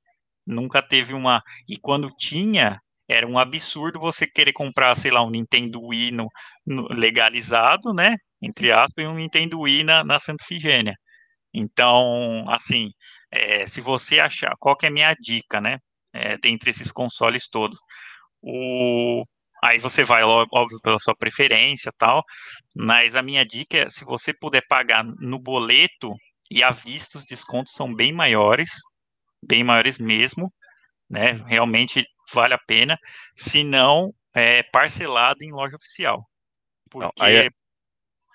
[0.48, 1.42] Nunca teve uma.
[1.68, 6.28] E quando tinha, era um absurdo você querer comprar, sei lá, um Nintendo Wii no,
[6.66, 8.16] no, legalizado, né?
[8.42, 10.94] Entre aspas, e um Nintendo Wii na, na Santa Figênia.
[11.54, 12.92] Então, assim,
[13.32, 15.78] é, se você achar, qual que é a minha dica, né?
[16.14, 17.80] É, dentre esses consoles todos.
[18.42, 19.22] O,
[19.64, 22.24] aí você vai, óbvio, pela sua preferência tal,
[22.76, 26.14] mas a minha dica é, se você puder pagar no boleto
[26.52, 28.70] e à vista, os descontos são bem maiores,
[29.48, 30.54] bem maiores mesmo,
[31.10, 31.44] né?
[31.48, 33.00] Realmente vale a pena,
[33.36, 36.30] se não é parcelado em loja oficial.
[36.90, 37.50] Porque não, é...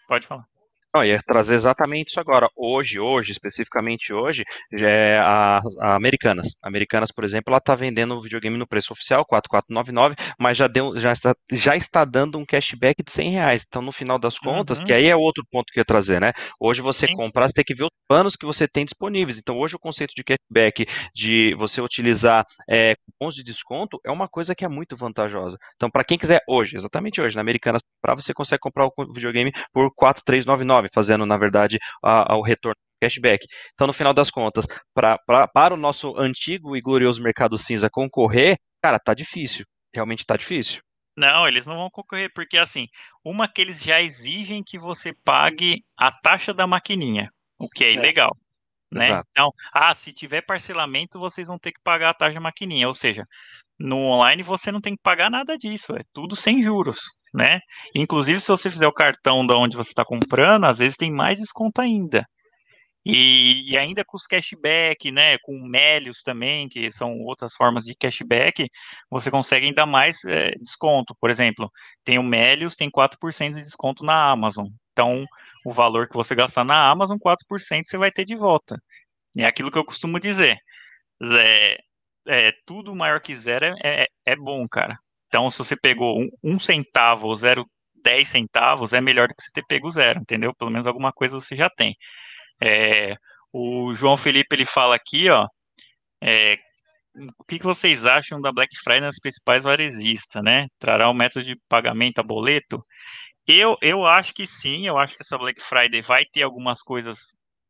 [0.09, 0.47] pode falar.
[0.95, 2.51] Não, ia trazer exatamente isso agora.
[2.55, 6.49] Hoje, hoje, especificamente hoje, já é a, a Americanas.
[6.63, 10.67] A Americanas, por exemplo, ela está vendendo o videogame no preço oficial, 4,499, mas já,
[10.67, 13.65] deu, já, está, já está dando um cashback de 100 reais.
[13.67, 14.85] Então, no final das contas, uhum.
[14.85, 16.33] que aí é outro ponto que eu ia trazer, né?
[16.61, 17.15] Hoje você Sim.
[17.15, 19.39] comprar, você tem que ver os planos que você tem disponíveis.
[19.39, 24.29] Então, hoje o conceito de cashback, de você utilizar é, cupons de desconto, é uma
[24.29, 25.57] coisa que é muito vantajosa.
[25.75, 29.53] Então, para quem quiser hoje, exatamente hoje, na Americanas, para você consegue comprar o videogame
[29.73, 33.45] por 4,399 fazendo, na verdade, a, a, o retorno cashback.
[33.75, 37.91] Então, no final das contas, pra, pra, para o nosso antigo e glorioso mercado cinza
[37.91, 39.67] concorrer, cara, tá difícil.
[39.95, 40.81] Realmente tá difícil.
[41.17, 42.87] Não, eles não vão concorrer, porque assim,
[43.23, 47.31] uma que eles já exigem que você pague a taxa da maquininha,
[47.61, 47.93] o que é, é.
[47.95, 48.35] ilegal.
[48.91, 49.23] Né?
[49.31, 52.87] Então, ah, se tiver parcelamento, vocês vão ter que pagar a taxa da maquininha.
[52.87, 53.25] Ou seja,
[53.79, 57.01] no online você não tem que pagar nada disso, é tudo sem juros
[57.33, 57.61] né?
[57.95, 61.39] Inclusive, se você fizer o cartão da onde você está comprando, às vezes tem mais
[61.39, 62.25] desconto ainda.
[63.05, 67.97] E, e, ainda com os cashback, né, com Melios também, que são outras formas de
[67.97, 68.69] cashback,
[69.11, 71.15] você consegue ainda mais é, desconto.
[71.21, 71.71] Por exemplo,
[72.05, 74.69] tem o Melios, tem 4% de desconto na Amazon.
[74.93, 75.25] Então,
[75.65, 78.77] o valor que você gastar na Amazon, 4% você vai ter de volta.
[79.37, 80.59] É aquilo que eu costumo dizer.
[81.41, 81.79] É,
[82.29, 84.97] é tudo maior que zero é, é, é bom, cara.
[85.33, 87.65] Então, se você pegou um, um centavo ou zero,
[88.05, 90.55] dez centavos, é melhor do que você ter pego zero, entendeu?
[90.55, 91.97] Pelo menos alguma coisa você já tem.
[92.63, 93.15] É,
[93.51, 95.47] o João Felipe ele fala aqui, ó,
[96.23, 96.57] é,
[97.39, 100.67] o que, vocês acham da Black Friday nas principais varejistas, né?
[100.79, 102.85] Trará o um método de pagamento a boleto?
[103.47, 107.19] Eu, eu acho que sim, eu acho que essa Black Friday vai ter algumas coisas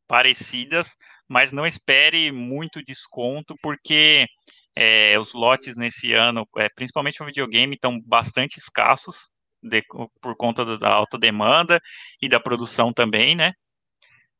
[0.07, 0.95] parecidas,
[1.29, 4.27] mas não espere muito desconto, porque
[4.75, 9.29] é, os lotes nesse ano, é, principalmente no videogame, estão bastante escassos
[9.61, 9.81] de,
[10.21, 11.79] por conta da alta demanda
[12.21, 13.53] e da produção também, né?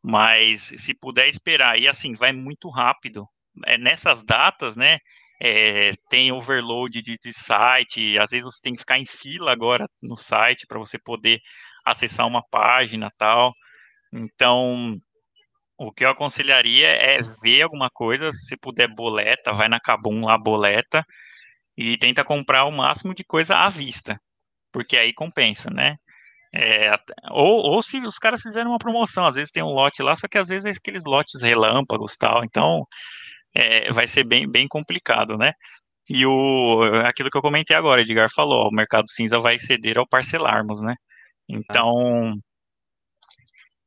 [0.01, 3.25] Mas se puder esperar, e assim, vai muito rápido.
[3.65, 4.99] É, nessas datas, né?
[5.41, 9.87] É, tem overload de, de, site, às vezes você tem que ficar em fila agora
[10.01, 11.39] no site para você poder
[11.85, 13.53] acessar uma página tal.
[14.13, 14.97] Então,
[15.77, 20.37] o que eu aconselharia é ver alguma coisa, se puder boleta, vai na Cabum lá,
[20.37, 21.05] boleta,
[21.77, 24.19] e tenta comprar o máximo de coisa à vista,
[24.71, 25.97] porque aí compensa, né?
[26.55, 26.91] É,
[27.31, 30.27] ou, ou se os caras fizerem uma promoção, às vezes tem um lote lá, só
[30.27, 32.85] que às vezes é aqueles lotes relâmpagos tal, então
[33.55, 35.53] é, vai ser bem, bem complicado, né?
[36.09, 40.07] E o, aquilo que eu comentei agora, Edgar falou, o mercado cinza vai ceder ao
[40.07, 40.95] parcelarmos, né?
[41.49, 42.35] Então,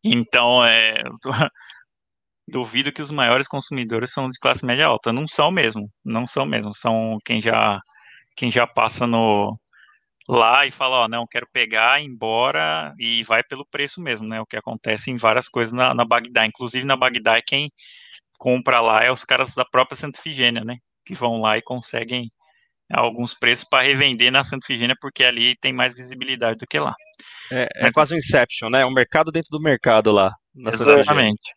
[0.04, 1.02] então é,
[2.48, 5.12] duvido que os maiores consumidores são de classe média alta.
[5.12, 6.74] Não são mesmo, não são mesmo.
[6.74, 7.81] São quem já
[8.36, 9.59] quem já passa no
[10.28, 14.40] lá e fala, ó, não, quero pegar, ir embora e vai pelo preço mesmo, né?
[14.40, 16.44] O que acontece em várias coisas na, na Bagdá.
[16.47, 17.70] Inclusive na Bagdá, quem
[18.39, 20.77] compra lá é os caras da própria Santa Figênia, né?
[21.05, 22.28] Que vão lá e conseguem
[22.93, 26.94] alguns preços para revender na Santa Figênia, porque ali tem mais visibilidade do que lá.
[27.51, 28.85] É, é Mas, quase um Inception, né?
[28.85, 30.32] Um mercado dentro do mercado lá.
[30.56, 31.55] Exatamente.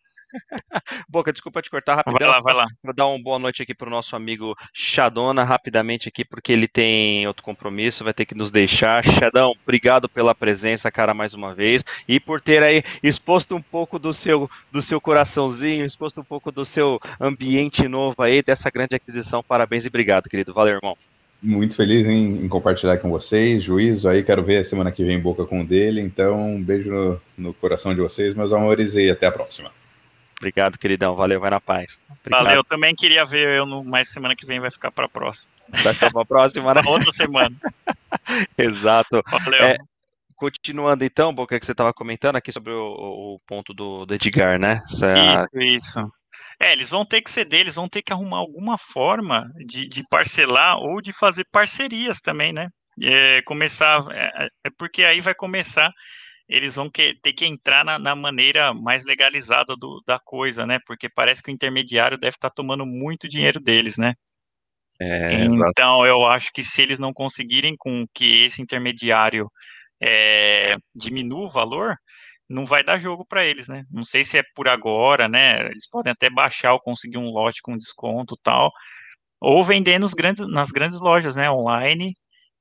[1.08, 2.18] Boca, desculpa te cortar rapidão.
[2.18, 2.66] Vai lá, vai lá.
[2.82, 6.68] Vou dar uma boa noite aqui para o nosso amigo Shadona, rapidamente aqui, porque ele
[6.68, 9.04] tem outro compromisso, vai ter que nos deixar.
[9.04, 13.98] Shadão, obrigado pela presença, cara, mais uma vez, e por ter aí exposto um pouco
[13.98, 18.94] do seu, do seu coraçãozinho, exposto um pouco do seu ambiente novo aí, dessa grande
[18.94, 19.42] aquisição.
[19.42, 20.54] Parabéns e obrigado, querido.
[20.54, 20.96] Valeu, irmão.
[21.42, 25.18] Muito feliz em, em, compartilhar com vocês, juízo aí, quero ver a semana que vem
[25.18, 29.08] boca com o dele, então um beijo no, no coração de vocês, meus amores, e
[29.08, 29.70] até a próxima.
[30.40, 31.14] Obrigado, queridão.
[31.14, 32.00] Valeu, vai na paz.
[32.08, 32.44] Obrigado.
[32.44, 35.52] Valeu, também queria ver eu no mais semana que vem vai ficar para a próxima.
[35.82, 36.80] Vai ficar para a próxima, né?
[36.88, 37.54] Outra semana.
[38.56, 39.22] Exato.
[39.30, 39.62] Valeu.
[39.62, 39.76] É,
[40.34, 44.58] continuando então, Boca, que você estava comentando aqui sobre o, o ponto do, do, Edgar,
[44.58, 44.82] né?
[44.86, 46.12] Isso, é isso.
[46.58, 50.02] É, eles vão ter que ceder, eles vão ter que arrumar alguma forma de, de
[50.08, 52.68] parcelar ou de fazer parcerias também, né?
[53.02, 55.92] É, começar, é, é porque aí vai começar
[56.50, 60.80] eles vão que, ter que entrar na, na maneira mais legalizada do, da coisa, né?
[60.84, 64.14] Porque parece que o intermediário deve estar tá tomando muito dinheiro deles, né?
[65.00, 69.50] É, então, eu acho que se eles não conseguirem com que esse intermediário
[70.02, 71.96] é, diminua o valor,
[72.48, 73.84] não vai dar jogo para eles, né?
[73.88, 75.66] Não sei se é por agora, né?
[75.66, 78.72] Eles podem até baixar ou conseguir um lote com desconto tal,
[79.40, 81.48] ou vender nos grandes, nas grandes lojas, né?
[81.48, 82.12] Online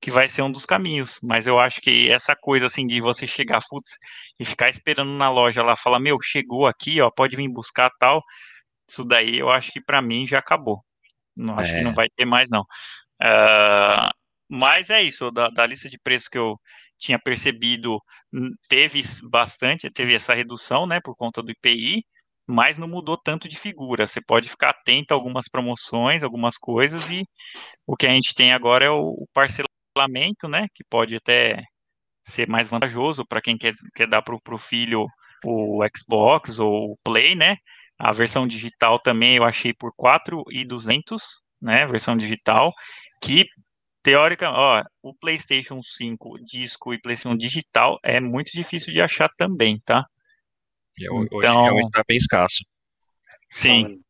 [0.02, 1.20] que vai ser um dos caminhos.
[1.24, 3.98] Mas eu acho que essa coisa assim de você chegar putz,
[4.40, 8.24] e ficar esperando na loja lá, falar, meu, chegou aqui, ó, pode vir buscar tal.
[8.90, 10.84] Isso daí eu acho que para mim já acabou.
[11.36, 11.78] Não acho é.
[11.78, 12.62] que não vai ter mais, não.
[13.22, 14.10] Uh,
[14.50, 16.60] mas é isso, da, da, lista de preços que eu,
[17.00, 18.00] tinha percebido,
[18.68, 22.04] teve bastante, teve essa redução, né, por conta do IPI,
[22.46, 24.08] mas não mudou tanto de figura.
[24.08, 27.24] Você pode ficar atento a algumas promoções, algumas coisas, e
[27.88, 29.69] o que a gente tem agora é o parcelamento,
[30.48, 31.64] né, que pode até
[32.24, 35.08] ser mais vantajoso para quem quer, quer dar para o filho
[35.44, 37.58] o Xbox ou o Play, né?
[37.98, 41.86] A versão digital também eu achei por 4,200, né?
[41.86, 42.72] Versão digital,
[43.22, 43.46] que
[44.02, 49.80] teórica, ó, o PlayStation 5 disco e PlayStation digital é muito difícil de achar também,
[49.86, 50.06] tá?
[50.98, 52.64] Então, hoje realmente tá bem escasso.
[53.50, 54.02] Sim.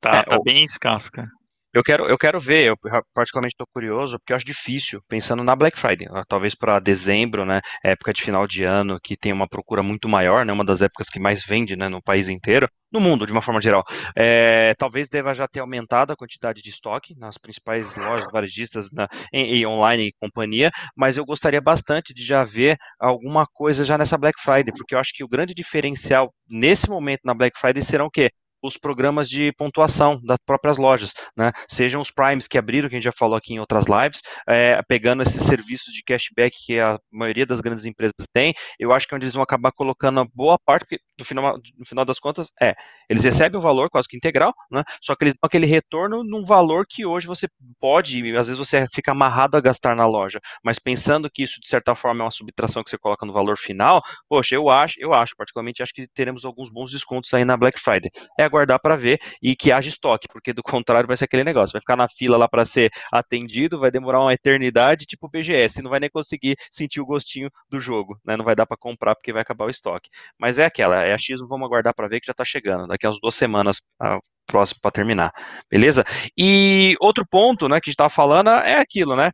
[0.00, 0.42] Tá, é, tá o...
[0.42, 1.28] bem escasso, cara.
[1.72, 2.76] Eu quero, eu quero ver, eu
[3.14, 7.60] particularmente estou curioso, porque eu acho difícil, pensando na Black Friday, talvez para dezembro, né,
[7.84, 11.08] época de final de ano, que tem uma procura muito maior, né, uma das épocas
[11.08, 13.84] que mais vende, né, no país inteiro, no mundo, de uma forma geral.
[14.16, 19.06] É, talvez deva já ter aumentado a quantidade de estoque nas principais lojas varejistas na,
[19.32, 23.96] em, em, online e companhia, mas eu gostaria bastante de já ver alguma coisa já
[23.96, 27.84] nessa Black Friday, porque eu acho que o grande diferencial nesse momento na Black Friday
[27.84, 28.30] serão o quê?
[28.62, 31.52] Os programas de pontuação das próprias lojas, né?
[31.68, 34.80] Sejam os primes que abriram, que a gente já falou aqui em outras lives, é,
[34.88, 39.14] pegando esses serviços de cashback que a maioria das grandes empresas tem, eu acho que
[39.14, 42.50] é onde eles vão acabar colocando boa parte, porque no final, no final das contas,
[42.60, 42.74] é,
[43.08, 44.82] eles recebem o valor quase que integral, né?
[45.00, 47.48] Só que eles dão aquele retorno num valor que hoje você
[47.78, 51.68] pode, às vezes você fica amarrado a gastar na loja, mas pensando que isso de
[51.68, 55.12] certa forma é uma subtração que você coloca no valor final, poxa, eu acho, eu
[55.14, 58.10] acho, particularmente acho que teremos alguns bons descontos aí na Black Friday.
[58.38, 61.72] É aguardar para ver e que haja estoque, porque do contrário vai ser aquele negócio,
[61.72, 65.90] vai ficar na fila lá para ser atendido, vai demorar uma eternidade, tipo BGS, não
[65.90, 68.36] vai nem conseguir sentir o gostinho do jogo, né?
[68.36, 70.08] Não vai dar para comprar porque vai acabar o estoque.
[70.38, 73.06] Mas é aquela, é a X, vamos aguardar para ver que já está chegando, daqui
[73.06, 75.32] a umas duas semanas a próximo para terminar,
[75.70, 76.04] beleza?
[76.36, 79.30] E outro ponto, né, que a gente estava falando é aquilo, né?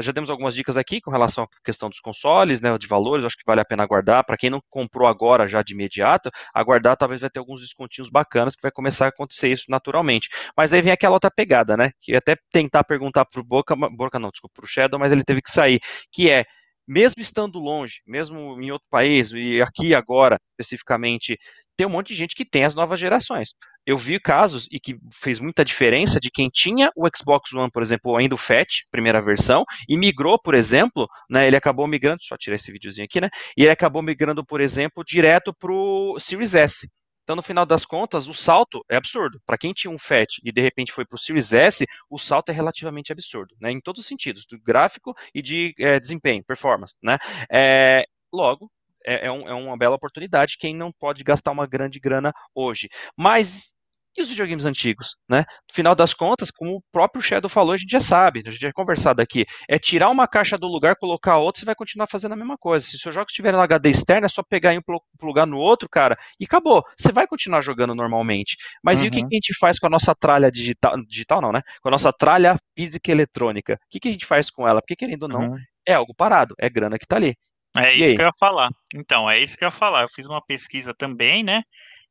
[0.00, 3.36] Já demos algumas dicas aqui com relação à questão dos consoles, né, de valores, acho
[3.36, 4.24] que vale a pena aguardar.
[4.24, 8.54] Para quem não comprou agora já de imediato, aguardar talvez vai ter alguns descontinhos bacanas
[8.54, 10.28] que vai começar a acontecer isso naturalmente.
[10.56, 14.30] Mas aí vem aquela outra pegada, né, que até tentar perguntar pro Boca, Boca não,
[14.30, 15.80] desculpa, pro Shadow, mas ele teve que sair,
[16.12, 16.44] que é
[16.88, 21.38] mesmo estando longe, mesmo em outro país, e aqui agora, especificamente,
[21.76, 23.50] tem um monte de gente que tem as novas gerações.
[23.86, 27.82] Eu vi casos e que fez muita diferença de quem tinha o Xbox One, por
[27.82, 32.36] exemplo, ainda o Fat, primeira versão, e migrou, por exemplo, né, ele acabou migrando, só
[32.36, 36.54] tirar esse videozinho aqui, né, e ele acabou migrando, por exemplo, direto para o Series
[36.54, 36.88] S.
[37.28, 39.38] Então, no final das contas, o salto é absurdo.
[39.44, 42.48] Para quem tinha um FAT e de repente foi para o Series S, o salto
[42.48, 43.70] é relativamente absurdo, né?
[43.70, 47.18] Em todos os sentidos, do gráfico e de é, desempenho, performance, né?
[47.52, 48.72] É, logo,
[49.04, 52.88] é, é, um, é, uma bela oportunidade quem não pode gastar uma grande grana hoje.
[53.14, 53.74] Mas
[54.16, 55.40] e os videogames antigos, né?
[55.68, 58.60] No final das contas, como o próprio Shadow falou, a gente já sabe, a gente
[58.60, 62.32] já conversado aqui, é tirar uma caixa do lugar, colocar outra, você vai continuar fazendo
[62.32, 62.84] a mesma coisa.
[62.84, 64.80] Se o seu jogo estiver no HD externo, é só pegar e
[65.18, 66.82] plugar no outro, cara, e acabou.
[66.96, 68.56] Você vai continuar jogando normalmente.
[68.82, 69.06] Mas uhum.
[69.06, 69.28] e o que, uhum.
[69.28, 71.62] que, a gente faz com a nossa tralha digital, digital não, né?
[71.80, 73.74] Com a nossa tralha física e eletrônica?
[73.74, 74.80] O que, que a gente faz com ela?
[74.80, 75.56] Porque querendo ou não, uhum.
[75.86, 77.34] é algo parado, é grana que tá ali.
[77.76, 78.16] É e isso aí?
[78.16, 78.70] que eu ia falar.
[78.94, 80.02] Então, é isso que eu ia falar.
[80.02, 81.62] Eu fiz uma pesquisa também, né?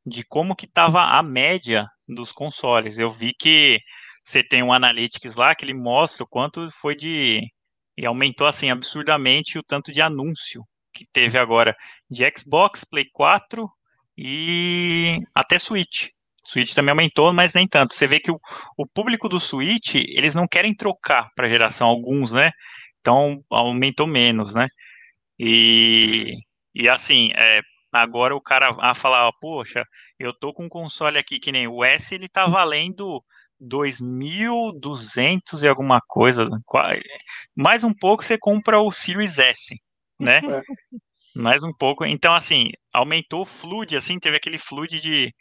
[0.06, 2.98] De como que estava a média dos consoles.
[2.98, 3.80] Eu vi que
[4.24, 7.42] você tem um Analytics lá que ele mostra o quanto foi de
[7.96, 10.62] e aumentou assim absurdamente o tanto de anúncio
[10.92, 11.74] que teve agora
[12.10, 13.68] de Xbox, Play 4
[14.16, 16.08] e até Switch.
[16.46, 17.94] Switch também aumentou, mas nem tanto.
[17.94, 18.40] Você vê que o,
[18.76, 22.50] o público do Switch, eles não querem trocar para geração alguns, né?
[23.00, 24.66] Então aumentou menos, né?
[25.38, 26.34] E,
[26.74, 27.60] e assim, é,
[28.02, 29.84] Agora o cara a falar, poxa,
[30.18, 33.22] eu tô com um console aqui que nem o S, ele tá valendo
[33.60, 36.48] 2.200 e alguma coisa.
[37.56, 39.74] Mais um pouco você compra o Series S,
[40.18, 40.40] né?
[41.34, 41.40] É.
[41.40, 42.04] Mais um pouco.
[42.04, 45.32] Então, assim, aumentou o flood, assim, teve aquele flood de,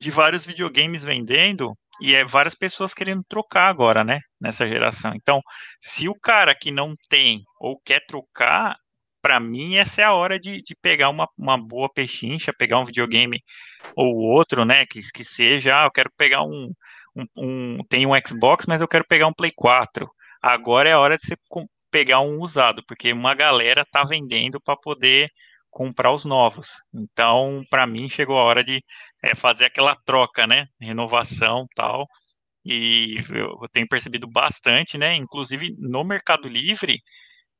[0.00, 4.20] de vários videogames vendendo e é várias pessoas querendo trocar agora, né?
[4.40, 5.12] Nessa geração.
[5.14, 5.40] Então,
[5.80, 8.76] se o cara que não tem ou quer trocar,
[9.22, 12.84] para mim, essa é a hora de, de pegar uma, uma boa pechincha, pegar um
[12.84, 13.42] videogame
[13.96, 14.84] ou outro, né?
[14.86, 16.72] Que, que seja, ah, eu quero pegar um,
[17.16, 17.78] um, um.
[17.88, 20.08] Tem um Xbox, mas eu quero pegar um Play 4.
[20.42, 21.36] Agora é a hora de você
[21.90, 25.30] pegar um usado, porque uma galera tá vendendo para poder
[25.70, 26.82] comprar os novos.
[26.94, 28.82] Então, para mim, chegou a hora de
[29.24, 30.66] é, fazer aquela troca, né?
[30.80, 32.06] Renovação tal.
[32.64, 35.16] E eu tenho percebido bastante, né?
[35.16, 37.00] Inclusive no Mercado Livre,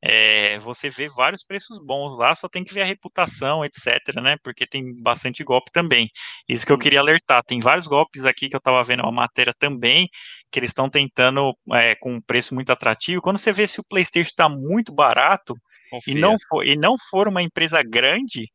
[0.04, 4.36] é, você vê vários preços bons lá, só tem que ver a reputação, etc, né?
[4.42, 6.08] Porque tem bastante golpe também.
[6.48, 7.42] Isso que eu queria alertar.
[7.44, 10.08] Tem vários golpes aqui que eu estava vendo uma matéria também,
[10.50, 13.22] que eles estão tentando é, com um preço muito atrativo.
[13.22, 15.54] Quando você vê se o PlayStation está muito barato,
[16.06, 18.50] e não, for, e não for uma empresa grande,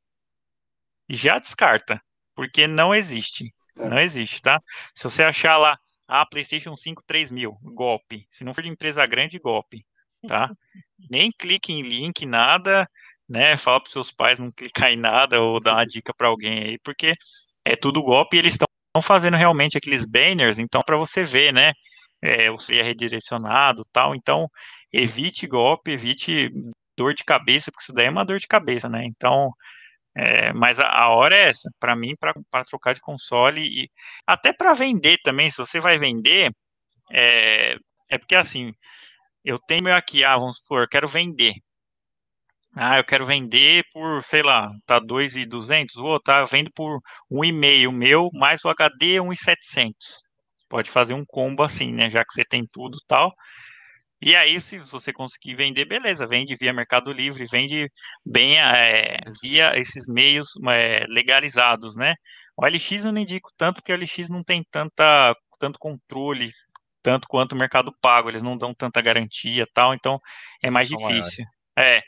[1.07, 2.01] já descarta,
[2.35, 3.53] porque não existe.
[3.77, 3.87] É.
[3.87, 4.59] Não existe, tá?
[4.93, 8.25] Se você achar lá, ah, PlayStation 5 3 mil, golpe.
[8.29, 9.85] Se não for de empresa grande, golpe,
[10.27, 10.49] tá?
[11.09, 12.87] Nem clique em link, nada,
[13.29, 13.57] né?
[13.57, 16.79] Fala para seus pais não clicar em nada ou dar uma dica para alguém aí,
[16.83, 17.13] porque
[17.65, 18.67] é tudo golpe e eles estão
[19.01, 21.73] fazendo realmente aqueles banners, então para você ver, né?
[22.21, 24.49] É, você é redirecionado tal, então
[24.91, 26.49] evite golpe, evite
[26.97, 29.05] dor de cabeça, porque isso daí é uma dor de cabeça, né?
[29.05, 29.51] Então,
[30.15, 33.89] é, mas a, a, hora é essa, para mim, para trocar de console e
[34.25, 36.51] até para vender também, se você vai vender,
[37.11, 37.77] é,
[38.09, 38.73] é porque assim,
[39.47, 41.53] eu tenho meu aqui, ah, vamos supor, eu quero vender.
[42.75, 46.99] Ah, eu quero vender por, sei lá, tá 2,200, o outro tá vendo por
[47.31, 49.95] 1,5 meu, mais o HD 1,700.
[50.69, 53.33] Pode fazer um combo assim, né, já que você tem tudo tal.
[54.21, 57.89] E aí, se você conseguir vender, beleza, vende via Mercado Livre, vende
[58.25, 62.13] bem é, via esses meios é, legalizados, né?
[62.57, 66.51] O LX eu não indico tanto, porque o LX não tem tanta, tanto controle,
[67.07, 70.19] tanto quanto o Mercado Pago, eles não dão tanta garantia tal, então
[70.61, 71.45] é mais difícil.
[71.79, 72.01] É,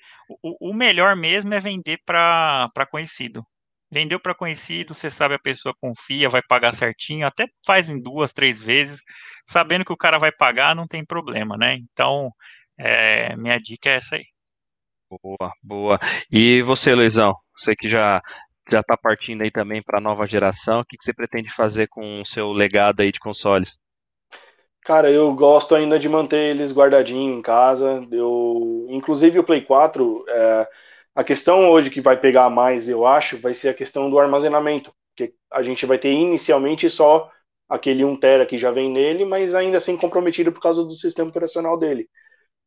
[0.43, 3.41] o, o melhor mesmo é vender para conhecido.
[3.89, 8.33] Vendeu para conhecido, você sabe a pessoa confia, vai pagar certinho, até faz em duas,
[8.33, 8.99] três vezes,
[9.47, 11.75] sabendo que o cara vai pagar, não tem problema, né?
[11.75, 12.29] Então,
[12.77, 14.25] é, minha dica é essa aí.
[15.09, 15.99] Boa, boa.
[16.29, 17.33] E você, Luizão?
[17.55, 18.21] Você que já
[18.69, 21.87] já está partindo aí também para a nova geração, o que, que você pretende fazer
[21.87, 23.79] com o seu legado aí de consoles?
[24.83, 28.01] Cara, eu gosto ainda de manter eles guardadinhos em casa.
[28.11, 30.67] Eu, inclusive o Play 4, é,
[31.15, 34.91] a questão hoje que vai pegar mais, eu acho, vai ser a questão do armazenamento,
[35.15, 37.29] porque a gente vai ter inicialmente só
[37.67, 41.29] aquele 1 tera que já vem nele, mas ainda assim comprometido por causa do sistema
[41.29, 42.09] operacional dele.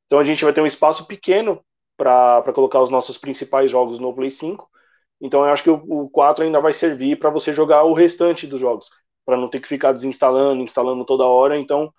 [0.07, 1.63] Então a gente vai ter um espaço pequeno
[1.97, 4.69] para colocar os nossos principais jogos no Play 5.
[5.21, 8.47] Então eu acho que o, o 4 ainda vai servir para você jogar o restante
[8.47, 8.89] dos jogos,
[9.25, 11.59] para não ter que ficar desinstalando, instalando toda hora.
[11.59, 11.93] Então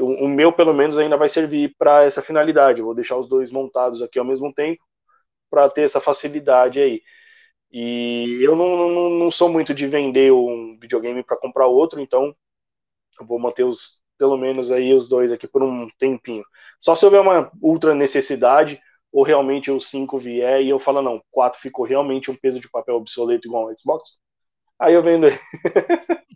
[0.00, 2.80] o meu pelo menos ainda vai servir para essa finalidade.
[2.80, 4.82] Eu vou deixar os dois montados aqui ao mesmo tempo
[5.50, 7.02] para ter essa facilidade aí.
[7.70, 12.34] E eu não, não, não sou muito de vender um videogame para comprar outro, então
[13.20, 16.44] eu vou manter os pelo menos aí os dois aqui por um tempinho.
[16.80, 18.80] Só se houver uma ultra necessidade
[19.12, 22.68] ou realmente o 5 vier e eu falo não, 4 ficou realmente um peso de
[22.68, 24.18] papel obsoleto igual ao Xbox.
[24.78, 25.38] Aí eu vendo aí.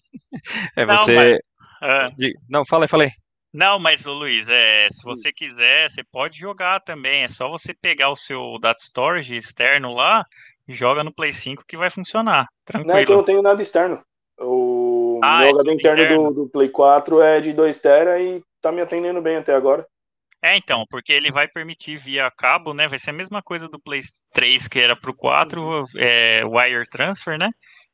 [0.74, 1.14] É você.
[1.14, 1.40] Não,
[1.82, 2.12] mas...
[2.12, 2.32] uh...
[2.48, 3.10] não fala aí, fala aí.
[3.52, 5.14] Não, mas o Luiz, é, se hum.
[5.14, 7.24] você quiser, você pode jogar também.
[7.24, 10.24] É só você pegar o seu data storage externo lá
[10.66, 12.46] e joga no Play 5 que vai funcionar.
[12.64, 12.94] Tranquilo.
[12.94, 14.02] Não, é que eu não tenho nada externo.
[14.38, 16.32] O ah, meu é HD interno, interno.
[16.32, 19.86] Do, do, Play 4 é de 2 tera e tá me atendendo bem até agora.
[20.44, 22.88] É, então, porque ele vai permitir via cabo, né?
[22.88, 24.00] Vai ser a mesma coisa do Play
[24.32, 25.84] 3 que era pro 4, uhum.
[25.96, 27.50] é, Wire Transfer, né?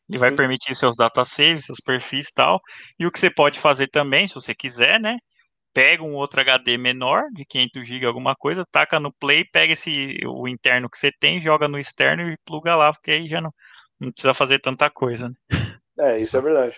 [0.08, 0.36] Ele vai uhum.
[0.36, 2.60] permitir seus data saves, seus perfis e tal.
[2.98, 5.18] E o que você pode fazer também, se você quiser, né?
[5.72, 10.18] Pega um outro HD menor, de 500 GB alguma coisa, taca no play, pega esse
[10.26, 13.52] o interno que você tem, joga no externo e pluga lá, porque aí já não,
[14.00, 15.34] não precisa fazer tanta coisa, né?
[16.00, 16.76] É, isso é verdade.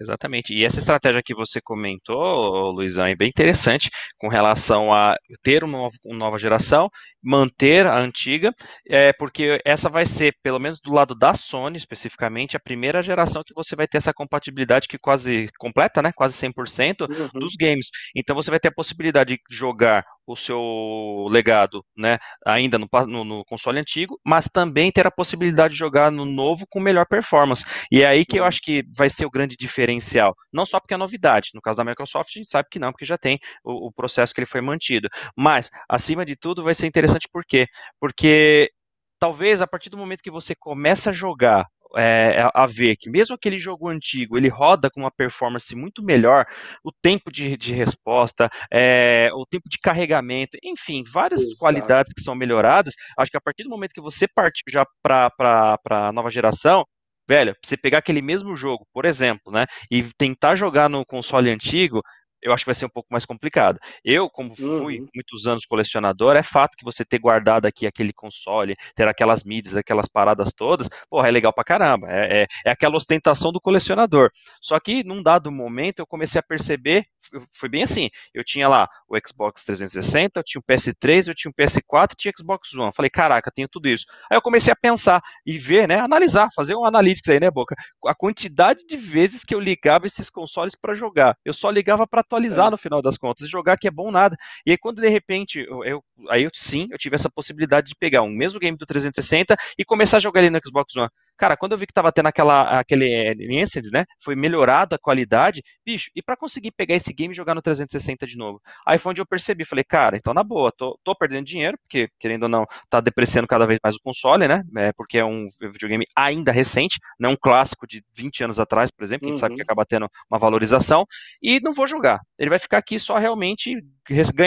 [0.00, 0.52] Exatamente.
[0.54, 5.88] E essa estratégia que você comentou, Luizão, é bem interessante com relação a ter uma,
[6.04, 6.88] uma nova geração,
[7.26, 8.54] manter a antiga,
[8.88, 13.42] é, porque essa vai ser, pelo menos do lado da Sony especificamente, a primeira geração
[13.44, 16.12] que você vai ter essa compatibilidade que quase completa, né?
[16.14, 17.40] Quase 100% uhum.
[17.40, 17.88] dos games.
[18.14, 23.24] Então você vai ter a possibilidade de jogar o seu legado, né, ainda no, no,
[23.24, 27.64] no, console antigo, mas também ter a possibilidade de jogar no novo com melhor performance.
[27.92, 28.48] E é aí que eu uhum.
[28.48, 30.34] acho que vai ser o grande diferencial.
[30.52, 33.04] Não só porque é novidade, no caso da Microsoft a gente sabe que não, porque
[33.04, 35.08] já tem o, o processo que ele foi mantido.
[35.36, 37.66] Mas, acima de tudo, vai ser interessante por quê?
[38.00, 38.70] Porque
[39.18, 41.66] talvez a partir do momento que você começa a jogar
[41.96, 46.44] é, a ver que mesmo aquele jogo antigo ele roda com uma performance muito melhor,
[46.84, 51.58] o tempo de, de resposta, é, o tempo de carregamento, enfim, várias Exato.
[51.58, 52.94] qualidades que são melhoradas.
[53.18, 56.84] Acho que a partir do momento que você partir já para a nova geração,
[57.28, 62.02] velho, você pegar aquele mesmo jogo, por exemplo, né, e tentar jogar no console antigo,
[62.46, 63.80] eu acho que vai ser um pouco mais complicado.
[64.04, 65.08] Eu, como fui uhum.
[65.12, 69.76] muitos anos colecionador, é fato que você ter guardado aqui aquele console, ter aquelas mídias,
[69.76, 72.06] aquelas paradas todas, porra, é legal pra caramba.
[72.08, 74.30] É, é, é, aquela ostentação do colecionador.
[74.62, 77.04] Só que, num dado momento, eu comecei a perceber,
[77.52, 81.50] foi bem assim, eu tinha lá o Xbox 360, eu tinha o PS3, eu tinha
[81.50, 82.92] o PS4, eu tinha o Xbox One.
[82.94, 84.06] Falei, caraca, tenho tudo isso.
[84.30, 87.74] Aí eu comecei a pensar e ver, né, analisar, fazer um analytics aí, né, Boca?
[88.06, 91.36] A quantidade de vezes que eu ligava esses consoles para jogar.
[91.44, 92.35] Eu só ligava para atualizar
[92.68, 92.70] é.
[92.70, 94.36] no final das contas, e jogar que é bom nada.
[94.64, 97.94] E aí, quando de repente eu, eu aí eu, sim, eu tive essa possibilidade de
[97.94, 101.10] pegar o mesmo game do 360 e começar a jogar ele no Xbox One.
[101.36, 104.98] Cara, quando eu vi que tava tendo aquela, aquele eh, incident, né, foi melhorado a
[104.98, 108.60] qualidade, bicho, e para conseguir pegar esse game e jogar no 360 de novo?
[108.86, 112.08] Aí foi onde eu percebi, falei, cara, então na boa, tô, tô perdendo dinheiro, porque
[112.18, 115.46] querendo ou não, tá depreciando cada vez mais o console, né, é, porque é um
[115.60, 119.36] videogame ainda recente, não um clássico de 20 anos atrás, por exemplo, que a gente
[119.36, 119.40] uhum.
[119.40, 121.04] sabe que acaba tendo uma valorização,
[121.42, 122.20] e não vou jogar.
[122.38, 123.74] Ele vai ficar aqui só realmente,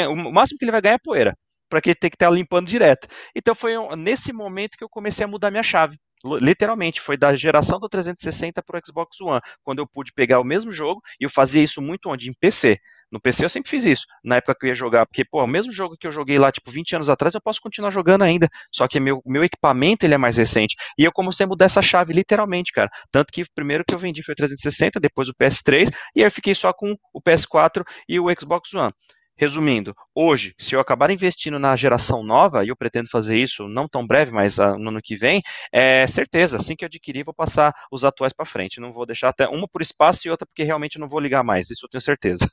[0.09, 1.35] o máximo que ele vai ganhar é poeira
[1.69, 3.07] para que ter que estar limpando direto.
[3.35, 5.97] Então foi nesse momento que eu comecei a mudar minha chave.
[6.41, 10.43] Literalmente, foi da geração do 360 para o Xbox One, quando eu pude pegar o
[10.43, 12.29] mesmo jogo, e eu fazia isso muito onde?
[12.29, 12.77] Em PC.
[13.11, 15.47] No PC eu sempre fiz isso, na época que eu ia jogar, porque, pô, o
[15.47, 18.47] mesmo jogo que eu joguei lá, tipo, 20 anos atrás, eu posso continuar jogando ainda,
[18.71, 21.81] só que meu, meu equipamento, ele é mais recente, e eu comecei a mudar essa
[21.81, 25.33] chave, literalmente, cara, tanto que o primeiro que eu vendi foi o 360, depois o
[25.33, 28.93] PS3, e aí eu fiquei só com o PS4 e o Xbox One.
[29.39, 33.87] Resumindo, hoje, se eu acabar investindo na geração nova, e eu pretendo fazer isso não
[33.87, 35.41] tão breve, mas uh, no ano que vem,
[35.71, 38.81] é certeza, assim que eu adquirir, vou passar os atuais para frente.
[38.81, 41.69] Não vou deixar até uma por espaço e outra porque realmente não vou ligar mais.
[41.69, 42.49] Isso eu tenho certeza.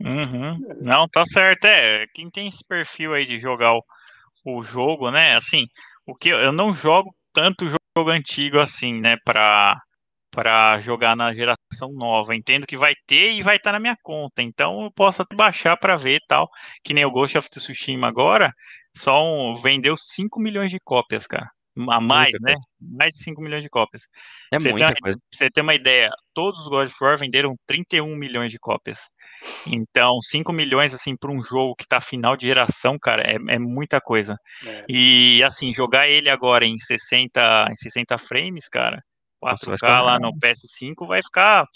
[0.00, 0.60] Uhum.
[0.84, 1.64] Não, tá certo.
[1.64, 3.82] É, quem tem esse perfil aí de jogar o,
[4.46, 5.34] o jogo, né?
[5.34, 5.66] Assim,
[6.06, 9.16] o que eu, não jogo tanto jogo antigo assim, né?
[9.24, 9.76] Pra
[10.38, 12.32] para jogar na geração nova.
[12.32, 14.40] Entendo que vai ter e vai estar tá na minha conta.
[14.40, 16.48] Então eu posso até baixar para ver tal.
[16.84, 18.52] Que nem o Ghost of Tsushima agora,
[18.96, 21.50] só um, vendeu 5 milhões de cópias, cara.
[21.88, 22.52] A mais, muita né?
[22.52, 22.68] Coisa.
[22.96, 24.02] Mais de 5 milhões de cópias.
[24.52, 25.18] É você muita coisa.
[25.18, 29.00] Pra você ter uma ideia, todos os God of War venderam 31 milhões de cópias.
[29.66, 33.58] Então, 5 milhões, assim, para um jogo que tá final de geração, cara, é, é
[33.58, 34.36] muita coisa.
[34.64, 34.84] É.
[34.88, 39.02] E, assim, jogar ele agora em 60, em 60 frames, cara,
[39.42, 41.66] 4K Nossa, lá no PS5 vai ficar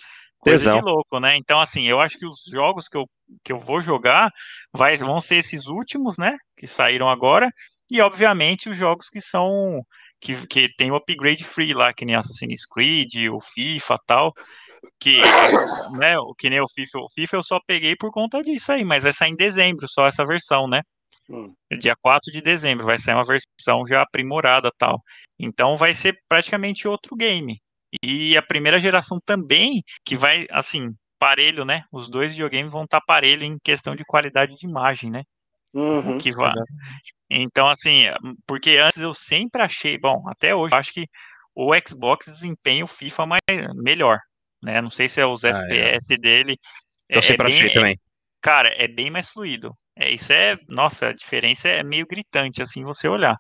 [0.43, 0.81] coisa Tesão.
[0.81, 1.37] de louco, né?
[1.37, 3.07] Então, assim, eu acho que os jogos que eu,
[3.45, 4.31] que eu vou jogar
[4.75, 6.37] vai, vão ser esses últimos, né?
[6.57, 7.49] Que saíram agora.
[7.91, 9.83] E, obviamente, os jogos que são.
[10.21, 14.33] Que, que tem o upgrade free lá, que nem Assassin's Creed, o FIFA tal.
[15.01, 15.21] Que,
[15.99, 16.99] né, que nem o FIFA.
[16.99, 20.07] O FIFA eu só peguei por conta disso aí, mas vai sair em dezembro só
[20.07, 20.83] essa versão, né?
[21.29, 21.53] Hum.
[21.79, 25.01] Dia 4 de dezembro vai sair uma versão já aprimorada tal.
[25.43, 27.61] Então vai ser praticamente outro game.
[28.03, 31.85] E a primeira geração também, que vai, assim, parelho, né?
[31.93, 35.23] Os dois videogames vão estar parelho em questão de qualidade de imagem, né?
[35.75, 36.53] Uhum, que vai.
[37.31, 38.05] Então, assim,
[38.47, 41.07] porque antes eu sempre achei, bom, até hoje, eu acho que
[41.55, 43.41] o Xbox desempenha o FIFA mais,
[43.75, 44.19] melhor,
[44.63, 44.81] né?
[44.81, 46.17] Não sei se é os ah, FPS é.
[46.17, 46.59] dele.
[47.09, 48.01] Eu é, sempre é bem, achei também.
[48.41, 49.75] Cara, é bem mais fluido.
[49.97, 53.37] É, isso é, nossa, a diferença é meio gritante, assim, você olhar.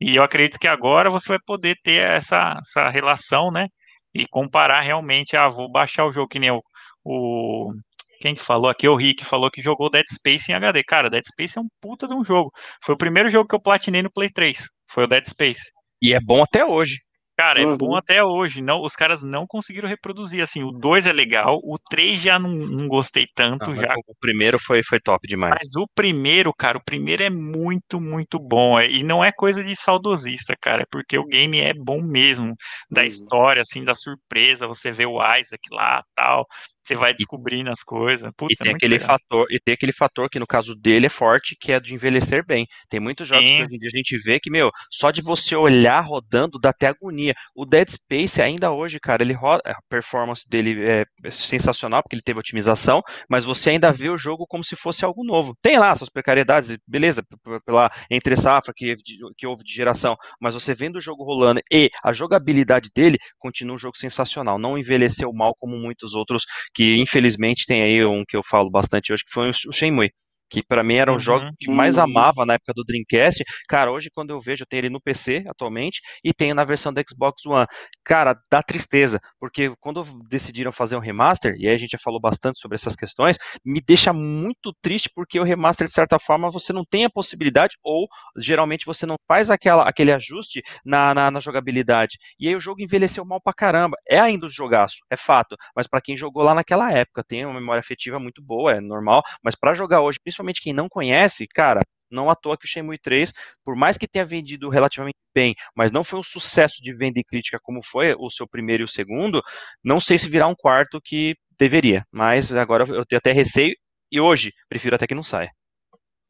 [0.00, 3.68] E eu acredito que agora você vai poder ter essa, essa relação, né?
[4.14, 6.62] E comparar realmente, ah, vou baixar o jogo que nem o,
[7.04, 7.72] o
[8.20, 8.86] quem que falou aqui?
[8.86, 10.84] O Rick falou que jogou Dead Space em HD.
[10.84, 12.52] Cara, Dead Space é um puta de um jogo.
[12.82, 14.68] Foi o primeiro jogo que eu platinei no Play 3.
[14.86, 15.70] Foi o Dead Space.
[16.02, 16.98] E é bom até hoje.
[17.40, 17.74] Cara, é uhum.
[17.74, 18.60] bom até hoje.
[18.60, 20.42] Não, os caras não conseguiram reproduzir.
[20.42, 23.74] Assim, o 2 é legal, o 3 já não, não gostei tanto.
[23.74, 23.94] já.
[24.06, 25.54] O primeiro foi, foi top demais.
[25.58, 28.78] Mas o primeiro, cara, o primeiro é muito, muito bom.
[28.78, 32.54] É, e não é coisa de saudosista, cara, é porque o game é bom mesmo.
[32.90, 33.06] Da uhum.
[33.06, 34.68] história, assim, da surpresa.
[34.68, 36.44] Você vê o Isaac lá tal.
[36.82, 38.30] Você vai descobrindo as coisas.
[38.36, 39.08] Putz, e tem é aquele legal.
[39.08, 42.44] fator, e tem aquele fator que no caso dele é forte, que é de envelhecer
[42.44, 42.66] bem.
[42.88, 43.58] Tem muitos jogos Sim.
[43.58, 46.70] que hoje em dia a gente vê que, meu, só de você olhar rodando dá
[46.70, 47.34] até agonia.
[47.54, 52.22] O Dead Space ainda hoje, cara, ele roda, a performance dele é sensacional porque ele
[52.22, 55.54] teve otimização, mas você ainda vê o jogo como se fosse algo novo.
[55.62, 57.22] Tem lá suas precariedades, beleza,
[57.64, 58.96] pela entre safra que,
[59.36, 63.74] que houve de geração, mas você vendo o jogo rolando e a jogabilidade dele continua
[63.74, 64.58] um jogo sensacional.
[64.58, 66.44] Não envelheceu mal como muitos outros
[66.74, 70.12] que infelizmente tem aí um que eu falo bastante hoje, que foi o Shenmue
[70.50, 72.04] que para mim era o uhum, jogo que mais uhum.
[72.04, 73.44] amava na época do Dreamcast.
[73.68, 76.92] Cara, hoje quando eu vejo, eu tenho ele no PC atualmente e tenho na versão
[76.92, 77.66] do Xbox One.
[78.04, 82.20] Cara, dá tristeza, porque quando decidiram fazer um remaster, e aí a gente já falou
[82.20, 86.72] bastante sobre essas questões, me deixa muito triste porque o remaster, de certa forma, você
[86.72, 91.40] não tem a possibilidade, ou geralmente você não faz aquela, aquele ajuste na, na, na
[91.40, 92.18] jogabilidade.
[92.38, 93.96] E aí o jogo envelheceu mal pra caramba.
[94.08, 97.60] É ainda o jogaço, é fato, mas para quem jogou lá naquela época, tem uma
[97.60, 101.46] memória afetiva muito boa, é normal, mas para jogar hoje, principalmente principalmente quem não conhece,
[101.46, 101.80] cara,
[102.10, 103.32] não à toa que o Shenmue 3,
[103.64, 107.24] por mais que tenha vendido relativamente bem, mas não foi um sucesso de venda e
[107.24, 109.42] crítica como foi o seu primeiro e o segundo,
[109.84, 113.74] não sei se virá um quarto que deveria, mas agora eu tenho até receio
[114.10, 115.52] e hoje prefiro até que não saia.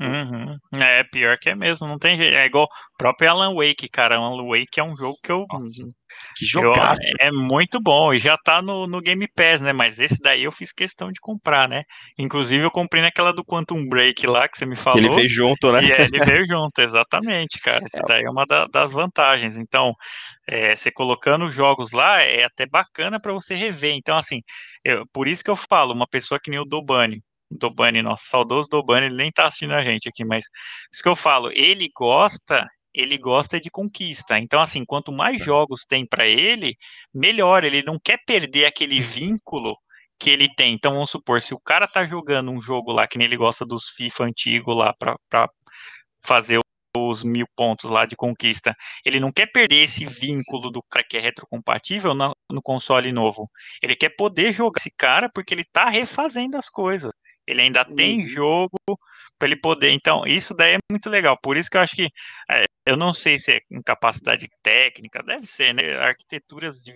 [0.00, 0.56] Uhum.
[0.80, 2.34] É, pior que é mesmo, não tem jeito.
[2.34, 4.16] É igual o próprio Alan Wake, cara.
[4.16, 5.44] Alan Wake é um jogo que eu.
[5.50, 5.84] Nossa,
[6.36, 7.02] que jogaço.
[7.02, 9.74] Eu, é muito bom e já tá no, no Game Pass, né?
[9.74, 11.82] Mas esse daí eu fiz questão de comprar, né?
[12.18, 14.98] Inclusive eu comprei naquela do Quantum Break lá que você me falou.
[14.98, 15.84] Ele veio junto, né?
[15.84, 17.84] E é, ele veio junto, exatamente, cara.
[17.84, 18.02] Esse é.
[18.06, 19.56] daí é uma da, das vantagens.
[19.56, 19.92] Então,
[20.48, 23.94] é, você colocando jogos lá é até bacana para você rever.
[23.94, 24.40] Então, assim,
[24.82, 28.68] eu, por isso que eu falo, uma pessoa que nem o Dobani Dobani, nosso saudoso
[28.68, 30.44] Dobani, ele nem tá assistindo a gente aqui, mas
[30.92, 34.38] isso que eu falo, ele gosta, ele gosta de conquista.
[34.38, 36.76] Então, assim, quanto mais jogos tem para ele,
[37.14, 37.64] melhor.
[37.64, 39.76] Ele não quer perder aquele vínculo
[40.18, 40.74] que ele tem.
[40.74, 43.64] Então, vamos supor, se o cara tá jogando um jogo lá, que nem ele gosta
[43.66, 45.48] dos FIFA antigo lá, para
[46.24, 46.60] fazer
[46.96, 48.74] os mil pontos lá de conquista.
[49.04, 53.48] Ele não quer perder esse vínculo do cara que é retrocompatível no, no console novo.
[53.82, 57.12] Ele quer poder jogar esse cara porque ele tá refazendo as coisas.
[57.50, 57.94] Ele ainda uhum.
[57.94, 58.78] tem jogo
[59.38, 59.90] para ele poder.
[59.90, 61.36] Então, isso daí é muito legal.
[61.42, 62.08] Por isso que eu acho que
[62.50, 65.96] é, eu não sei se é incapacidade técnica, deve ser, né?
[65.98, 66.92] Arquiteturas de,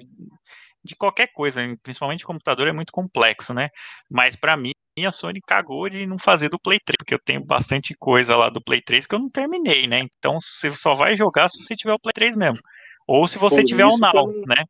[0.85, 3.69] de qualquer coisa, principalmente computador, é muito complexo, né?
[4.11, 4.73] Mas para mim,
[5.05, 8.49] a Sony cagou de não fazer do Play 3, porque eu tenho bastante coisa lá
[8.49, 10.01] do Play 3 que eu não terminei, né?
[10.01, 12.61] Então, você só vai jogar se você tiver o Play 3 mesmo.
[13.07, 14.65] Ou se você Por tiver o Now, né?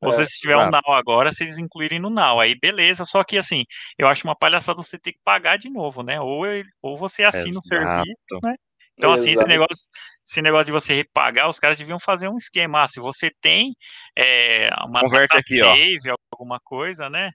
[0.00, 3.04] Ou é, se tiver o Now agora, se eles incluírem no Now, aí beleza.
[3.04, 3.64] Só que assim,
[3.98, 6.20] eu acho uma palhaçada você ter que pagar de novo, né?
[6.20, 6.44] Ou,
[6.82, 7.64] ou você assina Exato.
[7.64, 8.54] o serviço, né?
[9.00, 9.86] Então, assim, esse negócio,
[10.26, 12.82] esse negócio de você repagar, os caras deviam fazer um esquema.
[12.82, 13.74] Ah, se você tem
[14.14, 16.16] é, uma Converte aqui, save, ó.
[16.30, 17.30] alguma coisa, né?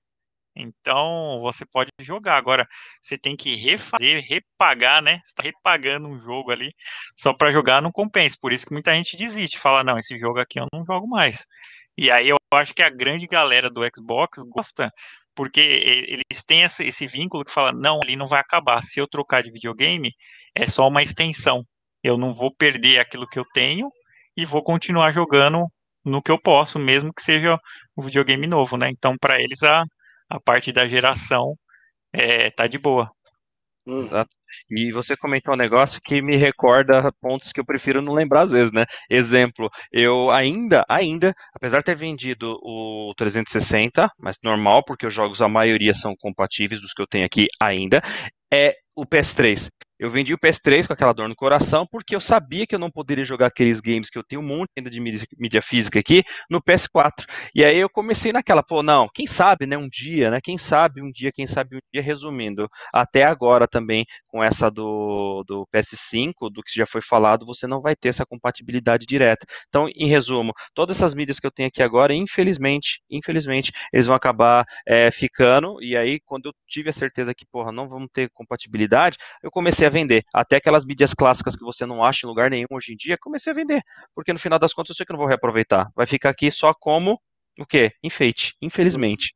[0.56, 2.38] Então você pode jogar.
[2.38, 2.68] Agora
[3.02, 5.20] você tem que refazer, repagar, né?
[5.24, 6.74] Você está repagando um jogo ali
[7.16, 8.38] só para jogar, não compensa.
[8.42, 11.46] Por isso que muita gente desiste, fala: não, esse jogo aqui eu não jogo mais.
[11.98, 14.92] E aí eu acho que a grande galera do Xbox gosta,
[15.36, 18.84] porque eles têm esse vínculo que fala: não, ali não vai acabar.
[18.84, 20.14] Se eu trocar de videogame,
[20.56, 21.64] é só uma extensão.
[22.04, 23.90] Eu não vou perder aquilo que eu tenho
[24.38, 25.66] e vou continuar jogando
[26.06, 27.58] no que eu posso, mesmo que seja
[27.98, 28.90] um videogame novo, né?
[28.92, 29.84] Então, para eles, a,
[30.30, 31.56] a parte da geração
[32.14, 33.12] é, tá de boa.
[33.88, 34.02] Hum.
[34.04, 34.32] Exato.
[34.70, 38.52] E você comentou um negócio que me recorda pontos que eu prefiro não lembrar às
[38.52, 38.86] vezes, né?
[39.10, 45.42] Exemplo, eu ainda, ainda, apesar de ter vendido o 360, mas normal, porque os jogos,
[45.42, 48.02] a maioria são compatíveis dos que eu tenho aqui ainda,
[48.54, 49.70] é o PS3.
[49.98, 52.92] Eu vendi o PS3 com aquela dor no coração, porque eu sabia que eu não
[52.92, 56.22] poderia jogar aqueles games que eu tenho um monte ainda de mídia, mídia, física aqui
[56.50, 57.26] no PS4.
[57.54, 61.02] E aí eu comecei naquela, pô, não, quem sabe, né, um dia, né, quem sabe
[61.02, 66.52] um dia, quem sabe um dia, resumindo, até agora também, com essa do, do PS5,
[66.52, 69.46] do que já foi falado, você não vai ter essa compatibilidade direta.
[69.70, 74.16] Então, em resumo, todas essas mídias que eu tenho aqui agora, infelizmente, infelizmente, eles vão
[74.16, 78.30] acabar é, ficando, e aí, quando eu tive a certeza que, porra, não vamos ter
[78.34, 80.24] compatibilidade, eu comecei comecei a vender.
[80.34, 83.52] Até aquelas mídias clássicas que você não acha em lugar nenhum hoje em dia, comecei
[83.52, 83.82] a vender.
[84.14, 85.90] Porque no final das contas eu sei que não vou reaproveitar.
[85.96, 87.20] Vai ficar aqui só como
[87.60, 87.92] o quê?
[88.04, 89.34] Enfeite, infelizmente.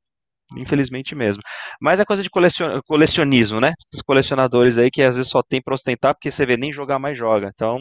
[0.57, 1.43] Infelizmente mesmo.
[1.79, 2.81] Mas é coisa de colecion...
[2.87, 3.73] colecionismo, né?
[3.91, 6.97] Esses colecionadores aí que às vezes só tem para ostentar, porque você vê nem jogar
[6.97, 7.51] mais joga.
[7.53, 7.77] Então,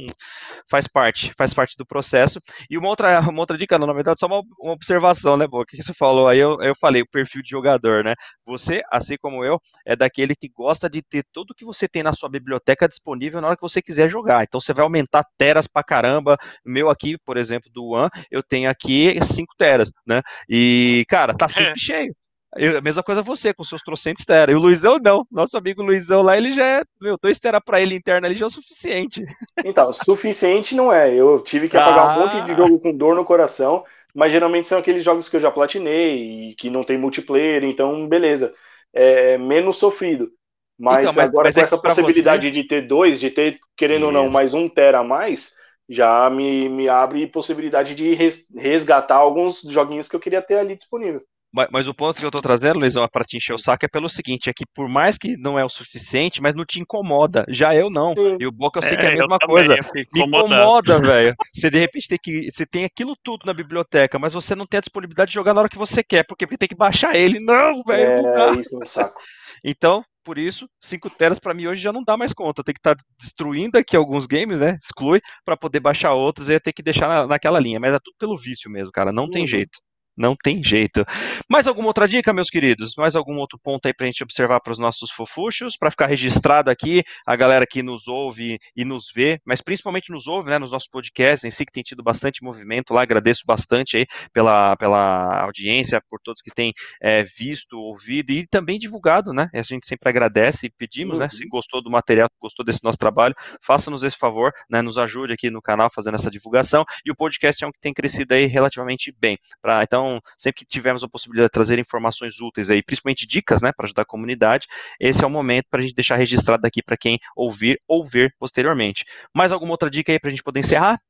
[0.70, 2.40] faz parte, faz parte do processo.
[2.68, 5.62] E uma outra, uma outra dica, na verdade, só uma, uma observação, né, Boa?
[5.62, 8.14] O que você falou aí, eu, eu falei, o perfil de jogador, né?
[8.44, 12.12] Você, assim como eu, é daquele que gosta de ter tudo que você tem na
[12.12, 14.44] sua biblioteca disponível na hora que você quiser jogar.
[14.44, 16.36] Então, você vai aumentar teras pra caramba.
[16.64, 20.20] Meu aqui, por exemplo, do One, eu tenho aqui 5 teras, né?
[20.48, 22.14] E, cara, tá sempre cheio.
[22.56, 24.50] Eu, a mesma coisa você, com seus trocentos tera.
[24.50, 25.26] E o Luizão não.
[25.30, 26.82] Nosso amigo Luizão lá, ele já é.
[27.00, 29.24] Meu, dois tera pra ele interno ali já é o suficiente.
[29.64, 31.14] Então, suficiente não é.
[31.14, 32.16] Eu tive que apagar ah.
[32.16, 33.84] um monte de jogo com dor no coração,
[34.14, 38.08] mas geralmente são aqueles jogos que eu já platinei e que não tem multiplayer, então
[38.08, 38.54] beleza.
[38.94, 40.30] É menos sofrido.
[40.78, 42.52] Mas, então, mas agora mas com é essa possibilidade você...
[42.52, 44.06] de ter dois, de ter, querendo Isso.
[44.06, 45.52] ou não, mais um tera a mais,
[45.88, 48.14] já me, me abre possibilidade de
[48.54, 51.22] resgatar alguns joguinhos que eu queria ter ali disponível.
[51.52, 53.88] Mas, mas, o ponto que eu estou trazendo, Luizão, para te encher o saco é
[53.88, 57.44] pelo seguinte: é que por mais que não é o suficiente, mas não te incomoda.
[57.48, 58.14] Já eu não.
[58.14, 58.36] Sim.
[58.38, 59.76] E o Boca eu sei é, que é a mesma coisa.
[59.94, 61.34] Me incomoda, velho.
[61.54, 62.50] Você de repente tem que.
[62.50, 65.60] Você tem aquilo tudo na biblioteca, mas você não tem a disponibilidade de jogar na
[65.60, 66.24] hora que você quer.
[66.26, 67.40] Porque tem que baixar ele.
[67.40, 68.26] Não, velho.
[68.26, 69.18] É, isso é um saco.
[69.64, 72.60] Então, por isso, 5 teras para mim hoje já não dá mais conta.
[72.60, 74.76] Eu tenho que estar tá destruindo aqui alguns games, né?
[74.80, 77.80] Exclui, para poder baixar outros e ter que deixar na, naquela linha.
[77.80, 79.10] Mas é tudo pelo vício mesmo, cara.
[79.10, 79.30] Não uhum.
[79.30, 79.78] tem jeito.
[80.18, 81.04] Não tem jeito.
[81.48, 82.94] Mais alguma outra dica, meus queridos?
[82.96, 86.06] Mais algum outro ponto aí para a gente observar para os nossos fofuchos, para ficar
[86.06, 90.58] registrado aqui, a galera que nos ouve e nos vê, mas principalmente nos ouve, né,
[90.58, 94.76] nos nossos podcasts em si, que tem tido bastante movimento lá, agradeço bastante aí pela,
[94.76, 99.86] pela audiência, por todos que têm é, visto, ouvido e também divulgado, né, a gente
[99.86, 101.20] sempre agradece e pedimos, uhum.
[101.20, 101.50] né, se uhum.
[101.50, 105.62] gostou do material, gostou desse nosso trabalho, faça-nos esse favor, né, nos ajude aqui no
[105.62, 109.38] canal fazendo essa divulgação, e o podcast é um que tem crescido aí relativamente bem,
[109.60, 113.60] pra, então então, sempre que tivermos a possibilidade de trazer informações úteis aí, principalmente dicas,
[113.60, 114.66] né, para ajudar a comunidade,
[114.98, 118.34] esse é o momento para a gente deixar registrado aqui para quem ouvir ou ver
[118.38, 119.04] posteriormente.
[119.34, 121.00] Mais alguma outra dica aí para a gente poder encerrar?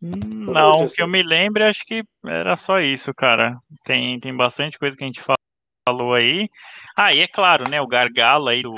[0.00, 3.58] Não, que eu me lembre, acho que era só isso, cara.
[3.84, 5.20] Tem, tem bastante coisa que a gente
[5.86, 6.48] falou aí.
[6.96, 8.74] Ah, e é claro, né, o gargalo aí do,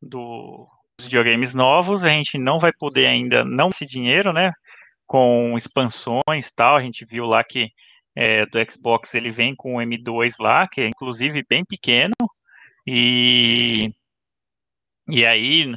[0.00, 0.66] do
[0.98, 4.50] dos videogames novos, a gente não vai poder ainda, não esse dinheiro, né,
[5.06, 7.68] com expansões tal, a gente viu lá que
[8.20, 12.16] é, do Xbox ele vem com o M2 lá, que é inclusive bem pequeno,
[12.84, 13.92] e,
[15.08, 15.72] e aí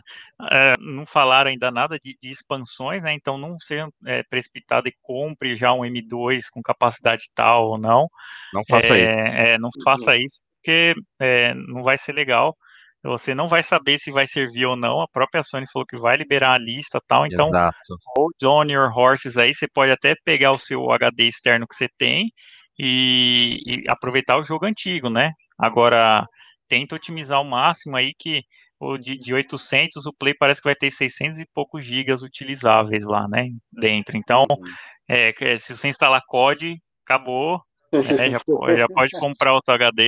[0.49, 3.13] é, não falaram ainda nada de, de, expansões, né?
[3.13, 8.07] Então não seja é, precipitado e compre já um M2 com capacidade tal ou não.
[8.51, 9.19] Não faça é, isso.
[9.19, 12.57] É, não faça isso, porque é, não vai ser legal.
[13.03, 15.01] Você não vai saber se vai servir ou não.
[15.01, 17.25] A própria Sony falou que vai liberar a lista tal.
[17.25, 17.97] Então, Exato.
[18.15, 19.53] hold on your horses aí.
[19.53, 22.31] Você pode até pegar o seu HD externo que você tem
[22.77, 25.31] e, e aproveitar o jogo antigo, né?
[25.57, 26.25] Agora,
[26.67, 28.43] tenta otimizar ao máximo aí que
[28.79, 33.03] o de, de 800 o Play parece que vai ter 600 e poucos gigas utilizáveis
[33.03, 33.47] lá, né?
[33.79, 34.15] Dentro.
[34.15, 34.63] Então, uhum.
[35.09, 37.61] é, se você instalar COD, acabou.
[37.91, 38.37] É, já,
[38.77, 40.07] já pode comprar outro HD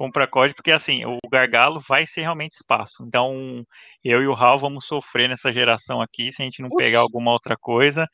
[0.00, 3.04] compra código, porque assim, o gargalo vai ser realmente espaço.
[3.06, 3.62] Então,
[4.02, 6.82] eu e o Hal vamos sofrer nessa geração aqui se a gente não Ups.
[6.82, 8.08] pegar alguma outra coisa.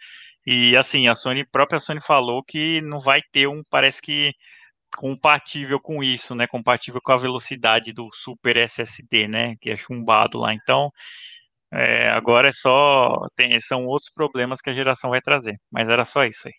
[0.44, 4.32] E assim, a Sony, própria Sony falou que não vai ter um, parece que
[4.96, 6.48] compatível com isso, né?
[6.48, 9.54] Compatível com a velocidade do Super SSD, né?
[9.60, 10.52] Que é chumbado lá.
[10.52, 10.90] Então,
[11.72, 13.16] é, agora é só.
[13.36, 15.56] Tem, são outros problemas que a geração vai trazer.
[15.70, 16.54] Mas era só isso aí.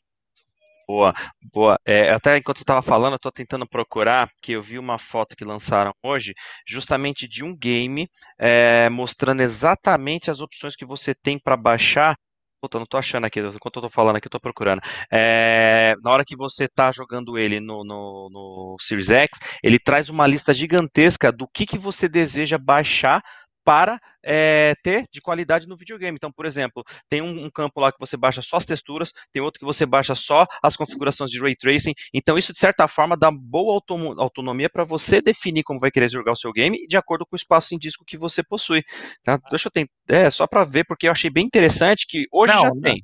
[0.88, 1.14] Boa,
[1.54, 1.78] boa.
[1.86, 5.36] É, até enquanto você estava falando, eu estou tentando procurar, que eu vi uma foto
[5.36, 6.34] que lançaram hoje,
[6.66, 8.08] justamente de um game,
[8.40, 12.16] é, mostrando exatamente as opções que você tem para baixar.
[12.62, 14.82] Puta, não estou achando aqui, enquanto eu estou falando aqui, eu estou procurando.
[15.12, 20.10] É, na hora que você está jogando ele no, no, no Series X, ele traz
[20.10, 23.22] uma lista gigantesca do que, que você deseja baixar
[23.68, 26.16] para é, ter de qualidade no videogame.
[26.16, 29.42] Então, por exemplo, tem um, um, campo lá que você baixa só as texturas, tem
[29.42, 31.92] outro que você baixa só as configurações de ray tracing.
[32.14, 33.82] Então, isso de certa forma dá boa
[34.18, 37.38] autonomia para você definir como vai querer jogar o seu game de acordo com o
[37.38, 38.86] espaço em disco que você possui.
[39.22, 39.38] Tá?
[39.50, 42.62] Deixa eu tentar, é só para ver porque eu achei bem interessante que hoje não,
[42.62, 42.80] já não.
[42.80, 43.04] tem.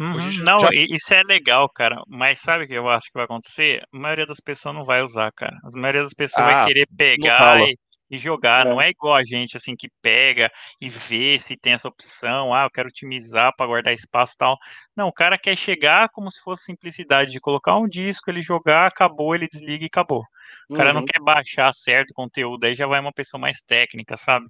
[0.00, 0.68] Uhum, já, não, já...
[0.72, 2.00] isso é legal, cara.
[2.08, 3.82] Mas sabe o que eu acho que vai acontecer?
[3.92, 5.54] A maioria das pessoas não vai usar, cara.
[5.62, 7.76] A maioria das pessoas ah, vai querer pegar e
[8.10, 8.66] e jogar.
[8.66, 8.70] É.
[8.70, 12.54] Não é igual a gente, assim, que pega e vê se tem essa opção.
[12.54, 14.56] Ah, eu quero otimizar para guardar espaço e tal.
[14.96, 18.86] Não, o cara quer chegar como se fosse simplicidade de colocar um disco, ele jogar,
[18.86, 20.24] acabou, ele desliga e acabou.
[20.70, 20.96] O cara uhum.
[20.96, 24.46] não quer baixar certo conteúdo, aí já vai uma pessoa mais técnica, sabe?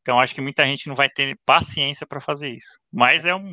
[0.00, 2.80] Então acho que muita gente não vai ter paciência para fazer isso.
[2.92, 3.52] Mas é um,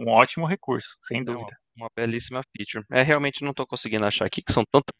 [0.00, 1.50] um ótimo recurso, sem dúvida.
[1.50, 2.84] É uma, uma belíssima feature.
[2.90, 4.92] É realmente não estou conseguindo achar aqui que são tantas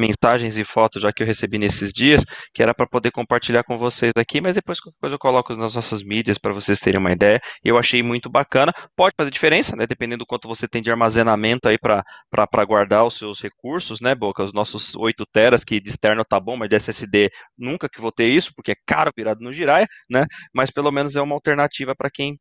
[0.00, 2.24] mensagens e fotos já que eu recebi nesses dias,
[2.54, 5.74] que era para poder compartilhar com vocês aqui, mas depois qualquer coisa eu coloco nas
[5.74, 7.40] nossas mídias para vocês terem uma ideia.
[7.62, 8.72] Eu achei muito bacana.
[8.96, 9.86] Pode fazer diferença, né?
[9.86, 14.42] Dependendo do quanto você tem de armazenamento aí para guardar os seus recursos, né, Boca?
[14.42, 18.10] Os nossos 8 teras, que de externo tá bom, mas de SSD nunca que vou
[18.10, 20.24] ter isso, porque é caro virado no Jiraiya, né?
[20.54, 22.38] Mas pelo menos é uma alternativa para quem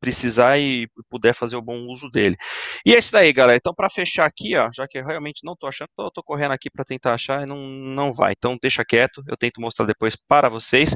[0.00, 2.36] precisar e puder fazer o bom uso dele.
[2.84, 3.56] E é isso daí, galera.
[3.56, 6.70] Então, para fechar aqui, ó, já que eu realmente não estou achando, estou correndo aqui
[6.70, 8.32] para tentar achar e não, não vai.
[8.36, 10.94] Então, deixa quieto, eu tento mostrar depois para vocês.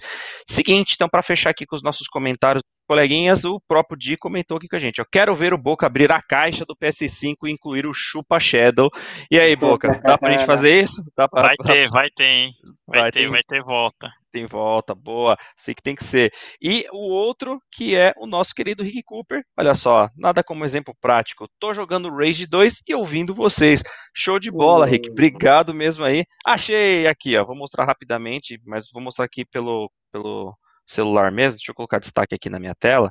[0.49, 4.66] Seguinte, então, para fechar aqui com os nossos comentários, coleguinhas, o próprio Di comentou aqui
[4.66, 4.99] com a gente.
[4.99, 8.90] Eu quero ver o Boca abrir a caixa do PS5 e incluir o Chupa Shadow.
[9.31, 11.03] E aí, Boca, dá pra gente fazer isso?
[11.15, 12.53] Pra, vai ter, vai ter, hein?
[12.86, 16.32] Vai, vai ter, ter, vai ter volta tem volta, boa, sei que tem que ser.
[16.60, 20.94] E o outro, que é o nosso querido Rick Cooper, olha só, nada como exemplo
[21.00, 23.82] prático, tô jogando Rage 2 e ouvindo vocês,
[24.14, 29.02] show de bola, Rick, obrigado mesmo aí, achei aqui, ó, vou mostrar rapidamente, mas vou
[29.02, 30.56] mostrar aqui pelo, pelo
[30.86, 33.10] celular mesmo, deixa eu colocar destaque aqui na minha tela,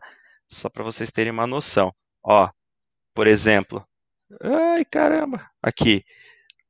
[0.49, 1.91] só para vocês terem uma noção,
[2.23, 2.49] ó,
[3.13, 3.85] por exemplo,
[4.41, 6.03] ai caramba, aqui,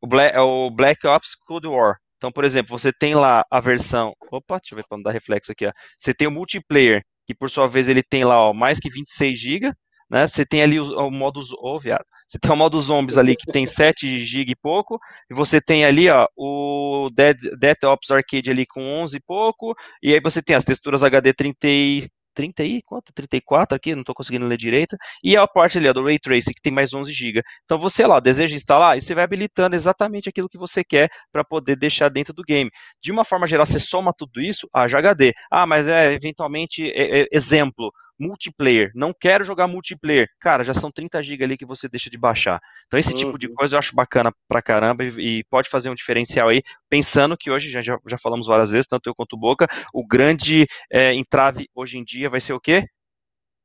[0.02, 4.14] o Black, o Black Ops Cold War, então, por exemplo, você tem lá a versão.
[4.32, 5.68] Opa, deixa eu ver para não dar reflexo aqui.
[5.68, 5.72] Ó.
[6.00, 9.40] Você tem o multiplayer, que por sua vez ele tem lá ó, mais que 26
[9.40, 9.72] GB.
[10.10, 10.28] né?
[10.28, 12.06] Você tem ali o, o modo oh, viado.
[12.28, 15.00] Você tem o modo zombies ali que tem 7 GB e pouco,
[15.30, 17.38] e você tem ali, ó, o Dead,
[17.86, 21.68] Ops Arcade ali com 11 e pouco, e aí você tem as texturas HD 30
[21.68, 22.08] e
[22.38, 23.12] 30 e quanto?
[23.14, 24.96] 34 aqui, não estou conseguindo ler direito.
[25.24, 27.42] E a parte ali, ó, do Ray Tracing, que tem mais 11 GB.
[27.66, 31.44] Então você lá, deseja instalar, e você vai habilitando exatamente aquilo que você quer para
[31.44, 32.70] poder deixar dentro do game.
[33.02, 35.34] De uma forma geral, você soma tudo isso, a HD.
[35.50, 40.28] Ah, mas é eventualmente, é, é, exemplo, multiplayer, não quero jogar multiplayer.
[40.40, 42.60] Cara, já são 30 GB ali que você deixa de baixar.
[42.88, 43.18] Então esse uhum.
[43.18, 43.56] tipo de uhum.
[43.56, 47.52] coisa eu acho bacana pra caramba e, e, pode fazer um diferencial aí, pensando que
[47.52, 51.14] hoje, já, já, já falamos várias vezes, tanto eu quanto o Boca, o grande é,
[51.14, 52.86] entrave hoje em dia vai ser o quê?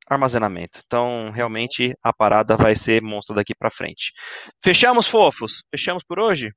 [0.07, 0.81] Armazenamento.
[0.85, 4.11] Então, realmente, a parada vai ser monstra daqui para frente.
[4.61, 5.63] Fechamos, fofos?
[5.71, 6.51] Fechamos por hoje?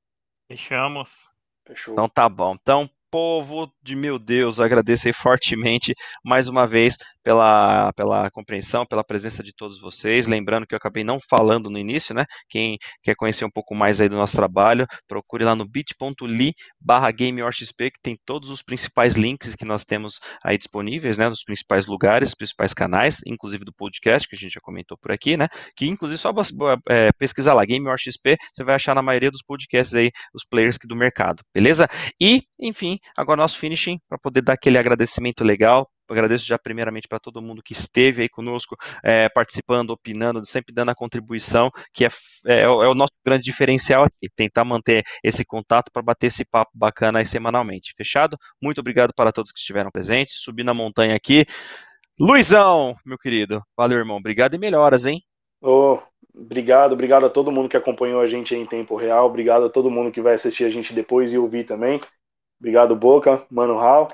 [0.48, 1.28] Fechamos.
[1.66, 1.94] Fechou.
[1.94, 2.56] Então tá bom.
[2.60, 9.43] Então, povo de meu Deus, agradeço fortemente mais uma vez pela, pela compreensão, pela presença
[9.43, 10.27] de todos vocês.
[10.27, 12.24] Lembrando que eu acabei não falando no início, né?
[12.49, 17.11] Quem quer conhecer um pouco mais aí do nosso trabalho, procure lá no bit.ly barra
[17.11, 21.28] GameOrXP, que tem todos os principais links que nós temos aí disponíveis, né?
[21.28, 25.37] Dos principais lugares, principais canais, inclusive do podcast, que a gente já comentou por aqui,
[25.37, 25.49] né?
[25.77, 26.33] Que inclusive só
[26.89, 30.97] é, pesquisar lá, GameOrXP, você vai achar na maioria dos podcasts aí os players do
[30.97, 31.89] mercado, beleza?
[32.20, 37.18] E, enfim, agora nosso finishing, para poder dar aquele agradecimento legal, agradeço já primeiramente para
[37.18, 42.09] todo mundo que esteve aí conosco, é, participando, opinando, sempre dando a contribuição, que é,
[42.47, 46.70] é, é, o nosso grande diferencial aqui, tentar manter esse contato para bater esse papo
[46.74, 47.94] bacana aí semanalmente.
[47.97, 48.36] Fechado?
[48.60, 51.44] Muito obrigado para todos que estiveram presentes, subi na montanha aqui.
[52.18, 55.23] Luizão, meu querido, valeu, irmão, obrigado e melhoras, hein?
[55.60, 55.98] Oh,
[56.35, 59.90] obrigado, obrigado a todo mundo que acompanhou a gente em tempo real, obrigado a todo
[59.90, 62.01] mundo que vai assistir a gente depois e ouvir também.
[62.59, 64.09] Obrigado, Boca, Mano Hal.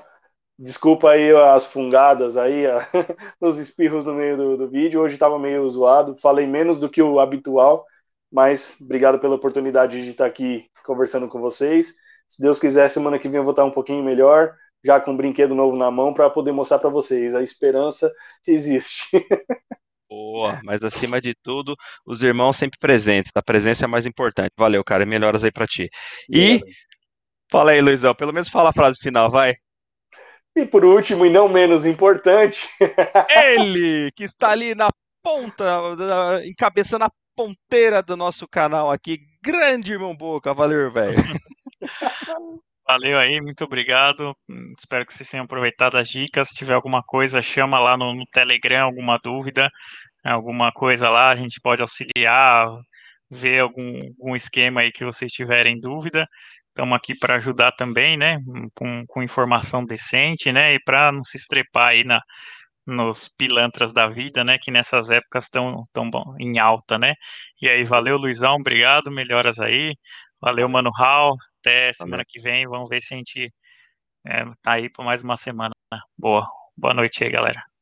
[0.57, 2.63] Desculpa aí as fungadas aí,
[3.41, 5.01] os espirros no meio do, do vídeo.
[5.01, 7.85] Hoje estava meio zoado, falei menos do que o habitual,
[8.31, 11.95] mas obrigado pela oportunidade de estar aqui conversando com vocês.
[12.27, 14.53] Se Deus quiser, semana que vem eu vou estar um pouquinho melhor,
[14.83, 17.33] já com um brinquedo novo na mão para poder mostrar para vocês.
[17.33, 18.11] A esperança
[18.45, 19.07] existe.
[20.09, 21.75] Boa, mas acima de tudo,
[22.05, 23.31] os irmãos sempre presentes.
[23.35, 24.51] A presença é mais importante.
[24.55, 25.05] Valeu, cara.
[25.07, 25.89] Melhoras aí para ti.
[26.29, 26.61] E
[27.53, 28.15] fala aí, Luizão.
[28.15, 29.53] Pelo menos fala a frase final, vai.
[30.55, 32.67] E por último, e não menos importante,
[33.29, 34.89] ele que está ali na
[35.23, 35.63] ponta,
[36.45, 41.17] encabeçando a ponteira do nosso canal aqui, grande irmão Boca, valeu, velho.
[42.85, 44.35] Valeu aí, muito obrigado.
[44.77, 46.49] Espero que vocês tenham aproveitado as dicas.
[46.49, 49.69] Se tiver alguma coisa, chama lá no, no Telegram, alguma dúvida,
[50.21, 52.67] alguma coisa lá, a gente pode auxiliar,
[53.31, 56.27] ver algum, algum esquema aí que vocês tiverem dúvida
[56.73, 58.39] estamos aqui para ajudar também, né,
[58.75, 62.21] com, com informação decente, né, e para não se estrepar aí na,
[62.85, 66.09] nos pilantras da vida, né, que nessas épocas estão tão
[66.39, 67.13] em alta, né.
[67.61, 69.95] E aí, valeu, Luizão, obrigado, melhoras aí.
[70.41, 73.53] Valeu, Mano Hal, até semana que vem, vamos ver se a gente
[74.27, 75.73] é, tá aí por mais uma semana.
[76.17, 76.47] Boa,
[76.77, 77.72] boa noite aí, galera.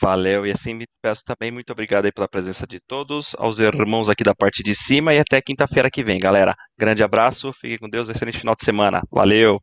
[0.00, 4.08] Valeu, e assim me peço também muito obrigado aí pela presença de todos, aos irmãos
[4.08, 6.54] aqui da parte de cima e até quinta-feira que vem, galera.
[6.78, 9.02] Grande abraço, fiquem com Deus, excelente final de semana.
[9.10, 9.60] Valeu!